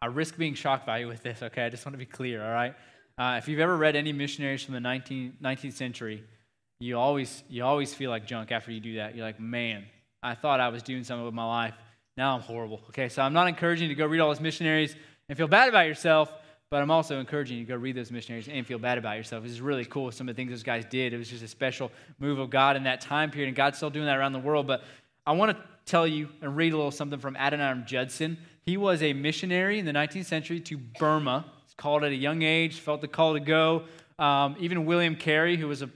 I 0.02 0.08
risk 0.08 0.38
being 0.38 0.54
shocked 0.54 0.88
you 1.00 1.08
with 1.08 1.24
this, 1.24 1.42
okay? 1.42 1.66
I 1.66 1.70
just 1.70 1.86
want 1.86 1.94
to 1.94 1.98
be 1.98 2.06
clear, 2.06 2.44
all 2.44 2.54
right? 2.54 2.76
Uh, 3.18 3.36
if 3.38 3.48
you've 3.48 3.60
ever 3.60 3.76
read 3.76 3.96
any 3.96 4.14
missionaries 4.14 4.64
from 4.64 4.74
the 4.74 4.80
19, 4.80 5.38
19th 5.42 5.74
century, 5.74 6.24
you 6.80 6.98
always, 6.98 7.44
you 7.50 7.64
always 7.64 7.94
feel 7.94 8.10
like 8.10 8.26
junk 8.26 8.52
after 8.52 8.72
you 8.72 8.80
do 8.80 8.96
that. 8.96 9.16
You're 9.16 9.26
like, 9.26 9.40
man, 9.40 9.86
I 10.22 10.36
thought 10.36 10.60
I 10.60 10.70
was 10.70 10.84
doing 10.84 11.04
something 11.04 11.26
with 11.26 11.34
my 11.34 11.46
life. 11.46 11.74
Now 12.18 12.36
I'm 12.36 12.42
horrible. 12.42 12.82
Okay, 12.90 13.10
so 13.10 13.22
I'm 13.22 13.34
not 13.34 13.48
encouraging 13.48 13.90
you 13.90 13.96
to 13.96 13.98
go 13.98 14.06
read 14.06 14.20
all 14.20 14.30
those 14.30 14.40
missionaries 14.40 14.96
and 15.30 15.38
feel 15.38 15.48
bad 15.48 15.70
about 15.70 15.88
yourself, 15.88 16.32
but 16.70 16.82
I'm 16.82 16.92
also 16.92 17.20
encouraging 17.20 17.58
you 17.58 17.66
to 17.66 17.70
go 17.70 17.76
read 17.76 17.96
those 17.96 18.12
missionaries 18.12 18.48
and 18.48 18.66
feel 18.66 18.80
bad 18.80 18.98
about 18.98 19.18
yourself. 19.18 19.44
This 19.44 19.52
is 19.52 19.62
really 19.62 19.86
cool. 19.86 20.12
Some 20.12 20.28
of 20.30 20.36
the 20.36 20.40
things 20.40 20.52
those 20.52 20.64
guys 20.64 20.86
did. 20.86 21.14
It 21.14 21.18
was 21.18 21.30
just 21.30 21.44
a 21.44 21.48
special 21.48 21.92
move 22.20 22.40
of 22.40 22.50
God 22.50 22.76
in 22.76 22.84
that 22.84 23.02
time 23.02 23.32
period, 23.32 23.48
and 23.48 23.56
God's 23.56 23.78
still 23.78 23.90
doing 23.90 24.06
that 24.06 24.18
around 24.18 24.34
the 24.34 24.40
world. 24.40 24.68
But 24.68 24.84
I 25.26 25.32
want 25.34 25.56
to 25.56 25.64
tell 25.86 26.08
you 26.08 26.30
and 26.42 26.56
read 26.56 26.74
a 26.74 26.76
little 26.76 26.92
something 26.92 27.20
from 27.20 27.36
Adoniram 27.36 27.86
Judson. 27.86 28.38
He 28.64 28.78
was 28.78 29.04
a 29.04 29.14
missionary 29.14 29.80
in 29.80 29.86
the 29.86 29.92
19th 29.92 30.26
century 30.26 30.60
to 30.62 30.78
Burma 30.78 31.46
called 31.78 32.04
at 32.04 32.12
a 32.12 32.16
young 32.16 32.42
age, 32.42 32.80
felt 32.80 33.02
the 33.02 33.08
call 33.08 33.34
to 33.34 33.40
go. 33.40 33.84
Um, 34.18 34.56
even 34.60 34.86
William 34.86 35.16
Carey, 35.16 35.58
who 35.58 35.68
was 35.68 35.82
a 35.82 35.90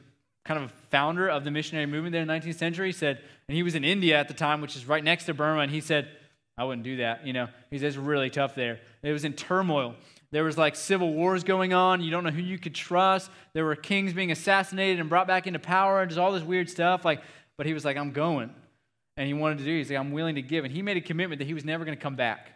kind 0.44 0.64
of 0.64 0.70
a 0.70 0.74
founder 0.90 1.30
of 1.30 1.44
the 1.44 1.52
missionary 1.52 1.86
movement 1.86 2.12
there 2.12 2.22
in 2.22 2.28
the 2.28 2.34
19th 2.34 2.56
century, 2.56 2.92
said, 2.92 3.22
and 3.48 3.56
he 3.56 3.64
was 3.64 3.76
in 3.76 3.84
India 3.84 4.18
at 4.18 4.28
the 4.28 4.34
time, 4.34 4.62
which 4.62 4.76
is 4.76 4.88
right 4.88 5.04
next 5.04 5.26
to 5.26 5.34
Burma, 5.34 5.62
and 5.62 5.72
he 5.72 5.82
said, 5.82 6.10
I 6.60 6.66
wouldn't 6.66 6.84
do 6.84 6.98
that. 6.98 7.26
You 7.26 7.32
know, 7.32 7.48
he 7.72 7.78
says 7.78 7.96
it's 7.96 7.98
really 7.98 8.30
tough 8.30 8.54
there. 8.54 8.82
It 9.02 9.14
was 9.14 9.24
in 9.24 9.32
turmoil. 9.32 9.96
There 10.32 10.44
was 10.44 10.58
like 10.58 10.76
civil 10.76 11.14
wars 11.14 11.46
going 11.46 11.72
on. 11.72 12.02
You 12.02 12.12
don't 12.12 12.26
know 12.26 12.32
who 12.32 12.42
you 12.42 12.60
could 12.60 12.76
trust. 12.76 13.32
There 13.54 13.64
were 13.64 13.78
kings 13.78 14.12
being 14.12 14.30
assassinated 14.30 15.00
and 15.00 15.08
brought 15.08 15.26
back 15.26 15.48
into 15.48 15.58
power 15.58 16.02
and 16.02 16.10
just 16.10 16.20
all 16.20 16.34
this 16.34 16.44
weird 16.44 16.70
stuff. 16.70 17.06
Like, 17.06 17.22
but 17.58 17.66
he 17.66 17.74
was 17.74 17.86
like, 17.86 17.96
I'm 17.96 18.12
going. 18.12 18.54
And 19.16 19.26
he 19.26 19.34
wanted 19.34 19.60
to 19.60 19.64
do. 19.64 19.78
He's 19.78 19.90
like, 19.90 19.98
I'm 19.98 20.12
willing 20.12 20.36
to 20.36 20.42
give. 20.42 20.66
And 20.66 20.74
he 20.74 20.82
made 20.82 20.98
a 20.98 21.02
commitment 21.02 21.40
that 21.40 21.46
he 21.46 21.54
was 21.54 21.64
never 21.64 21.86
going 21.86 21.98
to 21.98 22.02
come 22.02 22.18
back. 22.18 22.52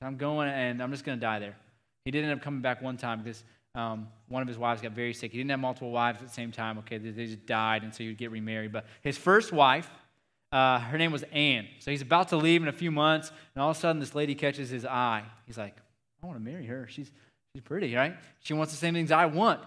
So 0.00 0.06
I'm 0.06 0.18
going 0.18 0.50
and 0.50 0.82
I'm 0.82 0.90
just 0.90 1.04
going 1.04 1.18
to 1.18 1.20
die 1.20 1.38
there. 1.38 1.56
He 2.04 2.10
did 2.10 2.22
end 2.22 2.34
up 2.34 2.42
coming 2.42 2.60
back 2.60 2.82
one 2.82 2.98
time 2.98 3.22
because 3.22 3.42
um, 3.74 4.08
one 4.28 4.42
of 4.42 4.48
his 4.48 4.58
wives 4.58 4.82
got 4.82 4.92
very 4.92 5.14
sick. 5.14 5.32
He 5.32 5.38
didn't 5.38 5.50
have 5.50 5.60
multiple 5.60 5.90
wives 5.90 6.20
at 6.20 6.28
the 6.28 6.34
same 6.34 6.52
time. 6.52 6.76
Okay, 6.78 6.98
they 6.98 7.26
just 7.26 7.46
died, 7.46 7.82
and 7.82 7.94
so 7.94 8.04
he 8.04 8.08
would 8.08 8.18
get 8.18 8.30
remarried. 8.30 8.72
But 8.72 8.84
his 9.02 9.16
first 9.16 9.52
wife, 9.52 9.90
uh, 10.56 10.80
her 10.80 10.96
name 10.96 11.12
was 11.12 11.22
Anne. 11.32 11.68
So 11.80 11.90
he's 11.90 12.00
about 12.00 12.28
to 12.28 12.38
leave 12.38 12.62
in 12.62 12.68
a 12.68 12.72
few 12.72 12.90
months, 12.90 13.30
and 13.54 13.62
all 13.62 13.70
of 13.70 13.76
a 13.76 13.78
sudden, 13.78 14.00
this 14.00 14.14
lady 14.14 14.34
catches 14.34 14.70
his 14.70 14.86
eye. 14.86 15.22
He's 15.44 15.58
like, 15.58 15.76
I 16.22 16.26
want 16.26 16.38
to 16.38 16.42
marry 16.42 16.64
her. 16.64 16.88
She's, 16.88 17.10
she's 17.52 17.62
pretty, 17.62 17.94
right? 17.94 18.16
She 18.40 18.54
wants 18.54 18.72
the 18.72 18.78
same 18.78 18.94
things 18.94 19.12
I 19.12 19.26
want. 19.26 19.60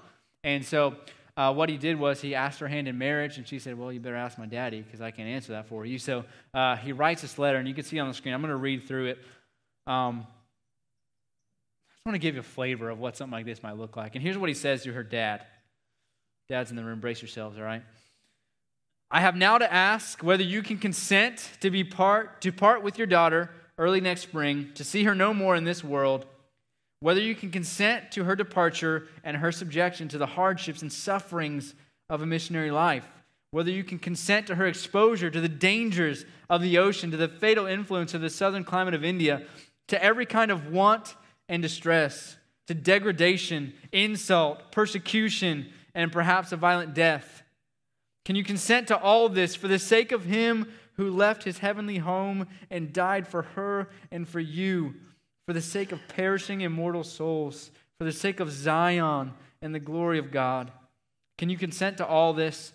And 0.44 0.66
so 0.66 0.96
uh, 1.38 1.54
what 1.54 1.70
he 1.70 1.78
did 1.78 2.00
was 2.00 2.22
he 2.22 2.34
asked 2.34 2.60
her 2.60 2.68
hand 2.68 2.88
in 2.88 2.98
marriage, 2.98 3.38
and 3.38 3.48
she 3.48 3.60
said, 3.60 3.78
Well, 3.78 3.94
you 3.94 4.00
better 4.00 4.16
ask 4.16 4.40
my 4.40 4.48
daddy 4.48 4.82
because 4.82 5.00
I 5.00 5.12
can't 5.12 5.30
answer 5.30 5.52
that 5.52 5.68
for 5.68 5.86
you. 5.86 6.00
So 6.00 6.26
uh, 6.56 6.76
he 6.78 6.92
writes 6.92 7.22
this 7.22 7.38
letter, 7.38 7.60
and 7.60 7.68
you 7.68 7.76
can 7.76 7.84
see 7.84 8.00
on 8.00 8.08
the 8.08 8.14
screen. 8.16 8.34
I'm 8.34 8.42
going 8.42 8.50
to 8.50 8.56
read 8.56 8.88
through 8.88 9.10
it. 9.10 9.20
Um, 9.86 10.26
I 10.26 11.94
just 11.94 12.06
want 12.08 12.16
to 12.16 12.20
give 12.20 12.34
you 12.34 12.40
a 12.40 12.44
flavor 12.44 12.90
of 12.90 12.98
what 12.98 13.16
something 13.16 13.34
like 13.34 13.46
this 13.46 13.62
might 13.62 13.78
look 13.78 13.96
like. 13.96 14.16
And 14.16 14.24
here's 14.24 14.40
what 14.40 14.50
he 14.50 14.56
says 14.56 14.82
to 14.86 14.94
her 14.94 15.04
dad. 15.04 15.46
Dads 16.48 16.72
in 16.72 16.78
the 16.78 16.84
room, 16.84 17.00
brace 17.00 17.22
yourselves, 17.22 17.60
all 17.60 17.64
right? 17.64 17.84
I 19.12 19.22
have 19.22 19.36
now 19.36 19.58
to 19.58 19.74
ask 19.74 20.22
whether 20.22 20.44
you 20.44 20.62
can 20.62 20.78
consent 20.78 21.50
to 21.62 21.72
be 21.72 21.84
part 21.84 22.42
to 22.42 22.52
part 22.52 22.84
with 22.84 22.98
your 22.98 23.08
daughter 23.08 23.50
early 23.80 24.02
next 24.02 24.22
spring, 24.22 24.70
to 24.76 24.84
see 24.84 25.04
her 25.06 25.16
no 25.16 25.34
more 25.34 25.56
in 25.56 25.64
this 25.64 25.84
world, 25.84 26.26
whether 27.00 27.22
you 27.22 27.34
can 27.34 27.50
consent 27.50 28.12
to 28.12 28.26
her 28.26 28.36
departure 28.36 29.08
and 29.24 29.38
her 29.38 29.52
subjection 29.52 30.10
to 30.10 30.18
the 30.18 30.26
hardships 30.26 30.82
and 30.82 30.92
sufferings 30.92 31.74
of 32.10 32.22
a 32.22 32.26
missionary 32.26 32.72
life, 32.72 33.08
whether 33.52 33.72
you 33.72 33.84
can 33.84 33.98
consent 33.98 34.46
to 34.48 34.56
her 34.56 34.68
exposure 34.68 35.32
to 35.32 35.42
the 35.42 35.50
dangers 35.50 36.26
of 36.50 36.62
the 36.62 36.78
ocean, 36.78 37.10
to 37.10 37.18
the 37.18 37.28
fatal 37.28 37.66
influence 37.66 38.14
of 38.14 38.22
the 38.22 38.30
southern 38.30 38.64
climate 38.64 38.94
of 38.94 39.04
India, 39.04 39.44
to 39.88 40.04
every 40.04 40.26
kind 40.26 40.52
of 40.52 40.68
want 40.68 41.16
and 41.48 41.64
distress, 41.64 42.38
to 42.68 42.76
degradation, 42.76 43.74
insult, 43.92 44.72
persecution, 44.72 45.68
and 45.96 46.12
perhaps 46.12 46.52
a 46.52 46.58
violent 46.58 46.94
death. 46.94 47.44
Can 48.30 48.36
you 48.36 48.44
consent 48.44 48.90
to 48.90 49.02
all 49.02 49.28
this 49.28 49.56
for 49.56 49.68
the 49.68 49.80
sake 49.80 50.12
of 50.12 50.24
him 50.24 50.72
who 50.98 51.10
left 51.10 51.46
his 51.46 51.58
heavenly 51.58 51.98
home 51.98 52.46
and 52.70 52.94
died 52.94 53.28
for 53.28 53.42
her 53.42 53.90
and 54.12 54.30
for 54.30 54.40
you, 54.40 54.94
for 55.48 55.54
the 55.54 55.64
sake 55.64 55.92
of 55.92 56.08
perishing 56.10 56.62
immortal 56.62 57.04
souls, 57.04 57.72
for 57.98 58.04
the 58.04 58.12
sake 58.12 58.40
of 58.40 58.52
Zion 58.52 59.34
and 59.64 59.74
the 59.74 59.80
glory 59.80 60.20
of 60.20 60.30
God? 60.30 60.72
Can 61.40 61.50
you 61.50 61.58
consent 61.58 61.98
to 61.98 62.06
all 62.06 62.34
this 62.34 62.72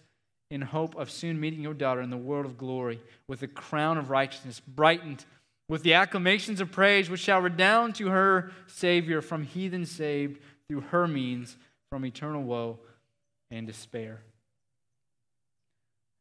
in 0.51 0.61
hope 0.61 0.97
of 0.97 1.09
soon 1.09 1.39
meeting 1.39 1.61
your 1.61 1.73
daughter 1.73 2.01
in 2.01 2.11
the 2.11 2.17
world 2.17 2.47
of 2.47 2.59
glory 2.59 3.01
with 3.29 3.39
the 3.39 3.47
crown 3.47 3.97
of 3.97 4.11
righteousness 4.11 4.59
brightened 4.59 5.25
with 5.69 5.85
the 5.85 5.95
acclamations 5.95 6.61
of 6.61 6.73
praise 6.73 7.09
which 7.09 7.21
shall 7.21 7.41
redound 7.41 7.95
to 7.95 8.09
her 8.09 8.51
Savior 8.67 9.23
from 9.23 9.45
heathen 9.45 9.87
saved 9.87 10.41
through 10.67 10.81
her 10.81 11.07
means 11.07 11.57
from 11.91 12.05
eternal 12.05 12.43
woe 12.43 12.81
and 13.53 13.69
despair? 13.69 14.21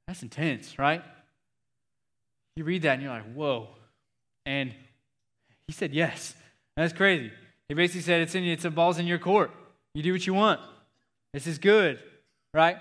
That's 0.08 0.22
intense, 0.22 0.78
right? 0.78 1.04
You 2.56 2.64
read 2.64 2.84
that 2.84 2.94
and 2.94 3.04
you're 3.04 3.12
like, 3.12 3.34
whoa. 3.34 3.70
And 4.46 4.74
he 5.68 5.74
said 5.74 5.94
yes. 5.94 6.36
That's 6.76 6.94
crazy. 6.94 7.32
He 7.70 7.74
basically 7.74 8.02
said, 8.02 8.22
it's 8.22 8.36
in 8.36 8.44
it's 8.44 8.66
a 8.66 8.72
ball's 8.72 9.00
in 9.00 9.08
your 9.08 9.20
court. 9.20 9.52
You 9.96 10.04
do 10.04 10.12
what 10.12 10.26
you 10.28 10.34
want. 10.34 10.60
This 11.34 11.48
is 11.48 11.58
good, 11.58 12.00
right? 12.54 12.78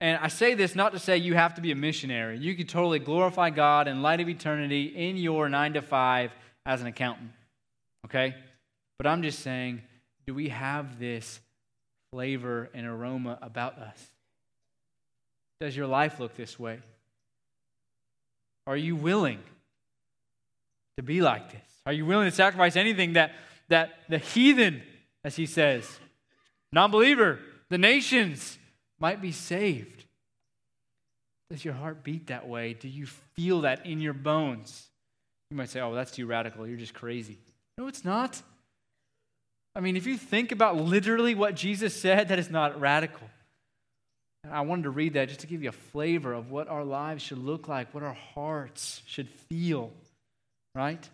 And 0.00 0.18
I 0.18 0.28
say 0.28 0.54
this 0.54 0.74
not 0.74 0.92
to 0.92 0.98
say 0.98 1.16
you 1.16 1.34
have 1.34 1.54
to 1.54 1.60
be 1.60 1.70
a 1.70 1.76
missionary. 1.76 2.38
You 2.38 2.54
can 2.54 2.66
totally 2.66 2.98
glorify 2.98 3.50
God 3.50 3.88
in 3.88 4.02
light 4.02 4.20
of 4.20 4.28
eternity 4.28 4.86
in 4.86 5.16
your 5.16 5.48
nine 5.48 5.74
to 5.74 5.82
five 5.82 6.32
as 6.66 6.80
an 6.80 6.88
accountant. 6.88 7.30
Okay? 8.06 8.34
But 8.98 9.06
I'm 9.06 9.22
just 9.22 9.40
saying, 9.40 9.82
do 10.26 10.34
we 10.34 10.48
have 10.48 10.98
this 10.98 11.40
flavor 12.12 12.68
and 12.74 12.86
aroma 12.86 13.38
about 13.40 13.78
us? 13.78 13.98
Does 15.62 15.76
your 15.76 15.86
life 15.86 16.18
look 16.18 16.34
this 16.34 16.58
way? 16.58 16.80
Are 18.66 18.76
you 18.76 18.96
willing 18.96 19.38
to 20.96 21.04
be 21.04 21.20
like 21.20 21.52
this? 21.52 21.60
Are 21.86 21.92
you 21.92 22.04
willing 22.04 22.28
to 22.28 22.34
sacrifice 22.34 22.74
anything 22.74 23.12
that, 23.12 23.30
that 23.68 23.90
the 24.08 24.18
heathen, 24.18 24.82
as 25.22 25.36
he 25.36 25.46
says, 25.46 25.88
non 26.72 26.90
believer, 26.90 27.38
the 27.68 27.78
nations 27.78 28.58
might 28.98 29.22
be 29.22 29.30
saved? 29.30 30.04
Does 31.48 31.64
your 31.64 31.74
heart 31.74 32.02
beat 32.02 32.26
that 32.26 32.48
way? 32.48 32.74
Do 32.74 32.88
you 32.88 33.06
feel 33.06 33.60
that 33.60 33.86
in 33.86 34.00
your 34.00 34.14
bones? 34.14 34.88
You 35.52 35.56
might 35.56 35.70
say, 35.70 35.78
oh, 35.78 35.94
that's 35.94 36.10
too 36.10 36.26
radical. 36.26 36.66
You're 36.66 36.76
just 36.76 36.94
crazy. 36.94 37.38
No, 37.78 37.86
it's 37.86 38.04
not. 38.04 38.42
I 39.76 39.80
mean, 39.80 39.96
if 39.96 40.06
you 40.06 40.18
think 40.18 40.50
about 40.50 40.76
literally 40.76 41.36
what 41.36 41.54
Jesus 41.54 41.94
said, 41.94 42.26
that 42.30 42.40
is 42.40 42.50
not 42.50 42.80
radical. 42.80 43.28
I 44.50 44.62
wanted 44.62 44.82
to 44.84 44.90
read 44.90 45.14
that 45.14 45.28
just 45.28 45.40
to 45.40 45.46
give 45.46 45.62
you 45.62 45.68
a 45.68 45.72
flavor 45.72 46.32
of 46.32 46.50
what 46.50 46.68
our 46.68 46.84
lives 46.84 47.22
should 47.22 47.38
look 47.38 47.68
like, 47.68 47.94
what 47.94 48.02
our 48.02 48.16
hearts 48.34 49.00
should 49.06 49.28
feel, 49.28 49.92
right? 50.74 51.08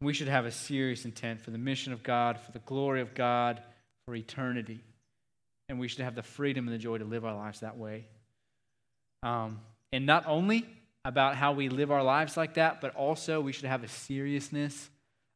We 0.00 0.12
should 0.14 0.28
have 0.28 0.46
a 0.46 0.50
serious 0.50 1.04
intent 1.04 1.42
for 1.42 1.50
the 1.50 1.58
mission 1.58 1.92
of 1.92 2.02
God, 2.02 2.38
for 2.38 2.52
the 2.52 2.60
glory 2.60 3.00
of 3.00 3.14
God, 3.14 3.62
for 4.06 4.14
eternity. 4.14 4.80
And 5.68 5.78
we 5.78 5.88
should 5.88 6.00
have 6.00 6.14
the 6.14 6.22
freedom 6.22 6.66
and 6.66 6.74
the 6.74 6.78
joy 6.78 6.98
to 6.98 7.04
live 7.04 7.24
our 7.24 7.34
lives 7.34 7.60
that 7.60 7.76
way. 7.76 8.06
Um, 9.22 9.60
and 9.92 10.06
not 10.06 10.24
only 10.26 10.66
about 11.04 11.36
how 11.36 11.52
we 11.52 11.68
live 11.68 11.90
our 11.90 12.02
lives 12.02 12.36
like 12.36 12.54
that, 12.54 12.80
but 12.80 12.94
also 12.94 13.40
we 13.40 13.52
should 13.52 13.66
have 13.66 13.84
a 13.84 13.88
seriousness 13.88 14.88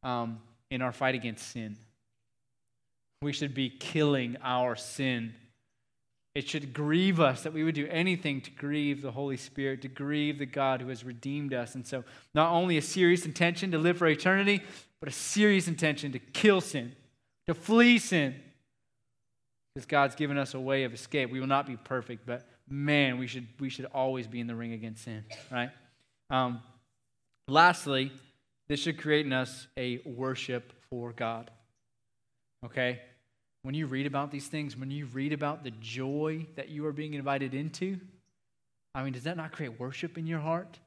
um, 0.03 0.41
in 0.70 0.81
our 0.81 0.93
fight 0.93 1.14
against 1.14 1.51
sin. 1.51 1.77
We 3.23 3.33
should 3.33 3.55
be 3.55 3.70
killing 3.70 4.37
our 4.43 4.75
sin. 4.75 5.35
It 6.35 6.49
should 6.49 6.75
grieve 6.75 7.20
us 7.20 7.45
that 7.45 7.53
we 7.53 7.62
would 7.62 7.75
do 7.75 7.87
anything 7.89 8.41
to 8.41 8.51
grieve 8.51 9.01
the 9.01 9.12
Holy 9.12 9.37
Spirit, 9.37 9.83
to 9.83 9.89
grieve 9.89 10.39
the 10.39 10.47
God 10.47 10.81
who 10.81 10.89
has 10.89 11.05
redeemed 11.05 11.55
us. 11.55 11.77
And 11.77 11.87
so, 11.87 12.05
not 12.35 12.51
only 12.53 12.79
a 12.79 12.83
serious 12.83 13.25
intention 13.25 13.70
to 13.70 13.79
live 13.79 13.99
for 13.99 14.09
eternity, 14.09 14.61
but 14.99 15.09
a 15.09 15.12
serious 15.12 15.68
intention 15.68 16.11
to 16.12 16.18
kill 16.18 16.61
sin, 16.61 16.97
to 17.47 17.55
flee 17.55 17.99
sin. 17.99 18.35
Because 19.75 19.87
God's 19.87 20.16
given 20.16 20.37
us 20.37 20.55
a 20.55 20.61
way 20.61 20.85
of 20.85 20.93
escape. 20.93 21.31
We 21.31 21.41
will 21.41 21.47
not 21.47 21.66
be 21.66 21.77
perfect, 21.77 22.27
but 22.27 22.47
man, 22.68 23.18
we 23.18 23.27
should, 23.27 23.47
we 23.61 23.70
should 23.70 23.87
always 23.95 24.27
be 24.27 24.41
in 24.41 24.47
the 24.47 24.55
ring 24.55 24.73
against 24.73 25.05
sin, 25.05 25.25
right? 25.51 25.70
Um, 26.29 26.61
lastly, 27.47 28.12
this 28.68 28.81
should 28.81 28.99
create 28.99 29.27
in 29.27 29.33
us 29.33 29.66
a 29.77 30.01
worship 30.05 30.73
for 30.91 31.12
God. 31.12 31.51
Okay? 32.64 33.01
When 33.62 33.74
you 33.74 33.86
read 33.86 34.06
about 34.06 34.30
these 34.30 34.48
things, 34.48 34.76
when 34.76 34.90
you 34.90 35.06
read 35.06 35.32
about 35.32 35.64
the 35.64 35.70
joy 35.70 36.46
that 36.56 36.68
you 36.68 36.84
are 36.86 36.92
being 36.92 37.14
invited 37.14 37.54
into, 37.54 37.98
I 38.94 39.02
mean, 39.02 39.12
does 39.12 39.22
that 39.22 39.36
not 39.36 39.52
create 39.52 39.78
worship 39.80 40.18
in 40.18 40.26
your 40.26 40.40
heart? 40.40 40.78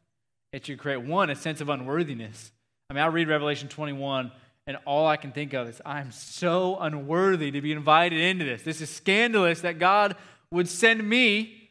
It 0.53 0.65
should 0.65 0.79
create, 0.79 1.01
one, 1.01 1.29
a 1.29 1.35
sense 1.35 1.61
of 1.61 1.69
unworthiness. 1.69 2.51
I 2.89 2.93
mean, 2.93 3.03
I 3.03 3.07
read 3.07 3.27
Revelation 3.27 3.67
21, 3.67 4.31
and 4.67 4.77
all 4.85 5.07
I 5.07 5.17
can 5.17 5.31
think 5.31 5.53
of 5.53 5.67
is, 5.69 5.81
I'm 5.85 6.11
so 6.11 6.77
unworthy 6.79 7.51
to 7.51 7.61
be 7.61 7.71
invited 7.71 8.19
into 8.19 8.45
this. 8.45 8.61
This 8.61 8.81
is 8.81 8.89
scandalous 8.89 9.61
that 9.61 9.79
God 9.79 10.15
would 10.51 10.67
send 10.67 11.07
me, 11.07 11.69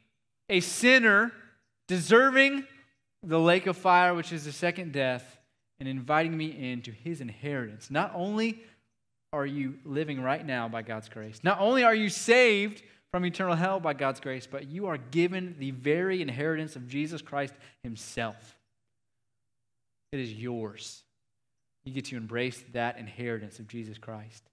a 0.49 0.61
sinner, 0.61 1.33
deserving 1.87 2.65
the 3.23 3.39
lake 3.39 3.67
of 3.67 3.77
fire, 3.77 4.15
which 4.15 4.33
is 4.33 4.45
the 4.45 4.53
second 4.53 4.93
death, 4.93 5.39
and 5.81 5.89
inviting 5.89 6.37
me 6.37 6.73
into 6.73 6.91
his 6.91 7.21
inheritance. 7.21 7.91
Not 7.91 8.13
only 8.15 8.61
are 9.35 9.45
you 9.45 9.75
living 9.85 10.23
right 10.23 10.47
now 10.47 10.69
by 10.69 10.83
God's 10.83 11.09
grace. 11.09 11.41
Not 11.43 11.61
only 11.61 11.83
are 11.83 11.95
you 11.95 12.09
saved 12.09 12.83
from 13.11 13.27
eternal 13.27 13.57
hell 13.57 13.81
by 13.81 13.93
God's 13.93 14.21
grace, 14.21 14.47
but 14.47 14.69
you 14.69 14.87
are 14.87 14.97
given 14.97 15.57
the 15.59 15.73
very 15.73 16.23
inheritance 16.23 16.77
of 16.77 16.87
Jesus 16.87 17.21
Christ 17.21 17.53
Himself. 17.83 18.57
It 20.13 20.21
is 20.21 20.33
yours. 20.33 21.03
You 21.85 21.93
get 21.93 22.05
to 22.07 22.17
embrace 22.17 22.63
that 22.73 22.99
inheritance 22.99 23.59
of 23.59 23.67
Jesus 23.67 23.99
Christ. 23.99 24.45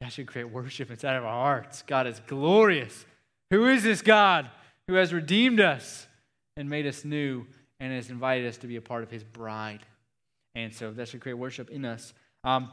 That 0.00 0.12
should 0.12 0.28
create 0.28 0.50
worship 0.50 0.90
inside 0.90 1.16
of 1.16 1.24
our 1.24 1.44
hearts. 1.44 1.82
God 1.82 2.06
is 2.06 2.20
glorious. 2.26 3.04
Who 3.50 3.66
is 3.66 3.82
this 3.82 4.00
God 4.00 4.48
who 4.86 4.94
has 4.94 5.12
redeemed 5.12 5.60
us 5.60 6.06
and 6.56 6.70
made 6.70 6.86
us 6.86 7.04
new 7.04 7.46
and 7.80 7.92
has 7.92 8.10
invited 8.10 8.46
us 8.46 8.58
to 8.58 8.68
be 8.68 8.76
a 8.76 8.80
part 8.80 9.02
of 9.02 9.10
His 9.10 9.24
bride? 9.24 9.80
And 10.54 10.72
so 10.72 10.92
that 10.92 11.08
should 11.08 11.20
create 11.20 11.34
worship 11.34 11.70
in 11.70 11.84
us. 11.84 12.14
Um, 12.44 12.70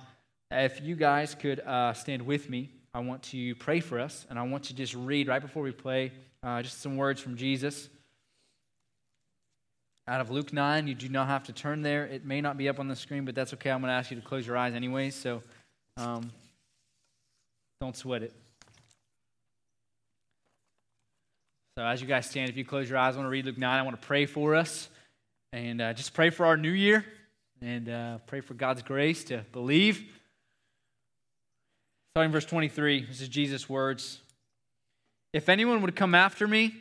if 0.51 0.81
you 0.81 0.95
guys 0.95 1.35
could 1.35 1.59
uh, 1.59 1.93
stand 1.93 2.23
with 2.23 2.49
me, 2.49 2.71
I 2.93 2.99
want 3.01 3.21
to 3.23 3.53
pray 3.55 3.79
for 3.79 3.99
us, 3.99 4.25
and 4.29 4.39
I 4.39 4.43
want 4.43 4.63
to 4.65 4.73
just 4.73 4.95
read 4.95 5.27
right 5.27 5.41
before 5.41 5.61
we 5.61 5.71
play 5.71 6.11
uh, 6.41 6.61
just 6.63 6.81
some 6.81 6.97
words 6.97 7.21
from 7.21 7.35
Jesus. 7.35 7.87
Out 10.07 10.21
of 10.21 10.31
Luke 10.31 10.51
9, 10.51 10.87
you 10.87 10.95
do 10.95 11.07
not 11.07 11.27
have 11.27 11.43
to 11.43 11.53
turn 11.53 11.83
there. 11.83 12.05
It 12.05 12.25
may 12.25 12.41
not 12.41 12.57
be 12.57 12.67
up 12.67 12.79
on 12.79 12.87
the 12.87 12.95
screen, 12.95 13.25
but 13.25 13.35
that's 13.35 13.53
okay. 13.53 13.69
I'm 13.69 13.81
going 13.81 13.89
to 13.89 13.93
ask 13.93 14.09
you 14.09 14.19
to 14.19 14.25
close 14.25 14.47
your 14.47 14.57
eyes 14.57 14.73
anyways, 14.73 15.13
so 15.13 15.43
um, 15.97 16.31
don't 17.79 17.95
sweat 17.95 18.23
it. 18.23 18.33
So, 21.77 21.85
as 21.85 22.01
you 22.01 22.07
guys 22.07 22.27
stand, 22.27 22.49
if 22.49 22.57
you 22.57 22.65
close 22.65 22.89
your 22.89 22.97
eyes, 22.97 23.13
I 23.13 23.17
want 23.17 23.27
to 23.27 23.31
read 23.31 23.45
Luke 23.45 23.57
9. 23.57 23.79
I 23.79 23.83
want 23.83 24.01
to 24.01 24.07
pray 24.07 24.25
for 24.25 24.55
us 24.55 24.89
and 25.53 25.79
uh, 25.79 25.93
just 25.93 26.15
pray 26.15 26.31
for 26.31 26.47
our 26.47 26.57
new 26.57 26.71
year 26.71 27.05
and 27.61 27.87
uh, 27.87 28.17
pray 28.25 28.41
for 28.41 28.55
God's 28.55 28.81
grace 28.81 29.23
to 29.25 29.45
believe 29.51 30.03
Starting 32.19 32.33
verse 32.33 32.43
23, 32.43 33.05
this 33.05 33.21
is 33.21 33.29
Jesus' 33.29 33.69
words. 33.69 34.19
If 35.31 35.47
anyone 35.47 35.81
would 35.81 35.95
come 35.95 36.13
after 36.13 36.49
me, 36.49 36.75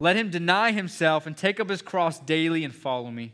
let 0.00 0.16
him 0.16 0.28
deny 0.28 0.72
himself 0.72 1.28
and 1.28 1.36
take 1.36 1.60
up 1.60 1.70
his 1.70 1.82
cross 1.82 2.18
daily 2.18 2.64
and 2.64 2.74
follow 2.74 3.12
me. 3.12 3.32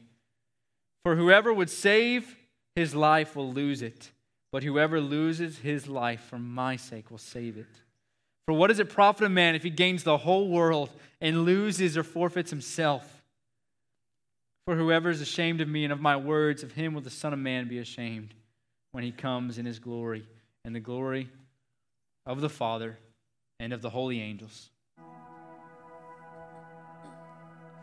For 1.03 1.16
whoever 1.16 1.55
would 1.55 1.70
save 1.70 2.36
his 2.76 2.94
life 2.94 3.34
will 3.34 3.51
lose 3.51 3.80
it, 3.80 4.11
but 4.53 4.62
whoever 4.62 5.01
loses 5.01 5.61
his 5.61 5.88
life 5.88 6.20
for 6.20 6.38
my 6.38 6.76
sake 6.76 7.11
will 7.11 7.16
save 7.16 7.57
it. 7.57 7.80
For 8.44 8.53
what 8.53 8.66
does 8.66 8.78
it 8.78 8.90
profit 8.90 9.24
a 9.24 9.30
man 9.30 9.55
if 9.55 9.62
he 9.62 9.70
gains 9.70 10.03
the 10.03 10.18
whole 10.18 10.51
world 10.51 10.90
and 11.18 11.46
loses 11.46 11.96
or 11.96 12.03
forfeits 12.03 12.51
himself? 12.51 13.22
For 14.66 14.76
whoever 14.76 15.09
is 15.09 15.22
ashamed 15.22 15.62
of 15.62 15.68
me 15.68 15.84
and 15.84 15.94
of 15.94 16.01
my 16.03 16.18
words, 16.18 16.62
of 16.62 16.72
him 16.72 16.92
will 16.92 17.01
the 17.01 17.09
Son 17.09 17.32
of 17.32 17.38
Man 17.38 17.68
be 17.68 17.78
ashamed 17.78 18.34
when 18.92 19.03
he 19.03 19.12
comes 19.12 19.57
in 19.57 19.64
his 19.64 19.78
glory 19.78 20.26
and 20.64 20.74
the 20.74 20.80
glory 20.80 21.28
of 22.26 22.40
the 22.40 22.48
Father 22.48 22.98
and 23.58 23.72
of 23.72 23.82
the 23.82 23.90
holy 23.90 24.20
angels. 24.20 24.70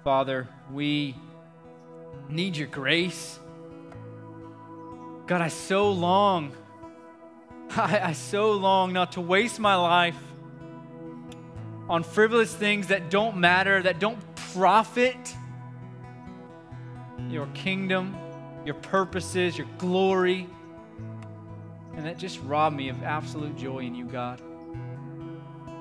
Father, 0.04 0.48
we 0.72 1.16
need 2.30 2.56
your 2.56 2.68
grace. 2.68 3.40
God, 5.26 5.42
I 5.42 5.50
so 5.50 5.92
long, 5.92 6.54
I, 7.72 8.00
I 8.00 8.14
so 8.14 8.54
long 8.54 8.94
not 8.94 9.14
to 9.14 9.22
waste 9.22 9.60
my 9.60 9.76
life 9.76 10.16
on 11.90 12.04
frivolous 12.04 12.54
things 12.54 12.88
that 12.88 13.10
don't 13.10 13.38
matter, 13.38 13.82
that 13.84 14.00
don't 14.00 14.20
profit 14.54 15.36
your 17.30 17.48
kingdom, 17.48 18.16
your 18.66 18.76
purposes, 18.76 19.58
your 19.58 19.68
glory, 19.78 20.48
and 21.98 22.06
that 22.06 22.18
just 22.20 22.40
robbed 22.44 22.78
me 22.78 22.90
of 22.90 23.04
absolute 23.04 23.58
joy 23.58 23.80
in 23.80 23.96
you, 23.96 24.06
God. 24.06 24.40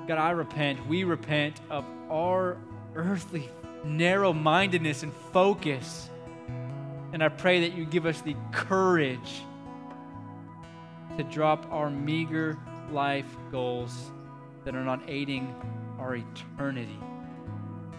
God, 0.08 0.18
I 0.18 0.30
repent, 0.30 0.84
we 0.88 1.04
repent 1.04 1.60
of 1.68 1.84
our 2.10 2.56
earthly 2.94 3.50
narrow 3.84 4.32
mindedness 4.32 5.02
and 5.02 5.12
focus. 5.32 6.08
And 7.12 7.22
I 7.22 7.28
pray 7.28 7.60
that 7.68 7.76
you 7.76 7.84
give 7.84 8.06
us 8.06 8.22
the 8.22 8.34
courage 8.50 9.42
to 11.18 11.22
drop 11.24 11.70
our 11.70 11.90
meager 11.90 12.58
life 12.90 13.36
goals 13.52 14.10
that 14.64 14.74
are 14.74 14.84
not 14.84 15.02
aiding 15.08 15.54
our 15.98 16.16
eternity. 16.16 16.98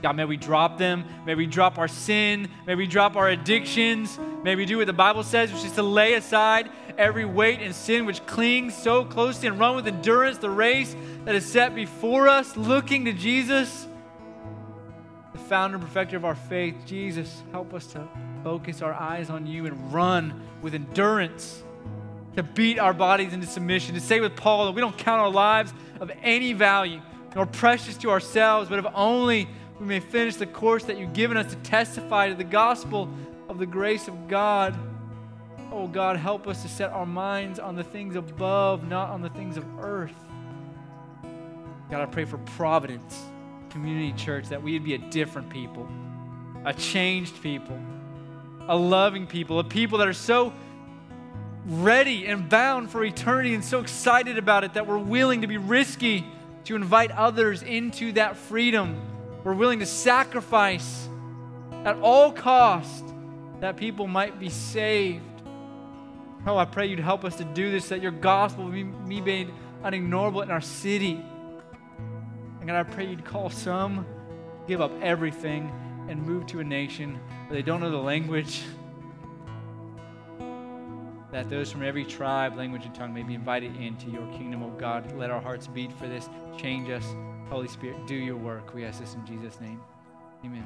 God, 0.02 0.16
may 0.16 0.26
we 0.26 0.38
drop 0.38 0.78
them. 0.78 1.06
May 1.26 1.36
we 1.36 1.48
drop 1.48 1.78
our 1.78 1.88
sin. 1.88 2.50
May 2.66 2.76
we 2.76 2.86
drop 2.86 3.16
our 3.16 3.30
addictions. 3.30 4.20
May 4.43 4.56
we 4.56 4.66
do 4.66 4.78
what 4.78 4.88
the 4.88 4.93
Bible 4.93 5.24
says, 5.24 5.52
which 5.52 5.66
is 5.66 5.72
to 5.74 5.84
lay 5.84 6.14
aside 6.14 6.70
every 6.98 7.26
weight 7.26 7.60
and 7.62 7.74
sin 7.74 8.06
which 8.06 8.26
clings 8.26 8.76
so 8.76 9.06
closely 9.06 9.48
and 9.48 9.60
run 9.60 9.76
with 9.76 9.88
endurance 9.88 10.38
the 10.38 10.50
race 10.50 10.95
that 11.26 11.36
is 11.36 11.45
set 11.45 11.76
before 11.76 12.28
us, 12.28 12.56
looking 12.58 13.06
to 13.06 13.14
Jesus, 13.14 13.88
the 15.34 15.39
founder 15.39 15.78
and 15.78 15.86
perfecter 15.86 16.18
of 16.18 16.26
our 16.26 16.36
faith. 16.36 16.76
Jesus, 16.86 17.43
help 17.52 17.74
us 17.74 17.88
to 17.88 18.08
focus 18.43 18.82
our 18.82 18.93
eyes 18.93 19.30
on 19.30 19.45
you 19.45 19.66
and 19.66 19.93
run 19.93 20.41
with 20.62 20.74
endurance, 20.74 21.64
to 22.36 22.43
beat 22.43 22.80
our 22.80 22.93
bodies 22.93 23.34
into 23.34 23.48
submission, 23.48 23.95
to 23.95 24.02
say 24.02 24.20
with 24.20 24.36
Paul 24.36 24.66
that 24.66 24.72
we 24.74 24.82
don't 24.82 24.98
count 24.98 25.22
our 25.22 25.30
lives 25.30 25.74
of 26.00 26.12
any 26.22 26.54
value 26.54 27.02
nor 27.36 27.45
precious 27.45 27.98
to 27.98 28.10
ourselves, 28.10 28.70
but 28.70 28.80
if 28.80 28.86
only 28.95 29.48
we 29.80 29.86
may 29.86 30.00
finish 30.00 30.36
the 30.36 30.48
course 30.48 30.84
that 30.86 30.98
you've 30.98 31.14
given 31.14 31.38
us 31.38 31.52
to 31.52 31.58
testify 31.58 32.30
to 32.30 32.36
the 32.36 32.44
gospel 32.44 33.10
of 33.48 33.60
the 33.60 33.66
grace 33.66 34.08
of 34.08 34.28
God. 34.28 34.78
Oh 35.72 35.88
God, 35.88 36.18
help 36.18 36.48
us 36.48 36.62
to 36.64 36.70
set 36.70 36.92
our 36.92 37.06
minds 37.06 37.60
on 37.60 37.76
the 37.76 37.84
things 37.84 38.16
above, 38.16 38.88
not 38.88 39.10
on 39.10 39.22
the 39.22 39.30
things 39.30 39.58
of 39.58 39.66
earth. 39.80 40.16
God, 41.92 42.02
I 42.02 42.06
pray 42.06 42.26
for 42.26 42.38
Providence 42.40 43.22
Community 43.70 44.14
Church 44.14 44.50
that 44.50 44.62
we'd 44.62 44.84
be 44.84 44.96
a 44.96 44.98
different 44.98 45.50
people, 45.50 45.88
a 46.66 46.74
changed 46.74 47.42
people, 47.42 47.80
a 48.68 48.76
loving 48.76 49.28
people, 49.28 49.60
a 49.60 49.64
people 49.64 50.00
that 50.00 50.08
are 50.08 50.14
so 50.14 50.54
ready 51.66 52.26
and 52.28 52.50
bound 52.50 52.90
for 52.90 53.04
eternity 53.04 53.54
and 53.54 53.64
so 53.64 53.80
excited 53.80 54.38
about 54.38 54.64
it 54.64 54.74
that 54.74 54.88
we're 54.88 54.98
willing 54.98 55.42
to 55.42 55.48
be 55.48 55.58
risky 55.58 56.26
to 56.64 56.76
invite 56.76 57.12
others 57.12 57.62
into 57.62 58.14
that 58.14 58.38
freedom. 58.38 59.00
We're 59.48 59.54
willing 59.54 59.80
to 59.80 59.86
sacrifice 59.86 61.08
at 61.86 61.95
all 62.00 62.34
cost 62.34 63.06
that 63.62 63.78
people 63.78 64.06
might 64.06 64.41
be 64.41 64.50
saved. 64.50 65.24
Oh, 66.45 66.58
I 66.58 66.66
pray 66.66 66.88
you'd 66.88 67.00
help 67.00 67.24
us 67.24 67.38
to 67.38 67.45
do 67.45 67.72
this, 67.72 67.88
that 67.88 68.02
your 68.02 68.12
gospel 68.12 68.66
will 68.66 68.72
be 68.74 68.84
made 68.84 69.54
unignorable 69.86 70.43
in 70.43 70.52
our 70.52 70.60
city. 70.60 71.24
And 72.60 72.68
God, 72.68 72.76
I 72.76 72.84
pray 72.84 73.08
you'd 73.08 73.24
call 73.24 73.50
some, 73.50 74.06
give 74.68 74.82
up 74.82 74.91
everything, 75.02 75.72
and 76.10 76.22
move 76.22 76.45
to 76.48 76.60
a 76.60 76.64
nation 76.66 77.18
where 77.48 77.56
they 77.56 77.64
don't 77.64 77.80
know 77.80 77.89
the 77.89 77.95
language 77.95 78.64
that 81.32 81.50
those 81.50 81.72
from 81.72 81.84
every 81.84 82.04
tribe, 82.04 82.58
language, 82.58 82.84
and 82.84 82.93
tongue 82.93 83.14
may 83.14 83.24
be 83.24 83.34
invited 83.34 83.78
into 83.78 84.10
your 84.10 84.28
kingdom, 84.34 84.62
oh 84.62 84.72
God. 84.72 85.10
Let 85.18 85.32
our 85.32 85.39
hearts 85.39 85.68
beat 85.68 85.93
for 85.93 86.10
this. 86.10 86.28
Change 86.58 86.89
us. 86.89 87.06
Holy 87.50 87.68
Spirit, 87.68 88.06
do 88.08 88.16
your 88.16 88.36
work. 88.36 88.74
We 88.74 88.84
ask 88.84 89.00
this 89.00 89.14
in 89.14 89.26
Jesus' 89.26 89.60
name. 89.62 89.80
Amen. 90.43 90.66